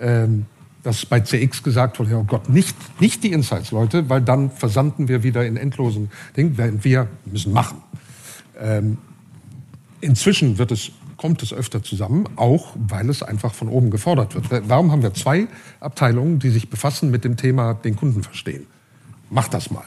Ähm, 0.00 0.46
dass 0.84 1.06
bei 1.06 1.20
CX 1.20 1.62
gesagt 1.62 1.98
wurde, 1.98 2.14
oh 2.16 2.24
Gott, 2.24 2.48
nicht, 2.48 2.76
nicht 3.00 3.24
die 3.24 3.32
Insights-Leute, 3.32 4.10
weil 4.10 4.20
dann 4.20 4.50
versanden 4.50 5.08
wir 5.08 5.22
wieder 5.22 5.44
in 5.44 5.56
endlosen 5.56 6.10
Dingen, 6.36 6.56
während 6.58 6.84
wir 6.84 7.08
müssen 7.24 7.52
machen. 7.52 7.82
Ähm, 8.60 8.98
inzwischen 10.02 10.58
wird 10.58 10.70
es, 10.70 10.92
kommt 11.16 11.42
es 11.42 11.54
öfter 11.54 11.82
zusammen, 11.82 12.28
auch 12.36 12.76
weil 12.76 13.08
es 13.08 13.22
einfach 13.22 13.54
von 13.54 13.68
oben 13.68 13.90
gefordert 13.90 14.34
wird. 14.34 14.68
Warum 14.68 14.92
haben 14.92 15.02
wir 15.02 15.14
zwei 15.14 15.48
Abteilungen, 15.80 16.38
die 16.38 16.50
sich 16.50 16.68
befassen 16.68 17.10
mit 17.10 17.24
dem 17.24 17.38
Thema 17.38 17.72
den 17.72 17.96
Kunden 17.96 18.22
verstehen? 18.22 18.66
Mach 19.30 19.48
das 19.48 19.70
mal. 19.70 19.84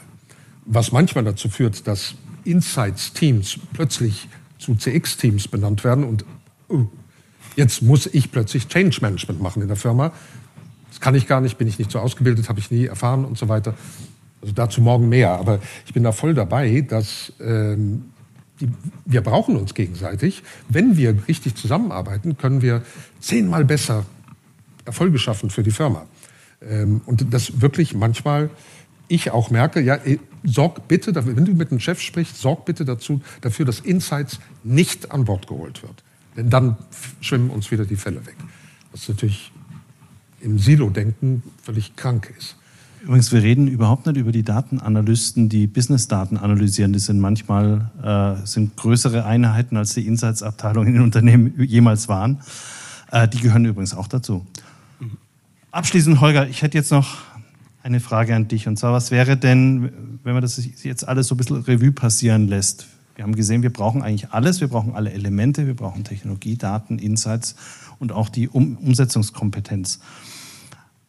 Was 0.70 0.92
manchmal 0.92 1.24
dazu 1.24 1.48
führt, 1.48 1.86
dass 1.86 2.14
Insights-Teams 2.44 3.58
plötzlich 3.72 4.28
zu 4.58 4.74
CX-Teams 4.74 5.48
benannt 5.48 5.82
werden 5.82 6.04
und 6.04 6.24
uh, 6.68 6.86
jetzt 7.56 7.82
muss 7.82 8.06
ich 8.06 8.30
plötzlich 8.30 8.68
Change 8.68 8.98
Management 9.00 9.40
machen 9.40 9.62
in 9.62 9.68
der 9.68 9.76
Firma 9.76 10.12
das 10.98 11.00
kann 11.04 11.14
ich 11.14 11.28
gar 11.28 11.40
nicht, 11.40 11.58
bin 11.58 11.68
ich 11.68 11.78
nicht 11.78 11.92
so 11.92 12.00
ausgebildet, 12.00 12.48
habe 12.48 12.58
ich 12.58 12.72
nie 12.72 12.86
erfahren 12.86 13.24
und 13.24 13.38
so 13.38 13.48
weiter. 13.48 13.74
Also 14.42 14.52
dazu 14.52 14.80
morgen 14.80 15.08
mehr. 15.08 15.30
Aber 15.30 15.60
ich 15.86 15.94
bin 15.94 16.02
da 16.02 16.10
voll 16.10 16.34
dabei, 16.34 16.80
dass 16.80 17.32
ähm, 17.40 18.06
die, 18.60 18.68
wir 19.04 19.20
brauchen 19.20 19.54
uns 19.56 19.74
gegenseitig. 19.74 20.42
Wenn 20.68 20.96
wir 20.96 21.16
richtig 21.28 21.54
zusammenarbeiten, 21.54 22.36
können 22.36 22.62
wir 22.62 22.82
zehnmal 23.20 23.64
besser 23.64 24.06
Erfolge 24.84 25.20
schaffen 25.20 25.50
für 25.50 25.62
die 25.62 25.70
Firma. 25.70 26.06
Ähm, 26.68 27.00
und 27.06 27.32
das 27.32 27.60
wirklich 27.60 27.94
manchmal 27.94 28.50
ich 29.08 29.30
auch 29.30 29.50
merke, 29.50 29.80
ja, 29.80 29.96
eh, 29.96 30.18
sorg 30.44 30.86
bitte, 30.88 31.12
dafür, 31.12 31.36
wenn 31.36 31.44
du 31.44 31.52
mit 31.52 31.70
einem 31.70 31.80
Chef 31.80 32.00
sprichst, 32.00 32.36
sorg 32.36 32.64
bitte 32.64 32.84
dazu, 32.84 33.20
dafür, 33.40 33.64
dass 33.66 33.80
Insights 33.80 34.38
nicht 34.64 35.10
an 35.10 35.24
Bord 35.24 35.46
geholt 35.46 35.82
wird. 35.82 36.04
Denn 36.36 36.50
dann 36.50 36.76
schwimmen 37.20 37.50
uns 37.50 37.70
wieder 37.70 37.84
die 37.84 37.96
Fälle 37.96 38.24
weg. 38.26 38.36
Das 38.92 39.02
ist 39.02 39.08
natürlich 39.08 39.52
im 40.40 40.58
Silo-Denken 40.58 41.42
völlig 41.62 41.96
krank 41.96 42.32
ist. 42.38 42.56
Übrigens, 43.02 43.32
wir 43.32 43.42
reden 43.42 43.68
überhaupt 43.68 44.06
nicht 44.06 44.16
über 44.16 44.32
die 44.32 44.42
Datenanalysten, 44.42 45.48
die 45.48 45.66
Business-Daten 45.66 46.36
analysieren. 46.36 46.92
Die 46.92 46.98
sind 46.98 47.20
manchmal 47.20 47.90
äh, 48.02 48.46
sind 48.46 48.76
größere 48.76 49.24
Einheiten, 49.24 49.76
als 49.76 49.94
die 49.94 50.06
Insights-Abteilungen 50.06 50.96
in 50.96 51.02
Unternehmen 51.02 51.54
jemals 51.62 52.08
waren. 52.08 52.40
Äh, 53.10 53.28
die 53.28 53.38
gehören 53.38 53.64
übrigens 53.64 53.94
auch 53.94 54.08
dazu. 54.08 54.46
Abschließend, 55.70 56.20
Holger, 56.20 56.48
ich 56.48 56.62
hätte 56.62 56.76
jetzt 56.76 56.90
noch 56.90 57.18
eine 57.88 58.00
Frage 58.00 58.34
an 58.34 58.48
dich. 58.48 58.68
Und 58.68 58.78
zwar, 58.78 58.92
was 58.92 59.10
wäre 59.10 59.36
denn, 59.36 60.18
wenn 60.22 60.34
man 60.34 60.42
das 60.42 60.62
jetzt 60.82 61.08
alles 61.08 61.28
so 61.28 61.34
ein 61.34 61.38
bisschen 61.38 61.56
Revue 61.56 61.92
passieren 61.92 62.46
lässt? 62.46 62.86
Wir 63.16 63.24
haben 63.24 63.34
gesehen, 63.34 63.62
wir 63.62 63.72
brauchen 63.72 64.02
eigentlich 64.02 64.30
alles. 64.30 64.60
Wir 64.60 64.68
brauchen 64.68 64.94
alle 64.94 65.10
Elemente. 65.10 65.66
Wir 65.66 65.74
brauchen 65.74 66.04
Technologie, 66.04 66.56
Daten, 66.56 66.98
Insights 66.98 67.56
und 67.98 68.12
auch 68.12 68.28
die 68.28 68.48
um 68.48 68.76
Umsetzungskompetenz. 68.76 70.00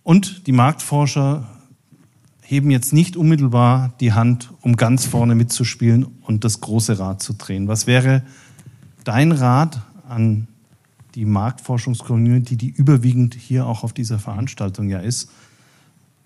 Und 0.01 0.47
die 0.47 0.51
Marktforscher 0.51 1.47
heben 2.41 2.71
jetzt 2.71 2.93
nicht 2.93 3.15
unmittelbar 3.15 3.93
die 3.99 4.13
Hand, 4.13 4.51
um 4.61 4.75
ganz 4.75 5.05
vorne 5.05 5.35
mitzuspielen 5.35 6.07
und 6.23 6.43
das 6.43 6.61
große 6.61 6.97
Rad 6.97 7.21
zu 7.21 7.33
drehen. 7.33 7.67
Was 7.67 7.85
wäre 7.85 8.23
dein 9.03 9.31
Rat 9.31 9.81
an 10.07 10.47
die 11.13 11.25
Marktforschungscommunity, 11.25 12.55
die 12.55 12.69
überwiegend 12.69 13.35
hier 13.35 13.67
auch 13.67 13.83
auf 13.83 13.93
dieser 13.93 14.17
Veranstaltung 14.17 14.89
ja 14.89 14.99
ist? 14.99 15.29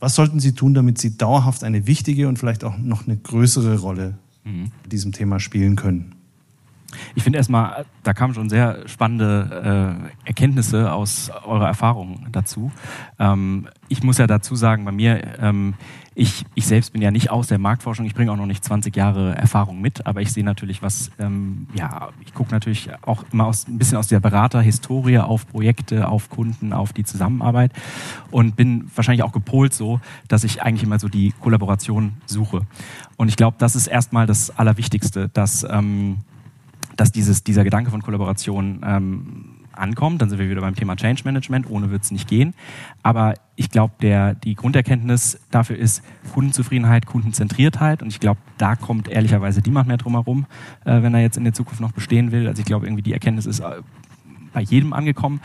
Was 0.03 0.15
sollten 0.15 0.41
sie 0.41 0.51
tun, 0.51 0.73
damit 0.73 0.97
sie 0.97 1.15
dauerhaft 1.15 1.63
eine 1.63 1.87
wichtige 1.87 2.27
und 2.27 2.37
vielleicht 2.37 2.65
auch 2.65 2.77
noch 2.77 3.07
eine 3.07 3.15
größere 3.15 3.79
Rolle 3.79 4.17
mhm. 4.43 4.69
in 4.83 4.89
diesem 4.89 5.13
Thema 5.13 5.39
spielen 5.39 5.77
können? 5.77 6.13
Ich 7.15 7.23
finde 7.23 7.37
erstmal, 7.37 7.85
da 8.03 8.13
kamen 8.13 8.33
schon 8.33 8.49
sehr 8.49 8.87
spannende 8.87 10.09
äh, 10.25 10.27
Erkenntnisse 10.27 10.91
aus 10.91 11.31
eurer 11.45 11.67
Erfahrung 11.67 12.27
dazu. 12.31 12.71
Ähm, 13.19 13.67
ich 13.89 14.03
muss 14.03 14.17
ja 14.17 14.27
dazu 14.27 14.55
sagen, 14.55 14.85
bei 14.85 14.91
mir, 14.91 15.39
ähm, 15.39 15.75
ich, 16.15 16.45
ich 16.53 16.67
selbst 16.67 16.93
bin 16.93 17.01
ja 17.01 17.11
nicht 17.11 17.31
aus 17.31 17.47
der 17.47 17.57
Marktforschung, 17.57 18.05
ich 18.05 18.13
bringe 18.13 18.31
auch 18.31 18.37
noch 18.37 18.45
nicht 18.45 18.63
20 18.63 18.95
Jahre 18.95 19.35
Erfahrung 19.35 19.81
mit, 19.81 20.05
aber 20.05 20.21
ich 20.21 20.31
sehe 20.31 20.43
natürlich 20.43 20.81
was, 20.81 21.11
ähm, 21.19 21.67
ja, 21.73 22.09
ich 22.25 22.33
gucke 22.33 22.51
natürlich 22.51 22.89
auch 23.01 23.23
immer 23.31 23.45
aus, 23.45 23.67
ein 23.67 23.77
bisschen 23.77 23.97
aus 23.97 24.07
der 24.07 24.19
Beraterhistorie 24.19 25.19
auf 25.19 25.47
Projekte, 25.47 26.07
auf 26.07 26.29
Kunden, 26.29 26.73
auf 26.73 26.93
die 26.93 27.03
Zusammenarbeit 27.03 27.71
und 28.31 28.55
bin 28.55 28.89
wahrscheinlich 28.95 29.23
auch 29.23 29.31
gepolt 29.31 29.73
so, 29.73 29.99
dass 30.27 30.43
ich 30.43 30.61
eigentlich 30.61 30.83
immer 30.83 30.99
so 30.99 31.07
die 31.07 31.33
Kollaboration 31.39 32.13
suche. 32.25 32.61
Und 33.17 33.29
ich 33.29 33.35
glaube, 33.35 33.57
das 33.59 33.75
ist 33.75 33.87
erstmal 33.87 34.27
das 34.27 34.55
Allerwichtigste, 34.57 35.29
dass 35.29 35.65
ähm, 35.69 36.17
dass 36.95 37.11
dieses, 37.11 37.43
dieser 37.43 37.63
Gedanke 37.63 37.91
von 37.91 38.01
Kollaboration 38.01 38.81
ähm, 38.85 39.63
ankommt. 39.71 40.21
Dann 40.21 40.29
sind 40.29 40.39
wir 40.39 40.49
wieder 40.49 40.61
beim 40.61 40.75
Thema 40.75 40.95
Change 40.95 41.23
Management. 41.25 41.69
Ohne 41.69 41.91
wird 41.91 42.03
es 42.03 42.11
nicht 42.11 42.27
gehen. 42.27 42.53
Aber 43.01 43.33
ich 43.55 43.69
glaube, 43.69 44.35
die 44.43 44.55
Grunderkenntnis 44.55 45.39
dafür 45.51 45.77
ist 45.77 46.03
Kundenzufriedenheit, 46.33 47.05
Kundenzentriertheit. 47.05 48.01
Und 48.01 48.09
ich 48.09 48.19
glaube, 48.19 48.39
da 48.57 48.75
kommt 48.75 49.07
ehrlicherweise 49.07 49.61
niemand 49.61 49.87
mehr 49.87 49.97
drum 49.97 50.13
herum, 50.13 50.45
äh, 50.85 51.01
wenn 51.01 51.13
er 51.13 51.21
jetzt 51.21 51.37
in 51.37 51.43
der 51.43 51.53
Zukunft 51.53 51.81
noch 51.81 51.91
bestehen 51.91 52.31
will. 52.31 52.47
Also 52.47 52.59
ich 52.59 52.65
glaube, 52.65 52.85
irgendwie 52.85 53.03
die 53.03 53.13
Erkenntnis 53.13 53.45
ist 53.45 53.59
äh, 53.59 53.81
bei 54.53 54.61
jedem 54.61 54.93
angekommen. 54.93 55.41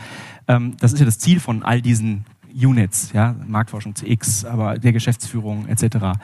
Ähm, 0.47 0.75
das 0.79 0.93
ist 0.93 0.99
ja 0.99 1.05
das 1.05 1.19
Ziel 1.19 1.39
von 1.39 1.63
all 1.63 1.81
diesen 1.81 2.25
Units, 2.53 3.11
ja, 3.13 3.35
Marktforschung 3.47 3.95
CX, 3.95 4.45
aber 4.45 4.79
der 4.79 4.91
Geschäftsführung 4.91 5.67
etc. 5.67 6.19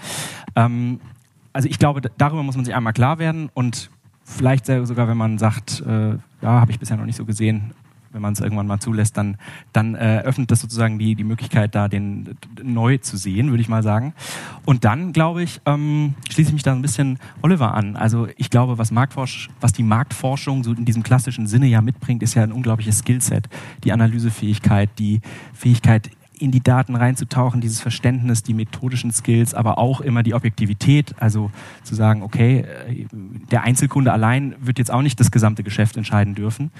Ähm, 0.55 0.99
also 1.53 1.69
ich 1.69 1.79
glaube, 1.79 2.01
darüber 2.17 2.43
muss 2.43 2.55
man 2.55 2.65
sich 2.65 2.75
einmal 2.75 2.93
klar 2.93 3.19
werden 3.19 3.49
und 3.53 3.89
vielleicht 4.25 4.65
sogar, 4.65 5.07
wenn 5.07 5.17
man 5.17 5.37
sagt, 5.37 5.81
äh, 5.87 6.09
ja, 6.09 6.19
habe 6.41 6.71
ich 6.71 6.79
bisher 6.79 6.97
noch 6.97 7.05
nicht 7.05 7.15
so 7.15 7.25
gesehen, 7.25 7.73
wenn 8.15 8.21
man 8.21 8.33
es 8.33 8.39
irgendwann 8.39 8.65
mal 8.65 8.79
zulässt, 8.79 9.17
dann, 9.17 9.37
dann 9.73 9.93
äh, 9.93 10.21
öffnet 10.23 10.49
das 10.49 10.61
sozusagen 10.61 10.97
die, 10.97 11.15
die 11.15 11.25
Möglichkeit, 11.25 11.75
da 11.75 11.89
den 11.89 12.37
neu 12.63 12.97
zu 12.97 13.17
sehen, 13.17 13.49
würde 13.49 13.61
ich 13.61 13.67
mal 13.67 13.83
sagen. 13.83 14.13
Und 14.63 14.85
dann, 14.85 15.11
glaube 15.11 15.43
ich, 15.43 15.59
ähm, 15.65 16.15
schließe 16.29 16.49
ich 16.49 16.53
mich 16.53 16.63
da 16.63 16.71
ein 16.71 16.81
bisschen 16.81 17.19
Oliver 17.41 17.73
an. 17.73 17.97
Also 17.97 18.29
ich 18.37 18.49
glaube, 18.49 18.77
was, 18.77 18.89
Marktforsch, 18.89 19.49
was 19.59 19.73
die 19.73 19.83
Marktforschung 19.83 20.63
so 20.63 20.71
in 20.71 20.85
diesem 20.85 21.03
klassischen 21.03 21.45
Sinne 21.45 21.67
ja 21.67 21.81
mitbringt, 21.81 22.23
ist 22.23 22.35
ja 22.35 22.43
ein 22.43 22.53
unglaubliches 22.53 22.99
Skillset. 22.99 23.49
Die 23.83 23.91
Analysefähigkeit, 23.91 24.89
die 24.97 25.19
Fähigkeit, 25.53 26.09
in 26.39 26.51
die 26.51 26.61
Daten 26.61 26.95
reinzutauchen, 26.95 27.61
dieses 27.61 27.81
Verständnis, 27.81 28.43
die 28.43 28.53
methodischen 28.53 29.11
Skills, 29.11 29.53
aber 29.53 29.77
auch 29.77 30.01
immer 30.01 30.23
die 30.23 30.33
Objektivität, 30.33 31.15
also 31.19 31.51
zu 31.83 31.95
sagen, 31.95 32.21
okay, 32.23 32.65
äh, 32.87 33.05
der 33.51 33.63
Einzelkunde 33.63 34.11
allein 34.11 34.55
wird 34.59 34.79
jetzt 34.79 34.91
auch 34.91 35.01
nicht 35.01 35.19
das 35.19 35.31
gesamte 35.31 35.63
Geschäft 35.63 35.97
entscheiden 35.97 36.35
dürfen, 36.35 36.71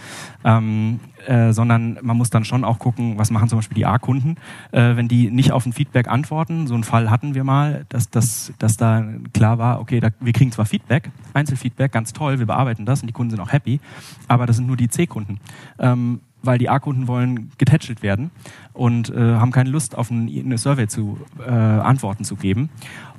ähm, 0.44 1.00
äh, 1.28 1.54
sondern 1.54 1.98
man 2.02 2.18
muss 2.18 2.30
dann 2.30 2.46
schon 2.46 2.64
auch 2.64 2.80
gucken, 2.80 3.18
was 3.18 3.32
machen 3.32 3.50
zum 3.50 3.60
Beispiel 3.60 3.76
die 3.76 3.86
A-Kunden, 3.86 4.36
äh, 4.72 4.96
wenn 4.96 5.08
die 5.08 5.32
nicht 5.32 5.52
auf 5.52 5.66
ein 5.66 5.74
Feedback 5.74 6.08
antworten. 6.08 6.68
So 6.68 6.74
einen 6.74 6.84
Fall 6.84 7.10
hatten 7.10 7.36
wir 7.36 7.44
mal, 7.44 7.86
dass, 7.90 8.10
dass, 8.10 8.54
dass 8.60 8.78
da 8.78 9.06
klar 9.34 9.58
war, 9.58 9.80
okay, 9.80 10.00
da, 10.00 10.10
wir 10.20 10.34
kriegen 10.34 10.52
zwar 10.52 10.66
Feedback, 10.66 11.10
Einzelfeedback, 11.34 11.92
ganz 11.92 12.14
toll, 12.14 12.40
wir 12.40 12.46
bearbeiten 12.46 12.86
das 12.86 13.02
und 13.02 13.08
die 13.08 13.14
Kunden 13.14 13.32
sind 13.32 13.40
auch 13.40 13.52
happy, 13.52 13.80
aber 14.28 14.46
das 14.46 14.58
sind 14.58 14.68
nur 14.68 14.78
die 14.78 14.90
C-Kunden. 14.90 15.40
Ähm, 15.80 16.22
weil 16.46 16.58
die 16.58 16.70
A-Kunden 16.70 17.08
wollen 17.08 17.52
getätschelt 17.58 18.04
werden 18.04 18.32
und 18.74 19.10
äh, 19.10 19.36
haben 19.36 19.52
keine 19.52 19.70
Lust, 19.70 19.98
auf 19.98 20.12
ein, 20.12 20.28
eine 20.28 20.58
Survey 20.58 20.88
zu 20.88 21.20
äh, 21.40 21.50
Antworten 21.52 22.24
zu 22.24 22.36
geben. 22.36 22.70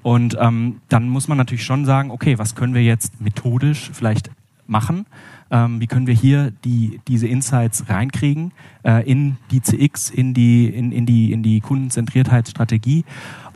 Und 0.03 0.37
ähm, 0.41 0.81
dann 0.89 1.09
muss 1.09 1.29
man 1.29 1.39
natürlich 1.39 1.65
schon 1.65 1.85
sagen, 1.85 2.11
okay, 2.11 2.39
was 2.39 2.55
können 2.55 2.75
wir 2.75 2.83
jetzt 2.83 3.21
methodisch 3.21 3.91
vielleicht 3.93 4.31
machen? 4.67 5.07
Ähm, 5.51 5.81
wie 5.81 5.87
können 5.87 6.07
wir 6.07 6.15
hier 6.15 6.53
die, 6.65 7.01
diese 7.07 7.29
Insights 7.29 7.89
reinkriegen 7.89 8.53
äh, 8.85 9.09
in 9.09 9.37
die 9.51 9.61
CX, 9.63 10.11
in 10.11 10.35
die, 10.35 10.67
in, 10.67 10.93
in 10.93 11.07
die, 11.07 11.33
in 11.33 11.43
die 11.43 11.61
Kundenzentriertheitsstrategie? 11.61 13.05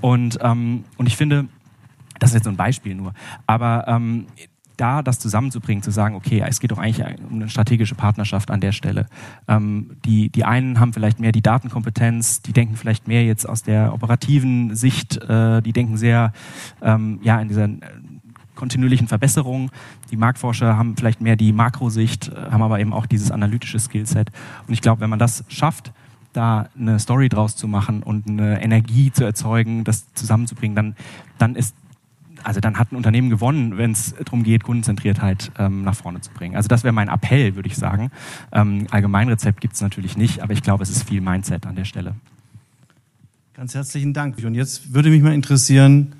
Und, 0.00 0.38
ähm, 0.40 0.84
und 0.96 1.06
ich 1.06 1.16
finde, 1.16 1.46
das 2.18 2.30
ist 2.30 2.34
jetzt 2.34 2.44
so 2.44 2.50
ein 2.50 2.56
Beispiel 2.56 2.94
nur. 2.94 3.14
Aber 3.46 3.86
ähm, 3.88 4.26
da 4.80 5.02
das 5.02 5.18
zusammenzubringen, 5.18 5.82
zu 5.82 5.90
sagen, 5.90 6.14
okay, 6.14 6.42
es 6.46 6.60
geht 6.60 6.70
doch 6.70 6.78
eigentlich 6.78 7.06
um 7.28 7.36
eine 7.36 7.48
strategische 7.48 7.94
Partnerschaft 7.94 8.50
an 8.50 8.60
der 8.60 8.72
Stelle. 8.72 9.06
Ähm, 9.46 9.90
die, 10.04 10.30
die 10.30 10.44
einen 10.44 10.80
haben 10.80 10.92
vielleicht 10.92 11.20
mehr 11.20 11.32
die 11.32 11.42
Datenkompetenz, 11.42 12.42
die 12.42 12.52
denken 12.52 12.76
vielleicht 12.76 13.06
mehr 13.06 13.24
jetzt 13.24 13.48
aus 13.48 13.62
der 13.62 13.92
operativen 13.92 14.74
Sicht, 14.74 15.16
äh, 15.18 15.60
die 15.60 15.72
denken 15.72 15.96
sehr 15.96 16.32
ähm, 16.82 17.20
ja, 17.22 17.40
in 17.40 17.48
dieser 17.48 17.64
äh, 17.64 17.78
kontinuierlichen 18.54 19.08
Verbesserung. 19.08 19.70
Die 20.10 20.16
Marktforscher 20.16 20.76
haben 20.76 20.96
vielleicht 20.96 21.20
mehr 21.20 21.36
die 21.36 21.52
Makrosicht, 21.52 22.28
äh, 22.28 22.50
haben 22.50 22.62
aber 22.62 22.80
eben 22.80 22.92
auch 22.92 23.06
dieses 23.06 23.30
analytische 23.30 23.78
Skillset. 23.78 24.30
Und 24.66 24.72
ich 24.72 24.80
glaube, 24.80 25.02
wenn 25.02 25.10
man 25.10 25.18
das 25.18 25.44
schafft, 25.48 25.92
da 26.32 26.68
eine 26.78 26.98
Story 26.98 27.28
draus 27.28 27.56
zu 27.56 27.68
machen 27.68 28.02
und 28.02 28.28
eine 28.28 28.62
Energie 28.62 29.10
zu 29.12 29.24
erzeugen, 29.24 29.84
das 29.84 30.12
zusammenzubringen, 30.14 30.76
dann, 30.76 30.96
dann 31.38 31.56
ist 31.56 31.74
also 32.44 32.60
dann 32.60 32.78
hat 32.78 32.92
ein 32.92 32.96
Unternehmen 32.96 33.30
gewonnen, 33.30 33.76
wenn 33.76 33.92
es 33.92 34.14
darum 34.14 34.42
geht, 34.42 34.64
Kundenzentriertheit 34.64 35.52
ähm, 35.58 35.84
nach 35.84 35.94
vorne 35.94 36.20
zu 36.20 36.30
bringen. 36.32 36.56
Also 36.56 36.68
das 36.68 36.84
wäre 36.84 36.92
mein 36.92 37.08
Appell, 37.08 37.54
würde 37.56 37.68
ich 37.68 37.76
sagen. 37.76 38.10
Ähm, 38.52 38.86
Allgemeinrezept 38.90 39.60
gibt 39.60 39.74
es 39.74 39.80
natürlich 39.80 40.16
nicht, 40.16 40.42
aber 40.42 40.52
ich 40.52 40.62
glaube, 40.62 40.82
es 40.82 40.90
ist 40.90 41.08
viel 41.08 41.20
Mindset 41.20 41.66
an 41.66 41.76
der 41.76 41.84
Stelle. 41.84 42.14
Ganz 43.54 43.74
herzlichen 43.74 44.14
Dank. 44.14 44.42
Und 44.44 44.54
jetzt 44.54 44.94
würde 44.94 45.10
mich 45.10 45.22
mal 45.22 45.34
interessieren, 45.34 46.14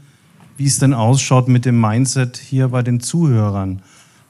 wie 0.57 0.66
es 0.66 0.79
denn 0.79 0.93
ausschaut 0.93 1.49
mit 1.49 1.64
dem 1.64 1.81
Mindset 1.81 2.37
hier 2.37 2.68
bei 2.68 2.83
den 2.83 3.01
Zuhörern. 3.01 3.81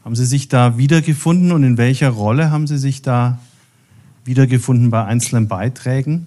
Haben 0.05 0.15
Sie 0.15 0.27
sich 0.27 0.49
da 0.49 0.79
wiedergefunden 0.79 1.51
und 1.53 1.65
in 1.65 1.77
welcher 1.77 2.11
Rolle 2.11 2.51
haben 2.51 2.67
Sie 2.67 2.79
sich 2.79 3.03
da 3.03 3.39
wiedergefunden 4.25 4.91
bei 4.91 5.05
einzelnen 5.05 5.49
Beiträgen? 5.49 6.27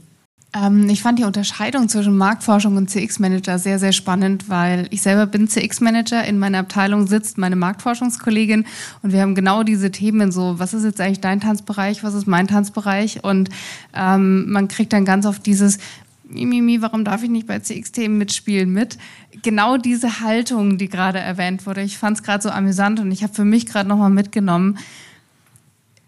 Ähm, 0.56 0.90
ich 0.90 1.02
fand 1.02 1.20
die 1.20 1.24
Unterscheidung 1.24 1.90
zwischen 1.90 2.18
Marktforschung 2.18 2.78
und 2.78 2.90
CX-Manager 2.90 3.58
sehr, 3.60 3.80
sehr 3.80 3.92
spannend, 3.92 4.50
weil 4.50 4.88
ich 4.92 5.02
selber 5.02 5.26
bin 5.26 5.48
CX-Manager. 5.48 6.24
In 6.26 6.40
meiner 6.40 6.60
Abteilung 6.60 7.08
sitzt 7.08 7.38
meine 7.38 7.56
Marktforschungskollegin 7.56 8.66
und 9.02 9.14
wir 9.14 9.22
haben 9.22 9.36
genau 9.36 9.64
diese 9.64 9.92
Themen 9.92 10.32
so, 10.32 10.60
was 10.60 10.74
ist 10.74 10.84
jetzt 10.84 11.02
eigentlich 11.02 11.22
dein 11.22 11.40
Tanzbereich, 11.40 12.04
was 12.04 12.14
ist 12.14 12.28
mein 12.28 12.48
Tanzbereich? 12.48 13.24
Und 13.24 13.50
ähm, 13.94 14.52
man 14.52 14.68
kriegt 14.68 14.94
dann 14.94 15.06
ganz 15.06 15.26
oft 15.26 15.46
dieses, 15.46 15.80
Mimimi, 16.26 16.82
warum 16.82 17.04
darf 17.06 17.24
ich 17.24 17.30
nicht 17.30 17.48
bei 17.48 17.60
CX-Themen 17.60 18.18
mitspielen 18.18 18.72
mit? 18.72 18.98
Genau 19.42 19.78
diese 19.78 20.22
Haltung, 20.22 20.78
die 20.78 20.90
gerade 20.90 21.20
erwähnt 21.20 21.66
wurde. 21.66 21.82
Ich 21.82 21.98
fand 21.98 22.18
es 22.18 22.24
gerade 22.24 22.42
so 22.42 22.50
amüsant 22.50 23.00
und 23.00 23.12
ich 23.12 23.24
habe 23.24 23.34
für 23.34 23.46
mich 23.46 23.66
gerade 23.66 23.88
nochmal 23.88 24.10
mitgenommen, 24.10 24.78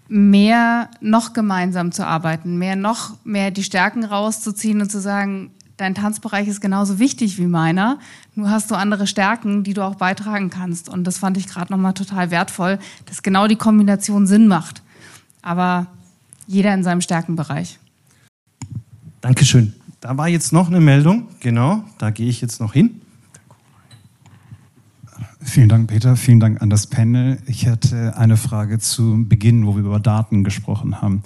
mehr 0.07 0.89
noch 1.01 1.33
gemeinsam 1.33 1.91
zu 1.91 2.05
arbeiten, 2.05 2.57
mehr 2.57 2.75
noch 2.75 3.17
mehr 3.23 3.51
die 3.51 3.63
Stärken 3.63 4.03
rauszuziehen 4.03 4.81
und 4.81 4.91
zu 4.91 4.99
sagen, 4.99 5.51
dein 5.77 5.95
Tanzbereich 5.95 6.47
ist 6.47 6.61
genauso 6.61 6.99
wichtig 6.99 7.37
wie 7.37 7.47
meiner, 7.47 7.99
nur 8.33 8.49
hast 8.49 8.71
du 8.71 8.75
andere 8.75 9.07
Stärken, 9.07 9.63
die 9.63 9.73
du 9.73 9.83
auch 9.83 9.95
beitragen 9.95 10.49
kannst. 10.49 10.89
Und 10.89 11.05
das 11.05 11.17
fand 11.17 11.37
ich 11.37 11.47
gerade 11.47 11.71
nochmal 11.71 11.93
total 11.93 12.31
wertvoll, 12.31 12.79
dass 13.05 13.23
genau 13.23 13.47
die 13.47 13.55
Kombination 13.55 14.27
Sinn 14.27 14.47
macht. 14.47 14.81
Aber 15.41 15.87
jeder 16.47 16.73
in 16.73 16.83
seinem 16.83 17.01
Stärkenbereich. 17.01 17.79
Dankeschön. 19.21 19.73
Da 20.01 20.15
war 20.17 20.27
jetzt 20.27 20.53
noch 20.53 20.67
eine 20.67 20.79
Meldung, 20.79 21.27
genau, 21.39 21.83
da 21.97 22.11
gehe 22.11 22.29
ich 22.29 22.39
jetzt 22.41 22.59
noch 22.59 22.73
hin. 22.73 23.01
Vielen 25.47 25.69
Dank, 25.69 25.87
Peter. 25.87 26.15
Vielen 26.17 26.39
Dank 26.39 26.61
an 26.61 26.71
das 26.71 26.87
Panel. 26.87 27.37
Ich 27.45 27.67
hatte 27.67 28.17
eine 28.17 28.35
Frage 28.35 28.79
zu 28.79 29.25
Beginn, 29.29 29.67
wo 29.67 29.75
wir 29.75 29.83
über 29.83 29.99
Daten 29.99 30.43
gesprochen 30.43 31.01
haben. 31.01 31.21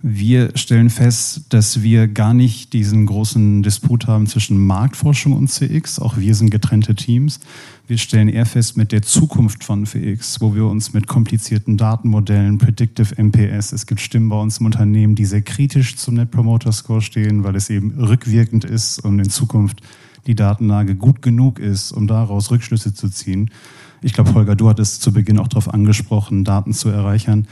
Wir 0.00 0.56
stellen 0.56 0.90
fest, 0.90 1.46
dass 1.48 1.82
wir 1.82 2.06
gar 2.06 2.34
nicht 2.34 2.72
diesen 2.72 3.04
großen 3.04 3.62
Disput 3.62 4.06
haben 4.06 4.26
zwischen 4.26 4.64
Marktforschung 4.64 5.32
und 5.32 5.48
CX. 5.48 5.98
Auch 5.98 6.16
wir 6.16 6.34
sind 6.36 6.50
getrennte 6.50 6.94
Teams. 6.94 7.40
Wir 7.86 7.98
stellen 7.98 8.28
eher 8.28 8.46
fest 8.46 8.76
mit 8.76 8.92
der 8.92 9.02
Zukunft 9.02 9.64
von 9.64 9.84
CX, 9.84 10.40
wo 10.40 10.54
wir 10.54 10.66
uns 10.66 10.94
mit 10.94 11.06
komplizierten 11.06 11.76
Datenmodellen, 11.76 12.58
Predictive 12.58 13.20
MPS, 13.22 13.72
es 13.72 13.86
gibt 13.86 14.00
Stimmen 14.00 14.28
bei 14.28 14.40
uns 14.40 14.58
im 14.58 14.66
Unternehmen, 14.66 15.16
die 15.16 15.26
sehr 15.26 15.42
kritisch 15.42 15.96
zum 15.96 16.14
Net 16.14 16.30
Promoter 16.30 16.72
Score 16.72 17.02
stehen, 17.02 17.44
weil 17.44 17.56
es 17.56 17.68
eben 17.68 17.90
rückwirkend 17.98 18.64
ist 18.64 19.04
und 19.04 19.18
in 19.18 19.28
Zukunft 19.28 19.82
die 20.26 20.34
Datenlage 20.34 20.94
gut 20.94 21.22
genug 21.22 21.58
ist, 21.58 21.92
um 21.92 22.06
daraus 22.06 22.50
Rückschlüsse 22.50 22.94
zu 22.94 23.08
ziehen. 23.08 23.50
Ich 24.02 24.12
glaube, 24.12 24.34
Holger, 24.34 24.56
du 24.56 24.68
hattest 24.68 25.02
zu 25.02 25.12
Beginn 25.12 25.38
auch 25.38 25.48
darauf 25.48 25.72
angesprochen, 25.72 26.44
Daten 26.44 26.72
zu 26.72 26.88
erreichern. 26.88 27.46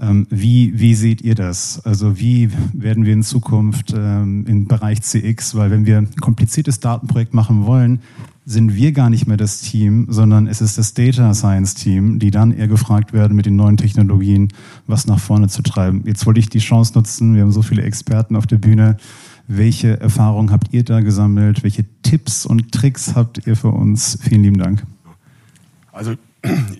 Ähm, 0.00 0.26
wie, 0.30 0.78
wie 0.78 0.94
seht 0.94 1.20
ihr 1.20 1.34
das? 1.34 1.84
Also 1.84 2.18
wie 2.18 2.50
werden 2.72 3.04
wir 3.04 3.12
in 3.12 3.22
Zukunft 3.22 3.92
ähm, 3.94 4.46
im 4.46 4.66
Bereich 4.66 5.02
CX, 5.02 5.54
weil 5.56 5.70
wenn 5.70 5.84
wir 5.84 5.98
ein 5.98 6.14
kompliziertes 6.16 6.80
Datenprojekt 6.80 7.34
machen 7.34 7.66
wollen, 7.66 8.00
sind 8.46 8.74
wir 8.74 8.92
gar 8.92 9.10
nicht 9.10 9.26
mehr 9.26 9.36
das 9.36 9.60
Team, 9.60 10.06
sondern 10.08 10.46
es 10.46 10.62
ist 10.62 10.78
das 10.78 10.94
Data 10.94 11.34
Science 11.34 11.74
Team, 11.74 12.18
die 12.18 12.30
dann 12.30 12.52
eher 12.52 12.66
gefragt 12.66 13.12
werden, 13.12 13.36
mit 13.36 13.46
den 13.46 13.56
neuen 13.56 13.76
Technologien 13.76 14.48
was 14.86 15.06
nach 15.06 15.20
vorne 15.20 15.48
zu 15.48 15.62
treiben. 15.62 16.02
Jetzt 16.06 16.24
wollte 16.24 16.40
ich 16.40 16.48
die 16.48 16.58
Chance 16.58 16.94
nutzen, 16.94 17.34
wir 17.34 17.42
haben 17.42 17.52
so 17.52 17.62
viele 17.62 17.82
Experten 17.82 18.36
auf 18.36 18.46
der 18.46 18.58
Bühne, 18.58 18.96
welche 19.52 19.98
Erfahrungen 20.00 20.52
habt 20.52 20.72
ihr 20.72 20.84
da 20.84 21.00
gesammelt? 21.00 21.64
Welche 21.64 21.84
Tipps 22.02 22.46
und 22.46 22.70
Tricks 22.72 23.16
habt 23.16 23.46
ihr 23.46 23.56
für 23.56 23.70
uns? 23.70 24.16
Vielen 24.22 24.44
lieben 24.44 24.58
Dank. 24.58 24.86
Also 25.92 26.14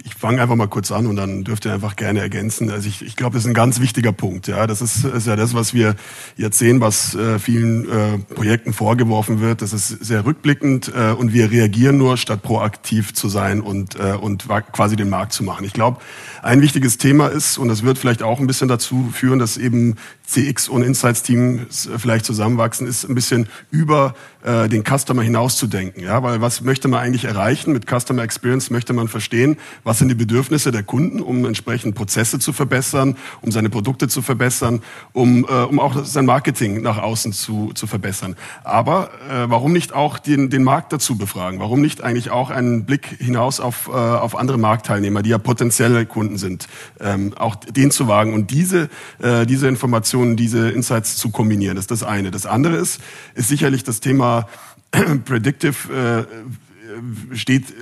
ich 0.05 0.15
fange 0.15 0.41
einfach 0.41 0.57
mal 0.57 0.69
kurz 0.69 0.91
an 0.91 1.07
und 1.07 1.17
dann 1.17 1.45
dürft 1.45 1.67
ihr 1.67 1.73
einfach 1.73 1.97
gerne 1.97 2.21
ergänzen. 2.21 2.71
Also 2.71 2.89
ich, 2.89 3.03
ich 3.03 3.17
glaube, 3.17 3.35
das 3.35 3.45
ist 3.45 3.49
ein 3.49 3.55
ganz 3.55 3.81
wichtiger 3.81 4.13
Punkt. 4.13 4.47
Ja, 4.47 4.67
das 4.67 4.81
ist, 4.81 5.05
ist 5.05 5.27
ja 5.27 5.37
das, 5.37 5.53
was 5.55 5.75
wir 5.75 5.97
jetzt 6.37 6.59
sehen, 6.59 6.81
was 6.81 7.15
äh, 7.15 7.39
vielen 7.39 7.89
äh, 7.89 8.19
Projekten 8.35 8.73
vorgeworfen 8.73 9.41
wird. 9.41 9.61
Das 9.61 9.73
ist 9.73 9.89
sehr 9.89 10.25
rückblickend 10.25 10.93
äh, 10.95 11.13
und 11.13 11.35
wir 11.35 11.51
reagieren 11.51 11.99
nur, 11.99 12.17
statt 12.17 12.43
proaktiv 12.43 13.13
zu 13.13 13.29
sein 13.29 13.61
und 13.61 13.97
äh, 13.97 14.13
und 14.13 14.49
quasi 14.73 14.97
den 14.97 15.11
Markt 15.11 15.33
zu 15.33 15.45
machen. 15.45 15.65
Ich 15.65 15.73
glaube, 15.73 16.01
ein 16.43 16.63
wichtiges 16.63 16.97
Thema 16.97 17.29
ist 17.29 17.59
und 17.59 17.69
das 17.69 17.83
wird 17.83 17.99
vielleicht 17.99 18.23
auch 18.23 18.41
ein 18.41 18.47
bisschen 18.47 18.69
dazu 18.69 19.11
führen, 19.13 19.39
dass 19.39 19.59
eben 19.59 19.97
CX 20.27 20.69
und 20.69 20.83
Insights 20.83 21.23
Teams 21.23 21.87
äh, 21.87 21.99
vielleicht 21.99 22.25
zusammenwachsen, 22.25 22.87
ist 22.87 23.05
ein 23.05 23.15
bisschen 23.15 23.49
über 23.71 24.15
äh, 24.43 24.69
den 24.69 24.85
Customer 24.85 25.23
hinauszudenken. 25.23 26.03
Ja, 26.03 26.23
weil 26.23 26.41
was 26.41 26.63
möchte 26.63 26.89
man 26.89 27.01
eigentlich 27.01 27.25
erreichen 27.25 27.73
mit 27.73 27.87
Customer 27.87 28.23
Experience? 28.23 28.71
Möchte 28.71 28.93
man 28.93 29.09
verstehen, 29.09 29.57
was 29.85 29.99
sind 29.99 30.09
die 30.09 30.15
Bedürfnisse 30.15 30.71
der 30.71 30.83
Kunden, 30.83 31.21
um 31.21 31.45
entsprechend 31.45 31.95
Prozesse 31.95 32.39
zu 32.39 32.53
verbessern, 32.53 33.17
um 33.43 33.51
seine 33.51 33.69
Produkte 33.69 34.09
zu 34.09 34.23
verbessern, 34.23 34.81
um, 35.13 35.45
äh, 35.45 35.65
um 35.65 35.79
auch 35.79 36.05
sein 36.05 36.25
Marketing 36.25 36.81
nach 36.81 36.99
außen 36.99 37.33
zu, 37.33 37.73
zu 37.75 37.87
verbessern. 37.87 38.35
Aber 38.65 39.11
äh, 39.29 39.51
warum 39.51 39.73
nicht 39.73 39.93
auch 39.93 40.19
den, 40.19 40.49
den 40.49 40.65
Markt 40.65 40.93
dazu 40.93 41.19
befragen? 41.19 41.61
Warum 41.61 41.83
nicht 41.83 42.03
eigentlich 42.03 42.31
auch 42.31 42.49
einen 42.51 42.85
Blick 42.87 43.07
hinaus 43.19 43.61
auf, 43.61 43.89
äh, 43.89 43.91
auf 43.91 44.37
andere 44.37 44.59
Marktteilnehmer, 44.59 45.23
die 45.23 45.31
ja 45.31 45.39
potenzielle 45.39 46.07
Kunden 46.07 46.39
sind, 46.39 46.67
ähm, 46.99 47.35
auch 47.37 47.57
den 47.57 47.91
zu 47.91 48.09
wagen 48.09 48.33
und 48.33 48.51
diese, 48.51 48.89
äh, 49.19 49.45
diese 49.45 49.69
Informationen 49.69 50.37
diese 50.37 50.71
Insights 50.71 51.17
zu 51.17 51.31
kombinieren. 51.31 51.77
Das 51.77 51.85
ist 51.85 51.91
das 51.91 52.03
eine. 52.03 52.31
Das 52.31 52.47
andere 52.47 52.77
ist, 52.77 53.01
ist 53.35 53.49
sicherlich 53.49 53.85
das 53.85 54.01
Thema 54.01 54.30
Predictive 55.25 55.79
äh, 55.93 56.25
steht 57.33 57.71
äh, 57.71 57.75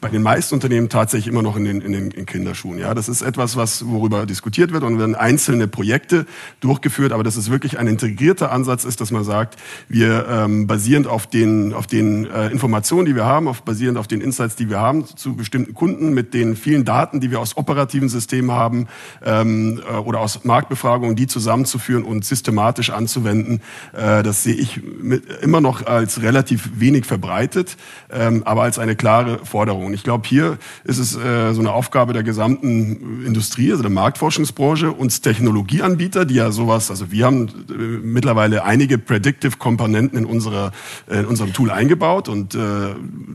bei 0.00 0.08
den 0.08 0.22
meisten 0.22 0.54
Unternehmen 0.54 0.88
tatsächlich 0.88 1.28
immer 1.28 1.42
noch 1.42 1.56
in 1.56 1.64
den, 1.64 1.80
in 1.80 1.92
den 1.92 2.10
in 2.10 2.26
Kinderschuhen. 2.26 2.78
Ja, 2.78 2.94
das 2.94 3.08
ist 3.08 3.22
etwas, 3.22 3.56
was 3.56 3.86
worüber 3.86 4.26
diskutiert 4.26 4.72
wird 4.72 4.82
und 4.82 4.98
werden 4.98 5.14
einzelne 5.14 5.68
Projekte 5.68 6.26
durchgeführt, 6.60 7.12
aber 7.12 7.22
dass 7.22 7.36
es 7.36 7.50
wirklich 7.50 7.78
ein 7.78 7.86
integrierter 7.86 8.52
Ansatz 8.52 8.84
ist, 8.84 9.00
dass 9.00 9.10
man 9.10 9.24
sagt, 9.24 9.58
wir 9.88 10.26
ähm, 10.28 10.66
basierend 10.66 11.06
auf 11.06 11.26
den 11.26 11.72
auf 11.72 11.86
den 11.86 12.26
äh, 12.26 12.48
Informationen, 12.48 13.06
die 13.06 13.14
wir 13.14 13.24
haben, 13.24 13.48
auf 13.48 13.62
basierend 13.62 13.98
auf 13.98 14.06
den 14.06 14.20
Insights, 14.20 14.56
die 14.56 14.68
wir 14.68 14.78
haben 14.78 15.06
zu 15.06 15.34
bestimmten 15.34 15.74
Kunden, 15.74 16.12
mit 16.12 16.34
den 16.34 16.56
vielen 16.56 16.84
Daten, 16.84 17.20
die 17.20 17.30
wir 17.30 17.40
aus 17.40 17.56
operativen 17.56 18.08
Systemen 18.08 18.52
haben 18.52 18.86
ähm, 19.24 19.80
äh, 19.88 19.96
oder 19.96 20.20
aus 20.20 20.44
Marktbefragungen, 20.44 21.16
die 21.16 21.26
zusammenzuführen 21.26 22.04
und 22.04 22.24
systematisch 22.24 22.90
anzuwenden, 22.90 23.60
äh, 23.92 24.22
das 24.22 24.42
sehe 24.42 24.54
ich 24.54 24.80
mit, 24.82 25.24
immer 25.42 25.60
noch 25.60 25.86
als 25.86 26.22
relativ 26.22 26.70
wenig 26.76 27.06
verbreitet. 27.06 27.76
Äh, 28.08 28.29
ähm, 28.30 28.42
aber 28.44 28.62
als 28.62 28.78
eine 28.78 28.96
klare 28.96 29.38
Forderung. 29.44 29.92
Ich 29.92 30.02
glaube, 30.02 30.26
hier 30.26 30.58
ist 30.84 30.98
es 30.98 31.16
äh, 31.16 31.52
so 31.52 31.60
eine 31.60 31.72
Aufgabe 31.72 32.12
der 32.12 32.22
gesamten 32.22 33.24
Industrie, 33.24 33.70
also 33.70 33.82
der 33.82 33.90
Marktforschungsbranche, 33.90 34.92
uns 34.92 35.20
Technologieanbieter, 35.20 36.24
die 36.24 36.34
ja 36.34 36.50
sowas, 36.50 36.90
also 36.90 37.10
wir 37.10 37.26
haben 37.26 37.48
äh, 37.48 37.72
mittlerweile 37.72 38.64
einige 38.64 38.98
Predictive 38.98 39.56
Komponenten 39.56 40.18
in, 40.18 40.24
unserer, 40.24 40.72
äh, 41.08 41.20
in 41.20 41.26
unserem 41.26 41.52
Tool 41.52 41.70
eingebaut 41.70 42.28
und 42.28 42.54
äh, 42.54 42.58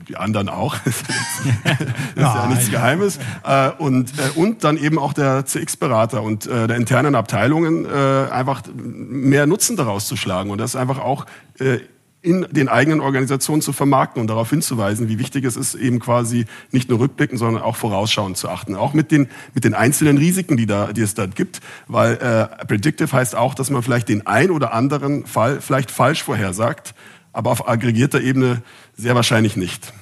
die 0.08 0.18
anderen 0.18 0.50
auch. 0.50 0.76
das 0.86 0.96
ist 0.96 2.16
ja 2.16 2.48
nichts 2.48 2.72
Geheimes. 2.72 3.20
Äh, 3.44 3.72
und, 3.78 4.12
äh, 4.12 4.40
und 4.40 4.64
dann 4.64 4.78
eben 4.78 5.00
auch 5.00 5.14
der 5.14 5.46
CX-Berater 5.46 6.22
und 6.22 6.48
äh, 6.48 6.68
der 6.68 6.78
internen 6.78 7.16
Abteilungen 7.16 7.86
äh, 7.86 8.32
einfach 8.32 8.64
mehr 8.76 9.46
Nutzen 9.46 9.76
daraus 9.76 10.08
zu 10.08 10.16
schlagen 10.16 10.50
und 10.50 10.58
das 10.60 10.76
einfach 10.76 11.00
auch 11.00 11.26
äh, 11.60 11.80
in 12.26 12.48
den 12.50 12.68
eigenen 12.68 13.02
Organisationen 13.02 13.62
zu 13.62 13.72
vermarkten 13.72 14.20
und 14.20 14.28
darauf 14.28 14.50
hinzuweisen, 14.50 15.08
wie 15.08 15.20
wichtig 15.20 15.46
es 15.46 15.56
ist, 15.56 15.76
eben 15.76 16.00
quasi 16.00 16.46
nicht 16.72 16.90
nur 16.90 17.00
rückblicken, 17.00 17.38
sondern 17.38 17.62
auch 17.62 17.76
vorausschauend 17.76 18.36
zu 18.36 18.50
achten. 18.50 18.76
Auch 18.76 18.94
mit 18.94 19.12
den, 19.12 19.30
mit 19.54 19.64
den 19.64 19.76
einzelnen 19.76 20.18
Risiken, 20.18 20.58
die, 20.58 20.66
da, 20.66 20.92
die 20.92 21.02
es 21.02 21.14
da 21.14 21.28
gibt, 21.28 21.62
weil 21.88 22.16
äh, 22.16 22.66
Predictive 22.66 23.12
heißt 23.12 23.36
auch, 23.36 23.54
dass 23.54 23.70
man 23.70 23.84
vielleicht 23.84 24.10
den 24.10 24.26
ein 24.26 24.50
oder 24.50 24.74
anderen 24.74 25.26
Fall 25.28 25.62
vielleicht 25.62 25.92
falsch 25.92 26.24
vorhersagt, 26.24 26.96
aber 27.32 27.52
auf 27.52 27.70
aggregierter 27.70 28.22
Ebene 28.22 28.64
sehr 28.98 29.14
wahrscheinlich 29.14 29.56
nicht. 29.56 29.94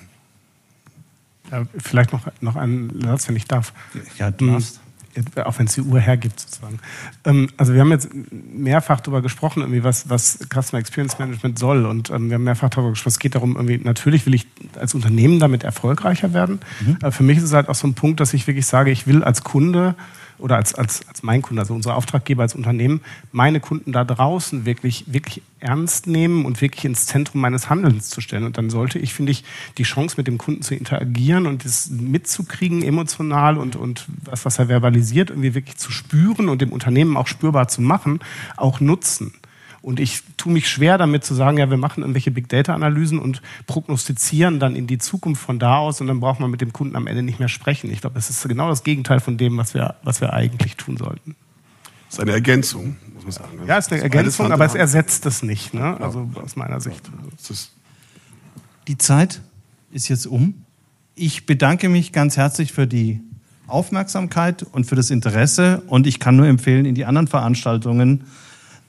Ja, 1.51 1.65
vielleicht 1.77 2.13
noch, 2.13 2.21
noch 2.39 2.55
einen 2.55 3.01
Satz, 3.01 3.27
wenn 3.27 3.35
ich 3.35 3.45
darf. 3.45 3.73
Ja, 4.17 4.31
du 4.31 4.47
darfst 4.47 4.79
auch 5.43 5.59
wenn 5.59 5.67
es 5.67 5.73
die 5.73 5.81
Uhr 5.81 5.99
hergibt 5.99 6.39
sozusagen. 6.39 6.79
Ähm, 7.25 7.49
also 7.57 7.73
wir 7.73 7.81
haben 7.81 7.91
jetzt 7.91 8.09
mehrfach 8.31 8.99
darüber 8.99 9.21
gesprochen, 9.21 9.61
irgendwie 9.61 9.83
was, 9.83 10.09
was 10.09 10.39
Customer 10.53 10.79
Experience 10.79 11.19
Management 11.19 11.59
soll 11.59 11.85
und 11.85 12.09
ähm, 12.09 12.29
wir 12.29 12.35
haben 12.35 12.43
mehrfach 12.43 12.69
darüber 12.69 12.91
gesprochen, 12.91 13.09
es 13.09 13.19
geht 13.19 13.35
darum, 13.35 13.55
irgendwie, 13.55 13.77
natürlich 13.77 14.25
will 14.25 14.33
ich 14.33 14.47
als 14.79 14.93
Unternehmen 14.93 15.39
damit 15.39 15.63
erfolgreicher 15.63 16.33
werden. 16.33 16.59
Mhm. 16.81 16.97
Aber 17.01 17.11
für 17.11 17.23
mich 17.23 17.37
ist 17.37 17.43
es 17.43 17.53
halt 17.53 17.69
auch 17.69 17.75
so 17.75 17.87
ein 17.87 17.93
Punkt, 17.93 18.19
dass 18.19 18.33
ich 18.33 18.47
wirklich 18.47 18.65
sage, 18.65 18.91
ich 18.91 19.07
will 19.07 19.23
als 19.23 19.43
Kunde 19.43 19.95
oder 20.43 20.57
als, 20.57 20.75
als, 20.75 21.07
als 21.07 21.23
mein 21.23 21.41
Kunde, 21.41 21.61
also 21.61 21.73
unser 21.73 21.95
Auftraggeber 21.95 22.43
als 22.43 22.53
Unternehmen, 22.53 22.99
meine 23.31 23.61
Kunden 23.61 23.93
da 23.93 24.03
draußen 24.03 24.65
wirklich, 24.65 25.05
wirklich 25.07 25.41
ernst 25.61 26.05
nehmen 26.05 26.43
und 26.43 26.59
wirklich 26.59 26.83
ins 26.83 27.05
Zentrum 27.05 27.39
meines 27.39 27.69
Handelns 27.69 28.09
zu 28.09 28.19
stellen. 28.19 28.43
Und 28.43 28.57
dann 28.57 28.69
sollte 28.69 28.99
ich, 28.99 29.13
finde 29.13 29.31
ich, 29.31 29.45
die 29.77 29.83
Chance 29.83 30.15
mit 30.17 30.27
dem 30.27 30.37
Kunden 30.37 30.61
zu 30.61 30.75
interagieren 30.75 31.47
und 31.47 31.63
das 31.63 31.89
mitzukriegen, 31.89 32.83
emotional 32.83 33.57
und, 33.57 33.77
und 33.77 34.05
was, 34.25 34.43
was 34.43 34.59
er 34.59 34.67
verbalisiert, 34.67 35.29
irgendwie 35.29 35.55
wirklich 35.55 35.77
zu 35.77 35.93
spüren 35.93 36.49
und 36.49 36.61
dem 36.61 36.73
Unternehmen 36.73 37.15
auch 37.15 37.27
spürbar 37.27 37.69
zu 37.69 37.81
machen, 37.81 38.19
auch 38.57 38.81
nutzen. 38.81 39.33
Und 39.83 39.99
ich 39.99 40.23
tue 40.37 40.53
mich 40.53 40.69
schwer 40.69 40.97
damit 40.97 41.25
zu 41.25 41.33
sagen, 41.33 41.57
ja, 41.57 41.69
wir 41.69 41.75
machen 41.75 42.03
irgendwelche 42.03 42.31
Big 42.31 42.47
Data 42.47 42.73
Analysen 42.73 43.19
und 43.19 43.41
prognostizieren 43.67 44.61
dann 44.61 44.77
in 44.77 44.87
die 44.87 44.97
Zukunft 44.97 45.41
von 45.41 45.59
da 45.59 45.75
aus 45.75 45.99
und 45.99 46.07
dann 46.07 46.21
braucht 46.21 46.39
man 46.39 46.49
mit 46.49 46.61
dem 46.61 46.71
Kunden 46.71 46.95
am 46.95 47.05
Ende 47.05 47.21
nicht 47.21 47.37
mehr 47.37 47.49
sprechen. 47.49 47.91
Ich 47.91 47.99
glaube, 47.99 48.15
das 48.15 48.29
ist 48.29 48.47
genau 48.47 48.69
das 48.69 48.85
Gegenteil 48.85 49.19
von 49.19 49.37
dem, 49.37 49.57
was 49.57 49.73
wir, 49.73 49.95
was 50.01 50.21
wir 50.21 50.31
eigentlich 50.31 50.77
tun 50.77 50.95
sollten. 50.95 51.35
ist 52.09 52.17
eine 52.17 52.31
Ergänzung, 52.31 52.95
muss 53.13 53.23
man 53.23 53.31
sagen. 53.33 53.59
Ja, 53.67 53.77
ist 53.77 53.91
eine 53.91 54.01
Ergänzung, 54.01 54.53
aber 54.53 54.63
es 54.63 54.73
ersetzt 54.73 55.25
es 55.25 55.43
nicht, 55.43 55.73
ne? 55.73 55.99
also 55.99 56.29
aus 56.41 56.55
meiner 56.55 56.79
Sicht. 56.79 57.01
Die 58.87 58.97
Zeit 58.97 59.41
ist 59.91 60.07
jetzt 60.07 60.27
um. 60.27 60.63
Ich 61.13 61.45
bedanke 61.45 61.89
mich 61.89 62.13
ganz 62.13 62.37
herzlich 62.37 62.71
für 62.71 62.87
die 62.87 63.19
Aufmerksamkeit 63.67 64.63
und 64.63 64.85
für 64.85 64.95
das 64.95 65.09
Interesse 65.09 65.83
und 65.87 66.07
ich 66.07 66.21
kann 66.21 66.37
nur 66.37 66.47
empfehlen, 66.47 66.85
in 66.85 66.95
die 66.95 67.03
anderen 67.03 67.27
Veranstaltungen 67.27 68.23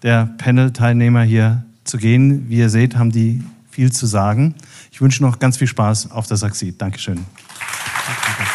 der 0.05 0.27
Panel-Teilnehmer 0.37 1.23
hier 1.23 1.65
zu 1.83 1.97
gehen. 1.97 2.49
Wie 2.49 2.59
ihr 2.59 2.69
seht, 2.69 2.97
haben 2.97 3.11
die 3.11 3.43
viel 3.71 3.91
zu 3.91 4.07
sagen. 4.07 4.55
Ich 4.93 5.01
wünsche 5.01 5.23
noch 5.23 5.39
ganz 5.39 5.57
viel 5.57 5.67
Spaß 5.67 6.13
auf 6.13 6.27
der 6.27 6.37
Saxid. 6.37 6.81
Dankeschön. 6.81 7.17
Danke. 7.17 8.51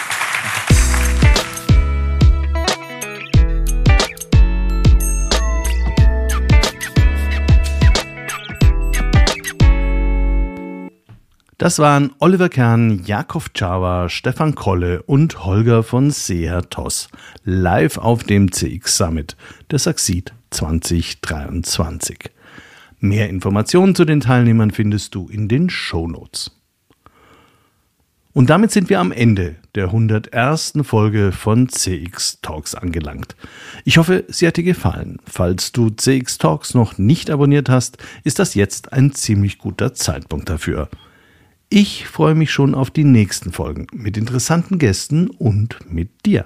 Das 11.57 11.77
waren 11.77 12.13
Oliver 12.19 12.47
Kern, 12.47 13.03
Jakob 13.03 13.53
Czawa, 13.53 14.07
Stefan 14.07 14.55
Kolle 14.55 15.01
und 15.01 15.43
Holger 15.43 15.83
von 15.83 16.09
Seher-Toss 16.09 17.09
live 17.43 17.97
auf 17.97 18.23
dem 18.23 18.49
CX 18.49 18.95
Summit 18.95 19.35
der 19.69 19.79
Saxid 19.79 20.33
2023. 20.49 22.31
Mehr 22.99 23.29
Informationen 23.29 23.95
zu 23.95 24.05
den 24.05 24.19
Teilnehmern 24.19 24.71
findest 24.71 25.15
du 25.15 25.29
in 25.29 25.47
den 25.47 25.69
Show 25.69 26.07
Notes. 26.07 26.51
Und 28.33 28.49
damit 28.49 28.71
sind 28.71 28.89
wir 28.89 28.99
am 28.99 29.11
Ende 29.11 29.55
der 29.75 29.85
101. 29.85 30.73
Folge 30.83 31.31
von 31.31 31.67
CX 31.67 32.41
Talks 32.41 32.75
angelangt. 32.75 33.35
Ich 33.85 33.97
hoffe, 33.97 34.23
sie 34.27 34.47
hat 34.47 34.57
dir 34.57 34.63
gefallen. 34.63 35.17
Falls 35.25 35.71
du 35.71 35.89
CX 35.89 36.37
Talks 36.37 36.73
noch 36.73 36.97
nicht 36.97 37.31
abonniert 37.31 37.69
hast, 37.69 37.97
ist 38.23 38.37
das 38.39 38.53
jetzt 38.53 38.93
ein 38.93 39.13
ziemlich 39.13 39.57
guter 39.57 39.93
Zeitpunkt 39.93 40.47
dafür. 40.49 40.89
Ich 41.69 42.07
freue 42.07 42.35
mich 42.35 42.51
schon 42.51 42.75
auf 42.75 42.91
die 42.91 43.03
nächsten 43.03 43.51
Folgen 43.51 43.87
mit 43.93 44.15
interessanten 44.15 44.79
Gästen 44.79 45.29
und 45.29 45.77
mit 45.91 46.25
dir. 46.25 46.45